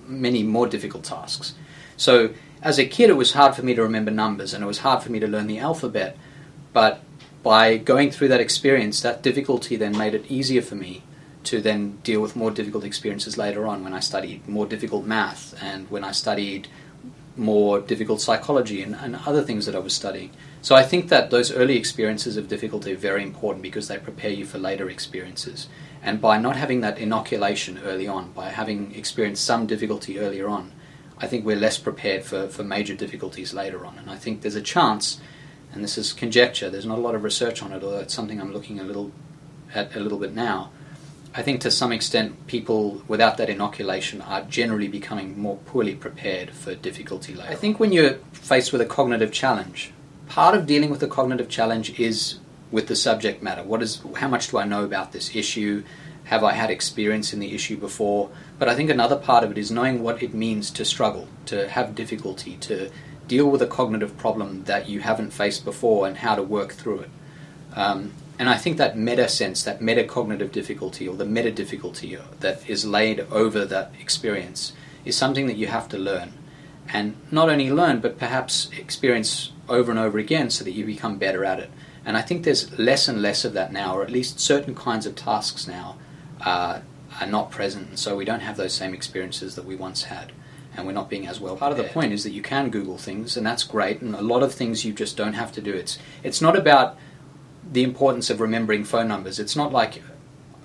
many 0.07 0.43
more 0.43 0.67
difficult 0.67 1.05
tasks. 1.05 1.53
So, 1.99 2.31
as 2.63 2.79
a 2.79 2.87
kid, 2.87 3.11
it 3.11 3.21
was 3.23 3.35
hard 3.35 3.55
for 3.55 3.63
me 3.63 3.75
to 3.75 3.83
remember 3.83 4.11
numbers 4.11 4.55
and 4.55 4.65
it 4.65 4.67
was 4.67 4.79
hard 4.79 5.03
for 5.03 5.13
me 5.13 5.21
to 5.21 5.29
learn 5.29 5.49
the 5.49 5.59
alphabet, 5.59 6.17
but 6.73 7.03
by 7.43 7.77
going 7.77 8.11
through 8.11 8.29
that 8.29 8.41
experience, 8.41 9.03
that 9.03 9.23
difficulty 9.23 9.77
then 9.77 9.99
made 9.99 10.15
it 10.15 10.25
easier 10.31 10.63
for 10.63 10.77
me 10.77 11.03
to 11.45 11.61
then 11.61 11.99
deal 12.03 12.23
with 12.23 12.35
more 12.35 12.51
difficult 12.51 12.85
experiences 12.85 13.37
later 13.37 13.67
on 13.67 13.85
when 13.85 13.93
I 13.93 14.01
studied 14.01 14.49
more 14.49 14.67
difficult 14.67 15.05
math 15.05 15.55
and 15.63 15.91
when 15.91 16.05
I 16.05 16.13
studied 16.13 16.69
more 17.37 17.81
difficult 17.81 18.23
psychology 18.23 18.83
and, 18.83 18.95
and 18.95 19.15
other 19.27 19.43
things 19.43 19.67
that 19.67 19.75
I 19.75 19.79
was 19.79 19.95
studying. 19.95 20.31
So 20.63 20.75
I 20.75 20.83
think 20.83 21.11
that 21.11 21.31
those 21.31 21.53
early 21.53 21.77
experiences 21.77 22.39
of 22.39 22.49
difficulty 22.49 22.93
are 22.93 22.97
very 23.11 23.23
important 23.23 23.63
because 23.63 23.89
they 23.89 23.99
prepare 23.99 24.31
you 24.31 24.47
for 24.47 24.59
later 24.59 24.89
experiences. 24.89 25.69
And 26.03 26.21
by 26.21 26.39
not 26.39 26.57
having 26.57 26.81
that 26.83 26.99
inoculation 26.99 27.79
early 27.85 28.07
on, 28.07 28.33
by 28.33 28.51
having 28.51 28.95
experienced 28.95 29.45
some 29.45 29.67
difficulty 29.67 30.19
earlier 30.19 30.49
on, 30.49 30.73
I 31.19 31.27
think 31.27 31.45
we're 31.45 31.57
less 31.57 31.79
prepared 31.79 32.25
for, 32.25 32.49
for 32.49 32.63
major 32.63 32.95
difficulties 32.95 33.53
later 33.53 33.85
on. 33.85 33.99
And 33.99 34.09
I 34.09 34.17
think 34.17 34.43
there's 34.43 34.55
a 34.55 34.63
chance, 34.63 35.21
and 35.73 35.83
this 35.83 35.99
is 35.99 36.13
conjecture, 36.13 36.71
there's 36.71 36.87
not 36.87 36.99
a 36.99 37.01
lot 37.01 37.15
of 37.15 37.25
research 37.25 37.63
on 37.63 37.73
it, 37.73 37.83
although 37.83 37.99
it's 37.99 38.15
something 38.15 38.41
I'm 38.41 38.53
looking 38.53 38.79
a 38.79 38.85
little 38.85 39.13
at 39.75 39.95
a 39.95 40.01
little 40.01 40.19
bit 40.19 40.35
now, 40.35 40.71
I 41.35 41.43
think 41.43 41.61
to 41.61 41.71
some 41.71 41.93
extent 41.93 42.47
people 42.47 43.03
without 43.07 43.37
that 43.37 43.51
inoculation 43.51 44.23
are 44.23 44.43
generally 44.43 44.89
becoming 44.89 45.39
more 45.39 45.57
poorly 45.59 45.95
prepared 45.95 46.51
for 46.51 46.75
difficulty 46.75 47.35
later. 47.35 47.51
I 47.51 47.55
think 47.55 47.79
when 47.79 47.93
you're 47.93 48.15
faced 48.33 48.73
with 48.73 48.81
a 48.81 48.87
cognitive 48.87 49.31
challenge, 49.31 49.93
part 50.27 50.55
of 50.57 50.67
dealing 50.67 50.91
with 50.91 51.03
a 51.03 51.07
cognitive 51.07 51.49
challenge 51.49 51.99
is 52.01 52.39
with 52.71 52.89
the 52.89 52.97
subject 52.97 53.43
matter. 53.43 53.63
What 53.63 53.83
is 53.83 54.03
how 54.17 54.29
much 54.29 54.49
do 54.51 54.59
I 54.59 54.65
know 54.65 54.85
about 54.85 55.13
this 55.13 55.35
issue? 55.35 55.85
Have 56.25 56.45
I 56.45 56.53
had 56.53 56.71
experience 56.71 57.33
in 57.33 57.41
the 57.41 57.55
issue 57.55 57.77
before? 57.77 58.31
But 58.59 58.69
I 58.69 58.75
think 58.75 58.91
another 58.91 59.17
part 59.17 59.45
of 59.45 59.51
it 59.51 59.59
is 59.59 59.71
knowing 59.71 60.03
what 60.03 60.23
it 60.23 60.35
means 60.35 60.71
to 60.73 60.85
struggle, 60.85 61.29
to 61.47 61.69
have 61.69 61.95
difficulty, 61.95 62.57
to 62.59 62.91
deal 63.27 63.51
with 63.51 63.63
a 63.63 63.67
cognitive 63.67 64.17
problem 64.19 64.65
that 64.65 64.89
you 64.89 65.01
haven't 65.01 65.33
faced 65.33 65.65
before 65.65 66.07
and 66.07 66.19
how 66.19 66.35
to 66.35 66.43
work 66.43 66.73
through 66.73 67.01
it. 67.01 67.11
Um, 67.75 68.13
and 68.39 68.49
I 68.49 68.57
think 68.57 68.77
that 68.77 68.97
meta 68.97 69.29
sense, 69.29 69.63
that 69.65 69.81
metacognitive 69.81 70.53
difficulty 70.53 71.09
or 71.09 71.17
the 71.17 71.25
meta 71.25 71.51
difficulty 71.51 72.17
that 72.41 72.69
is 72.69 72.85
laid 72.85 73.21
over 73.31 73.65
that 73.65 73.93
experience 74.01 74.73
is 75.05 75.17
something 75.17 75.47
that 75.47 75.57
you 75.57 75.67
have 75.67 75.89
to 75.89 75.99
learn. 75.99 76.33
And 76.93 77.17
not 77.31 77.49
only 77.49 77.71
learn, 77.71 78.01
but 78.01 78.19
perhaps 78.19 78.71
experience 78.79 79.53
over 79.69 79.91
and 79.91 79.99
over 80.01 80.19
again 80.19 80.51
so 80.51 80.65
that 80.65 80.73
you 80.73 80.87
become 80.87 81.19
better 81.19 81.45
at 81.45 81.59
it. 81.59 81.71
And 82.05 82.17
I 82.17 82.23
think 82.23 82.45
there's 82.45 82.79
less 82.79 83.09
and 83.09 83.21
less 83.21 83.45
of 83.45 83.53
that 83.55 83.73
now, 83.73 83.97
or 83.97 84.03
at 84.03 84.11
least 84.11 84.41
certain 84.41 84.75
kinds 84.75 85.07
of 85.07 85.15
tasks 85.15 85.67
now 85.67 85.97
uh, 86.41 86.81
are 87.21 87.27
not 87.27 87.51
present. 87.51 87.89
And 87.89 87.99
so 87.99 88.17
we 88.17 88.25
don't 88.25 88.41
have 88.41 88.57
those 88.57 88.73
same 88.73 88.95
experiences 88.95 89.55
that 89.57 89.65
we 89.65 89.77
once 89.77 90.05
had. 90.05 90.33
And 90.77 90.87
we're 90.87 90.93
not 90.93 91.11
being 91.11 91.27
as 91.27 91.41
well. 91.41 91.57
Part 91.57 91.73
of 91.73 91.79
the 91.79 91.85
point 91.85 92.13
is 92.13 92.23
that 92.23 92.31
you 92.31 92.43
can 92.43 92.71
Google 92.71 92.99
things, 92.99 93.37
and 93.37 93.45
that's 93.45 93.65
great. 93.65 94.01
And 94.01 94.15
a 94.15 94.23
lot 94.23 94.45
of 94.45 94.55
things 94.55 94.85
you 94.85 94.93
just 94.93 95.17
don't 95.17 95.33
have 95.33 95.51
to 95.53 95.61
do. 95.61 95.73
It's 95.73 95.99
it's 96.23 96.41
not 96.41 96.57
about 96.57 96.97
the 97.71 97.83
importance 97.83 98.31
of 98.31 98.41
remembering 98.41 98.85
phone 98.85 99.09
numbers. 99.09 99.41
It's 99.41 99.57
not 99.57 99.73
like 99.73 100.03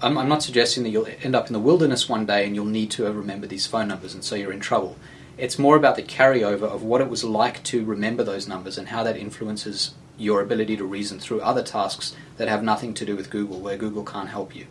I'm, 0.02 0.18
I'm, 0.18 0.30
not 0.30 0.44
suggesting 0.44 0.84
that 0.84 0.90
you'll 0.90 1.08
end 1.22 1.36
up 1.36 1.48
in 1.48 1.54
the 1.54 1.60
wilderness 1.60 2.10
one 2.10 2.26
day 2.26 2.46
and 2.46 2.56
you'll 2.56 2.66
need 2.66 2.92
to 2.92 3.12
remember 3.12 3.48
these 3.48 3.66
phone 3.66 3.88
numbers 3.88 4.14
and 4.14 4.24
so 4.24 4.36
you're 4.36 4.52
in 4.52 4.60
trouble. 4.60 4.98
It's 5.38 5.58
more 5.58 5.76
about 5.76 5.96
the 5.96 6.04
carryover 6.04 6.64
of 6.64 6.84
what 6.84 7.02
it 7.02 7.10
was 7.10 7.24
like 7.24 7.64
to 7.64 7.84
remember 7.84 8.24
those 8.24 8.48
numbers 8.48 8.78
and 8.78 8.90
how 8.90 9.04
that 9.04 9.18
influences 9.18 9.94
your 10.24 10.42
ability 10.42 10.78
to 10.78 10.86
reason 10.86 11.20
through 11.20 11.42
other 11.42 11.62
tasks 11.62 12.16
that 12.38 12.48
have 12.48 12.64
nothing 12.64 12.94
to 12.96 13.06
do 13.06 13.16
with 13.16 13.30
Google, 13.30 13.60
where 13.60 13.78
Google 13.78 14.04
can't 14.04 14.30
help 14.30 14.56
you. 14.56 14.68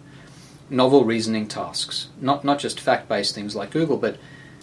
Novel 0.71 1.05
reasoning 1.05 1.47
tasks, 1.47 2.09
not, 2.21 2.45
not 2.45 2.59
just 2.59 2.81
fact 2.81 3.09
based 3.09 3.35
things 3.35 3.55
like 3.55 3.71
Google, 3.71 3.99
but 3.99 4.17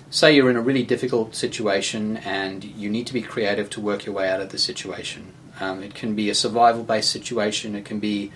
say 0.10 0.36
you're 0.36 0.50
in 0.50 0.56
a 0.56 0.62
really 0.62 0.84
difficult 0.84 1.36
situation 1.36 2.18
and 2.18 2.64
you 2.64 2.90
need 2.90 3.08
to 3.08 3.14
be 3.14 3.22
creative 3.22 3.70
to 3.70 3.82
work 3.82 4.06
your 4.06 4.16
way 4.16 4.30
out 4.30 4.42
of 4.42 4.50
the 4.50 4.58
situation. 4.58 5.34
Um, 5.60 5.84
it 5.84 5.94
can 5.94 6.16
be 6.16 6.30
a 6.30 6.36
survival 6.36 6.84
based 6.84 7.12
situation, 7.12 7.76
it 7.76 7.86
can 7.86 8.00
be 8.00 8.32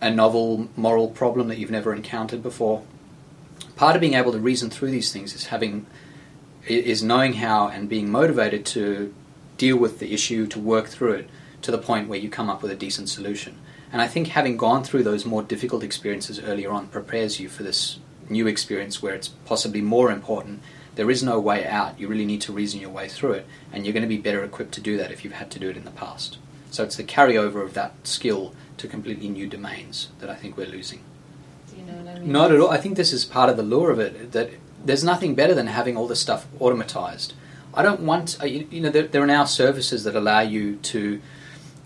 a 0.00 0.10
novel 0.10 0.68
moral 0.76 1.08
problem 1.08 1.48
that 1.48 1.58
you've 1.58 1.70
never 1.70 1.94
encountered 1.94 2.42
before. 2.42 2.82
Part 3.76 3.96
of 3.96 4.00
being 4.00 4.14
able 4.14 4.32
to 4.32 4.38
reason 4.38 4.70
through 4.70 4.90
these 4.90 5.12
things 5.12 5.34
is 5.34 5.46
having 5.46 5.86
is 6.66 7.02
knowing 7.02 7.34
how 7.34 7.68
and 7.68 7.88
being 7.88 8.10
motivated 8.10 8.64
to 8.64 9.12
deal 9.58 9.76
with 9.76 9.98
the 9.98 10.12
issue, 10.14 10.46
to 10.46 10.58
work 10.58 10.86
through 10.86 11.12
it 11.12 11.30
to 11.64 11.70
the 11.70 11.78
point 11.78 12.08
where 12.08 12.18
you 12.18 12.28
come 12.28 12.50
up 12.50 12.62
with 12.62 12.70
a 12.70 12.76
decent 12.76 13.08
solution. 13.08 13.58
And 13.90 14.02
I 14.02 14.06
think 14.06 14.28
having 14.28 14.56
gone 14.56 14.84
through 14.84 15.02
those 15.02 15.24
more 15.24 15.42
difficult 15.42 15.82
experiences 15.82 16.38
earlier 16.38 16.70
on 16.70 16.88
prepares 16.88 17.40
you 17.40 17.48
for 17.48 17.62
this 17.62 17.98
new 18.28 18.46
experience 18.46 19.02
where 19.02 19.14
it's 19.14 19.28
possibly 19.28 19.80
more 19.80 20.10
important. 20.10 20.60
There 20.94 21.10
is 21.10 21.22
no 21.22 21.40
way 21.40 21.66
out. 21.66 21.98
You 21.98 22.06
really 22.06 22.26
need 22.26 22.42
to 22.42 22.52
reason 22.52 22.80
your 22.80 22.90
way 22.90 23.08
through 23.08 23.32
it, 23.32 23.46
and 23.72 23.84
you're 23.84 23.92
going 23.92 24.02
to 24.02 24.08
be 24.08 24.18
better 24.18 24.44
equipped 24.44 24.72
to 24.74 24.80
do 24.80 24.96
that 24.98 25.10
if 25.10 25.24
you've 25.24 25.34
had 25.34 25.50
to 25.52 25.58
do 25.58 25.70
it 25.70 25.76
in 25.76 25.84
the 25.84 25.90
past. 25.90 26.38
So 26.70 26.84
it's 26.84 26.96
the 26.96 27.04
carryover 27.04 27.62
of 27.64 27.74
that 27.74 27.94
skill 28.06 28.54
to 28.76 28.86
completely 28.86 29.28
new 29.28 29.46
domains 29.46 30.08
that 30.18 30.28
I 30.28 30.34
think 30.34 30.56
we're 30.56 30.66
losing. 30.66 31.00
Do 31.70 31.76
you 31.76 31.86
know 31.86 31.94
what 31.94 32.16
I 32.16 32.18
mean? 32.18 32.32
Not 32.32 32.52
at 32.52 32.60
all. 32.60 32.70
I 32.70 32.78
think 32.78 32.96
this 32.96 33.12
is 33.12 33.24
part 33.24 33.48
of 33.48 33.56
the 33.56 33.62
lure 33.62 33.90
of 33.90 33.98
it 33.98 34.32
that 34.32 34.50
there's 34.84 35.04
nothing 35.04 35.34
better 35.34 35.54
than 35.54 35.68
having 35.68 35.96
all 35.96 36.06
this 36.06 36.20
stuff 36.20 36.46
automatized. 36.60 37.32
I 37.72 37.82
don't 37.82 38.00
want, 38.00 38.36
uh, 38.40 38.46
you 38.46 38.80
know, 38.80 38.90
there, 38.90 39.06
there 39.06 39.22
are 39.22 39.26
now 39.26 39.44
services 39.44 40.04
that 40.04 40.14
allow 40.14 40.40
you 40.40 40.76
to 40.76 41.20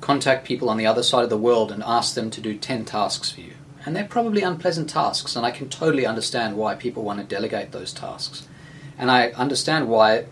contact 0.01 0.47
people 0.47 0.71
on 0.71 0.77
the 0.77 0.87
other 0.87 1.03
side 1.03 1.25
of 1.25 1.31
the 1.31 1.37
world 1.37 1.73
and 1.73 1.83
ask 1.85 2.15
them 2.15 2.31
to 2.31 2.41
do 2.41 2.57
10 2.57 2.85
tasks 2.85 3.31
for 3.31 3.41
you. 3.41 3.55
And 3.85 3.95
they're 3.97 4.05
probably 4.05 4.43
unpleasant 4.43 4.91
tasks, 4.91 5.35
and 5.35 5.47
I 5.47 5.51
can 5.51 5.69
totally 5.69 6.07
understand 6.07 6.57
why 6.57 6.75
people 6.75 7.05
want 7.05 7.21
to 7.21 7.25
delegate 7.25 7.73
those 7.73 7.93
tasks. 7.93 8.47
And 8.99 9.11
I 9.11 9.29
understand 9.31 9.89
why 9.89 10.27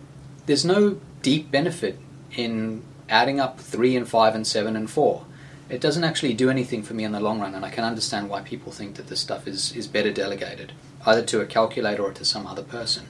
there's 0.46 0.64
no 0.64 1.00
deep 1.22 1.50
benefit 1.50 1.98
in 2.33 2.83
adding 3.09 3.40
up 3.40 3.61
3 3.61 3.96
and 3.96 4.09
5 4.09 4.35
and 4.35 4.46
7 4.46 4.76
and 4.76 4.90
4. 4.90 5.24
It 5.68 5.81
doesn't 5.81 6.05
actually 6.05 6.35
do 6.35 6.50
anything 6.50 6.83
for 6.83 6.94
me 6.94 7.05
in 7.05 7.12
the 7.12 7.20
long 7.20 7.40
run, 7.40 7.55
and 7.55 7.64
I 7.64 7.70
can 7.70 7.85
understand 7.85 8.29
why 8.29 8.42
people 8.42 8.72
think 8.72 8.96
that 8.96 9.09
this 9.09 9.20
stuff 9.20 9.48
is, 9.48 9.74
is 9.74 9.87
better 9.87 10.12
delegated, 10.12 10.72
either 11.05 11.22
to 11.22 11.40
a 11.40 11.46
calculator 11.46 12.02
or 12.02 12.12
to 12.12 12.24
some 12.24 12.46
other 12.46 12.62
person. 12.62 13.07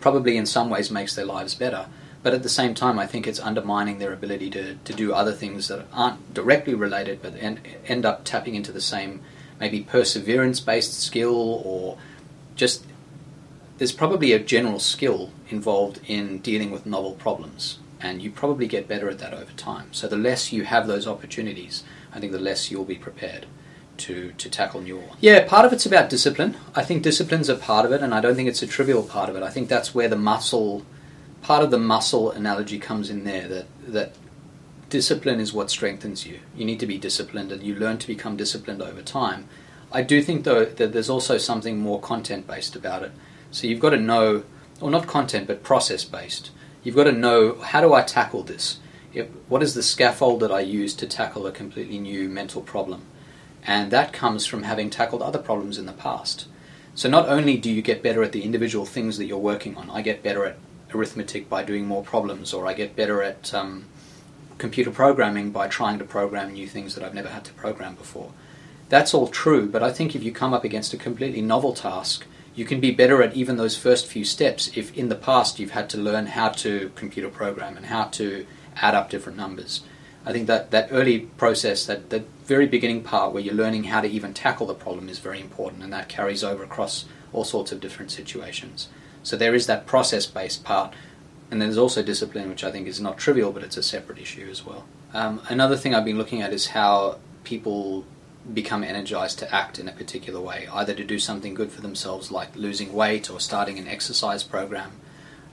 Probably 0.00 0.36
in 0.36 0.46
some 0.46 0.70
ways 0.70 0.90
makes 0.90 1.14
their 1.14 1.26
lives 1.26 1.54
better, 1.54 1.86
but 2.24 2.32
at 2.32 2.42
the 2.42 2.48
same 2.48 2.74
time, 2.74 2.98
I 2.98 3.06
think 3.06 3.26
it's 3.26 3.38
undermining 3.38 3.98
their 3.98 4.14
ability 4.14 4.48
to, 4.50 4.76
to 4.76 4.92
do 4.94 5.12
other 5.12 5.32
things 5.32 5.68
that 5.68 5.86
aren't 5.92 6.32
directly 6.32 6.74
related, 6.74 7.20
but 7.20 7.36
end, 7.36 7.60
end 7.86 8.06
up 8.06 8.24
tapping 8.24 8.54
into 8.54 8.72
the 8.72 8.80
same 8.80 9.20
maybe 9.60 9.82
perseverance 9.82 10.58
based 10.58 11.00
skill 11.00 11.62
or 11.64 11.98
just 12.56 12.86
there's 13.76 13.92
probably 13.92 14.32
a 14.32 14.38
general 14.38 14.78
skill 14.78 15.30
involved 15.50 16.00
in 16.06 16.38
dealing 16.38 16.70
with 16.70 16.86
novel 16.86 17.12
problems, 17.12 17.78
and 18.00 18.22
you 18.22 18.30
probably 18.30 18.66
get 18.66 18.88
better 18.88 19.10
at 19.10 19.18
that 19.18 19.34
over 19.34 19.52
time. 19.52 19.92
So 19.92 20.08
the 20.08 20.16
less 20.16 20.50
you 20.50 20.64
have 20.64 20.86
those 20.86 21.06
opportunities, 21.06 21.84
I 22.14 22.20
think 22.20 22.32
the 22.32 22.38
less 22.38 22.70
you'll 22.70 22.84
be 22.84 22.96
prepared 22.96 23.44
to, 23.98 24.32
to 24.32 24.48
tackle 24.48 24.80
new 24.80 24.96
ones. 24.96 25.16
Yeah, 25.20 25.46
part 25.46 25.66
of 25.66 25.74
it's 25.74 25.84
about 25.84 26.08
discipline. 26.08 26.56
I 26.74 26.84
think 26.84 27.02
discipline's 27.02 27.50
a 27.50 27.54
part 27.54 27.84
of 27.84 27.92
it, 27.92 28.00
and 28.00 28.14
I 28.14 28.22
don't 28.22 28.34
think 28.34 28.48
it's 28.48 28.62
a 28.62 28.66
trivial 28.66 29.02
part 29.02 29.28
of 29.28 29.36
it. 29.36 29.42
I 29.42 29.50
think 29.50 29.68
that's 29.68 29.94
where 29.94 30.08
the 30.08 30.16
muscle 30.16 30.86
part 31.44 31.62
of 31.62 31.70
the 31.70 31.78
muscle 31.78 32.30
analogy 32.30 32.78
comes 32.78 33.10
in 33.10 33.22
there 33.24 33.46
that 33.46 33.66
that 33.86 34.14
discipline 34.88 35.40
is 35.40 35.52
what 35.52 35.70
strengthens 35.70 36.26
you. 36.26 36.40
You 36.56 36.64
need 36.64 36.80
to 36.80 36.86
be 36.86 36.98
disciplined, 36.98 37.52
and 37.52 37.62
you 37.62 37.74
learn 37.74 37.98
to 37.98 38.06
become 38.06 38.36
disciplined 38.36 38.82
over 38.82 39.02
time. 39.02 39.46
I 39.92 40.02
do 40.02 40.22
think 40.22 40.44
though 40.44 40.64
that 40.64 40.92
there's 40.92 41.10
also 41.10 41.38
something 41.38 41.78
more 41.78 42.00
content 42.00 42.46
based 42.46 42.74
about 42.74 43.02
it. 43.02 43.12
So 43.50 43.66
you've 43.66 43.80
got 43.80 43.90
to 43.90 43.98
know, 43.98 44.44
or 44.80 44.90
not 44.90 45.06
content, 45.06 45.46
but 45.46 45.62
process 45.62 46.04
based. 46.04 46.50
You've 46.82 46.96
got 46.96 47.04
to 47.04 47.12
know 47.12 47.60
how 47.60 47.80
do 47.80 47.92
I 47.92 48.02
tackle 48.02 48.42
this. 48.42 48.78
What 49.48 49.62
is 49.62 49.74
the 49.74 49.82
scaffold 49.82 50.40
that 50.40 50.50
I 50.50 50.60
use 50.60 50.94
to 50.94 51.06
tackle 51.06 51.46
a 51.46 51.52
completely 51.52 51.98
new 51.98 52.28
mental 52.28 52.62
problem? 52.62 53.02
And 53.66 53.90
that 53.90 54.12
comes 54.12 54.46
from 54.46 54.64
having 54.64 54.90
tackled 54.90 55.22
other 55.22 55.38
problems 55.38 55.78
in 55.78 55.86
the 55.86 55.92
past. 55.92 56.48
So 56.94 57.08
not 57.08 57.28
only 57.28 57.56
do 57.56 57.70
you 57.70 57.82
get 57.82 58.02
better 58.02 58.22
at 58.22 58.32
the 58.32 58.42
individual 58.42 58.86
things 58.86 59.18
that 59.18 59.26
you're 59.26 59.38
working 59.38 59.76
on, 59.76 59.90
I 59.90 60.02
get 60.02 60.22
better 60.22 60.44
at 60.46 60.58
arithmetic 60.94 61.48
by 61.48 61.62
doing 61.62 61.86
more 61.86 62.02
problems, 62.02 62.52
or 62.52 62.66
I 62.66 62.74
get 62.74 62.96
better 62.96 63.22
at 63.22 63.52
um, 63.52 63.86
computer 64.58 64.90
programming 64.90 65.50
by 65.50 65.68
trying 65.68 65.98
to 65.98 66.04
program 66.04 66.52
new 66.52 66.66
things 66.66 66.94
that 66.94 67.04
I've 67.04 67.14
never 67.14 67.28
had 67.28 67.44
to 67.46 67.52
program 67.54 67.94
before. 67.94 68.32
That's 68.88 69.14
all 69.14 69.28
true, 69.28 69.68
but 69.68 69.82
I 69.82 69.92
think 69.92 70.14
if 70.14 70.22
you 70.22 70.32
come 70.32 70.54
up 70.54 70.64
against 70.64 70.94
a 70.94 70.98
completely 70.98 71.40
novel 71.40 71.72
task, 71.72 72.26
you 72.54 72.64
can 72.64 72.80
be 72.80 72.90
better 72.92 73.22
at 73.22 73.34
even 73.34 73.56
those 73.56 73.76
first 73.76 74.06
few 74.06 74.24
steps 74.24 74.70
if 74.76 74.96
in 74.96 75.08
the 75.08 75.16
past 75.16 75.58
you've 75.58 75.72
had 75.72 75.90
to 75.90 75.98
learn 75.98 76.26
how 76.26 76.50
to 76.50 76.92
computer 76.94 77.28
program 77.28 77.76
and 77.76 77.86
how 77.86 78.04
to 78.04 78.46
add 78.76 78.94
up 78.94 79.10
different 79.10 79.38
numbers. 79.38 79.82
I 80.26 80.32
think 80.32 80.46
that, 80.46 80.70
that 80.70 80.88
early 80.90 81.20
process, 81.20 81.84
that, 81.86 82.10
that 82.10 82.24
very 82.46 82.66
beginning 82.66 83.02
part 83.02 83.32
where 83.32 83.42
you're 83.42 83.54
learning 83.54 83.84
how 83.84 84.00
to 84.00 84.08
even 84.08 84.32
tackle 84.32 84.66
the 84.66 84.74
problem 84.74 85.08
is 85.08 85.18
very 85.18 85.40
important, 85.40 85.82
and 85.82 85.92
that 85.92 86.08
carries 86.08 86.44
over 86.44 86.62
across 86.62 87.04
all 87.32 87.44
sorts 87.44 87.72
of 87.72 87.80
different 87.80 88.10
situations. 88.10 88.88
So 89.24 89.36
there 89.36 89.54
is 89.54 89.66
that 89.66 89.86
process 89.86 90.26
based 90.26 90.62
part, 90.62 90.94
and 91.50 91.60
then 91.60 91.68
there's 91.68 91.78
also 91.78 92.02
discipline, 92.02 92.48
which 92.48 92.62
I 92.62 92.70
think 92.70 92.86
is 92.86 93.00
not 93.00 93.18
trivial, 93.18 93.50
but 93.50 93.64
it's 93.64 93.76
a 93.76 93.82
separate 93.82 94.18
issue 94.18 94.46
as 94.50 94.64
well. 94.64 94.84
Um, 95.12 95.42
another 95.48 95.76
thing 95.76 95.94
I've 95.94 96.04
been 96.04 96.18
looking 96.18 96.42
at 96.42 96.52
is 96.52 96.68
how 96.68 97.18
people 97.42 98.04
become 98.52 98.84
energized 98.84 99.38
to 99.38 99.54
act 99.54 99.78
in 99.78 99.88
a 99.88 99.92
particular 99.92 100.40
way, 100.40 100.68
either 100.72 100.94
to 100.94 101.04
do 101.04 101.18
something 101.18 101.54
good 101.54 101.72
for 101.72 101.80
themselves, 101.80 102.30
like 102.30 102.54
losing 102.54 102.92
weight 102.92 103.30
or 103.30 103.40
starting 103.40 103.78
an 103.78 103.88
exercise 103.88 104.42
program, 104.42 104.92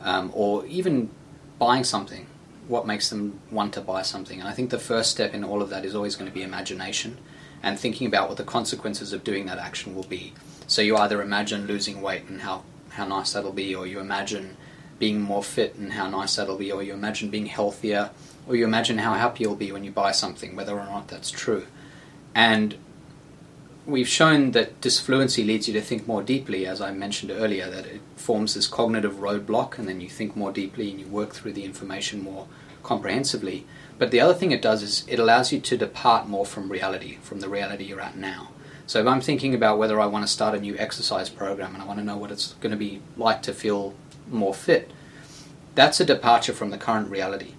um, 0.02 0.32
or 0.34 0.66
even 0.66 1.10
buying 1.58 1.84
something. 1.84 2.28
What 2.68 2.86
makes 2.86 3.10
them 3.10 3.40
want 3.50 3.74
to 3.74 3.82
buy 3.82 4.02
something? 4.02 4.40
And 4.40 4.48
I 4.48 4.54
think 4.54 4.70
the 4.70 4.80
first 4.80 5.12
step 5.12 5.34
in 5.34 5.44
all 5.44 5.62
of 5.62 5.70
that 5.70 5.86
is 5.86 5.96
always 5.96 6.16
going 6.16 6.30
to 6.30 6.34
be 6.34 6.44
imagination 6.44 7.18
and 7.64 7.80
thinking 7.80 8.08
about 8.08 8.28
what 8.28 8.38
the 8.38 8.44
consequences 8.44 9.14
of 9.14 9.24
doing 9.24 9.46
that 9.46 9.58
action 9.58 9.96
will 9.96 10.04
be. 10.04 10.34
So 10.68 10.82
you 10.82 10.98
either 10.98 11.22
imagine 11.22 11.68
losing 11.68 12.02
weight 12.02 12.24
and 12.28 12.42
how 12.42 12.64
how 12.92 13.06
nice 13.06 13.34
that'll 13.34 13.52
be, 13.52 13.74
or 13.76 13.86
you 13.88 14.00
imagine 14.00 14.58
being 15.00 15.20
more 15.20 15.44
fit 15.44 15.76
and 15.76 15.94
how 15.94 16.08
nice 16.08 16.36
that'll 16.36 16.58
be, 16.58 16.72
or 16.72 16.84
you 16.84 16.94
imagine 16.94 17.30
being 17.30 17.48
healthier, 17.48 18.12
or 18.48 18.56
you 18.56 18.64
imagine 18.64 19.00
how 19.00 19.14
happy 19.14 19.44
you'll 19.44 19.56
be 19.56 19.72
when 19.72 19.84
you 19.84 19.92
buy 19.92 20.12
something, 20.12 20.56
whether 20.56 20.80
or 20.80 20.86
not 20.86 21.08
that's 21.08 21.32
true. 21.32 21.66
And 22.36 22.76
we've 23.86 24.08
shown 24.08 24.52
that 24.52 24.80
disfluency 24.80 25.44
leads 25.44 25.68
you 25.68 25.74
to 25.74 25.82
think 25.82 26.08
more 26.08 26.22
deeply, 26.22 26.68
as 26.68 26.82
I 26.82 26.92
mentioned 26.92 27.32
earlier, 27.32 27.70
that 27.70 27.86
it 27.86 28.02
forms 28.16 28.54
this 28.54 28.68
cognitive 28.68 29.16
roadblock, 29.16 29.78
and 29.78 29.88
then 29.88 30.02
you 30.02 30.10
think 30.10 30.36
more 30.36 30.52
deeply 30.52 30.92
and 30.92 31.00
you 31.00 31.08
work 31.08 31.34
through 31.34 31.54
the 31.54 31.66
information 31.66 32.24
more 32.24 32.48
comprehensively. 32.84 33.66
But 33.98 34.12
the 34.12 34.20
other 34.20 34.34
thing 34.34 34.52
it 34.52 34.62
does 34.62 34.84
is 34.84 35.06
it 35.08 35.20
allows 35.20 35.52
you 35.52 35.60
to 35.60 35.78
depart 35.78 36.28
more 36.28 36.46
from 36.46 36.72
reality, 36.72 37.18
from 37.22 37.40
the 37.40 37.50
reality 37.50 37.86
you're 37.86 38.02
at 38.02 38.18
now. 38.18 38.50
So 38.92 39.00
if 39.00 39.08
I'm 39.08 39.22
thinking 39.22 39.56
about 39.56 39.78
whether 39.78 40.02
I 40.02 40.06
want 40.06 40.26
to 40.26 40.28
start 40.28 40.54
a 40.54 40.60
new 40.60 40.78
exercise 40.78 41.30
program 41.30 41.74
and 41.74 41.82
I 41.82 41.86
want 41.86 42.00
to 42.00 42.04
know 42.04 42.18
what 42.18 42.30
it's 42.30 42.56
going 42.56 42.72
to 42.72 42.78
be 42.78 43.02
like 43.16 43.42
to 43.44 43.54
feel 43.54 43.94
more 44.30 44.54
fit, 44.54 44.92
that's 45.76 46.02
a 46.02 46.06
departure 46.06 46.52
from 46.52 46.72
the 46.72 46.78
current 46.78 47.10
reality. 47.10 47.54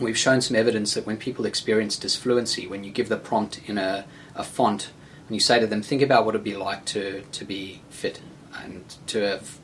We've 0.00 0.16
shown 0.16 0.40
some 0.40 0.56
evidence 0.56 0.94
that 0.94 1.04
when 1.04 1.18
people 1.18 1.44
experience 1.44 1.98
disfluency, 1.98 2.66
when 2.66 2.84
you 2.84 2.90
give 2.90 3.10
the 3.10 3.18
prompt 3.18 3.60
in 3.66 3.76
a, 3.76 4.06
a 4.34 4.42
font, 4.42 4.92
and 5.28 5.36
you 5.36 5.40
say 5.40 5.60
to 5.60 5.66
them, 5.66 5.82
think 5.82 6.00
about 6.00 6.24
what 6.24 6.34
it'd 6.34 6.42
be 6.42 6.56
like 6.56 6.86
to, 6.86 7.20
to 7.20 7.44
be 7.44 7.82
fit 7.90 8.22
and 8.54 8.96
to 9.08 9.20
have 9.28 9.58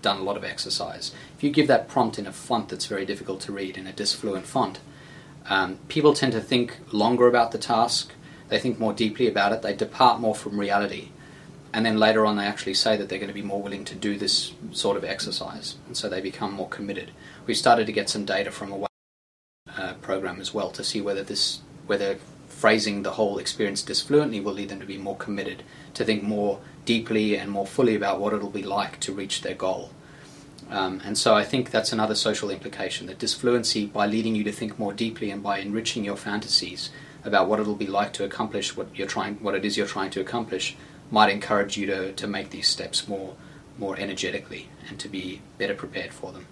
done 0.00 0.16
a 0.16 0.22
lot 0.22 0.38
of 0.38 0.44
exercise. 0.44 1.12
If 1.36 1.44
you 1.44 1.50
give 1.50 1.66
that 1.66 1.88
prompt 1.88 2.18
in 2.18 2.26
a 2.26 2.32
font 2.32 2.70
that's 2.70 2.86
very 2.86 3.04
difficult 3.04 3.42
to 3.42 3.52
read, 3.52 3.76
in 3.76 3.86
a 3.86 3.92
disfluent 3.92 4.46
font, 4.46 4.80
um, 5.50 5.78
people 5.88 6.14
tend 6.14 6.32
to 6.32 6.40
think 6.40 6.78
longer 6.90 7.28
about 7.28 7.52
the 7.52 7.58
task, 7.58 8.14
they 8.52 8.58
think 8.58 8.78
more 8.78 8.92
deeply 8.92 9.26
about 9.26 9.52
it, 9.52 9.62
they 9.62 9.74
depart 9.74 10.20
more 10.20 10.34
from 10.34 10.60
reality, 10.60 11.08
and 11.72 11.86
then 11.86 11.96
later 11.96 12.26
on 12.26 12.36
they 12.36 12.44
actually 12.44 12.74
say 12.74 12.98
that 12.98 13.08
they're 13.08 13.18
going 13.18 13.28
to 13.28 13.32
be 13.32 13.40
more 13.40 13.62
willing 13.62 13.82
to 13.86 13.94
do 13.94 14.18
this 14.18 14.52
sort 14.72 14.98
of 14.98 15.04
exercise, 15.04 15.76
and 15.86 15.96
so 15.96 16.06
they 16.06 16.20
become 16.20 16.52
more 16.52 16.68
committed. 16.68 17.12
We 17.46 17.54
started 17.54 17.86
to 17.86 17.92
get 17.92 18.10
some 18.10 18.26
data 18.26 18.50
from 18.50 18.72
a 18.74 18.86
uh, 19.74 19.94
program 20.02 20.38
as 20.38 20.52
well 20.52 20.70
to 20.72 20.84
see 20.84 21.00
whether 21.00 21.22
this 21.22 21.62
whether 21.86 22.18
phrasing 22.46 23.04
the 23.04 23.12
whole 23.12 23.38
experience 23.38 23.80
disfluently 23.80 24.38
will 24.38 24.52
lead 24.52 24.68
them 24.68 24.80
to 24.80 24.86
be 24.86 24.98
more 24.98 25.16
committed, 25.16 25.62
to 25.94 26.04
think 26.04 26.22
more 26.22 26.60
deeply 26.84 27.38
and 27.38 27.50
more 27.50 27.66
fully 27.66 27.94
about 27.96 28.20
what 28.20 28.34
it'll 28.34 28.50
be 28.50 28.62
like 28.62 29.00
to 29.00 29.14
reach 29.14 29.40
their 29.40 29.54
goal. 29.54 29.92
Um, 30.68 31.00
and 31.06 31.16
so 31.16 31.34
I 31.34 31.44
think 31.44 31.70
that's 31.70 31.92
another 31.92 32.14
social 32.14 32.50
implication 32.50 33.06
that 33.06 33.18
disfluency, 33.18 33.86
by 33.86 34.04
leading 34.06 34.34
you 34.34 34.44
to 34.44 34.52
think 34.52 34.78
more 34.78 34.92
deeply 34.92 35.30
and 35.30 35.42
by 35.42 35.58
enriching 35.58 36.04
your 36.04 36.18
fantasies, 36.18 36.90
about 37.24 37.48
what 37.48 37.60
it'll 37.60 37.74
be 37.74 37.86
like 37.86 38.12
to 38.14 38.24
accomplish 38.24 38.76
what 38.76 38.88
you're 38.96 39.06
trying, 39.06 39.36
what 39.36 39.54
it 39.54 39.64
is 39.64 39.76
you're 39.76 39.86
trying 39.86 40.10
to 40.10 40.20
accomplish, 40.20 40.76
might 41.10 41.30
encourage 41.30 41.76
you 41.76 41.86
to, 41.86 42.12
to 42.12 42.26
make 42.26 42.50
these 42.50 42.68
steps 42.68 43.06
more 43.06 43.36
more 43.78 43.98
energetically 43.98 44.68
and 44.88 44.98
to 45.00 45.08
be 45.08 45.40
better 45.58 45.74
prepared 45.74 46.12
for 46.12 46.30
them. 46.32 46.46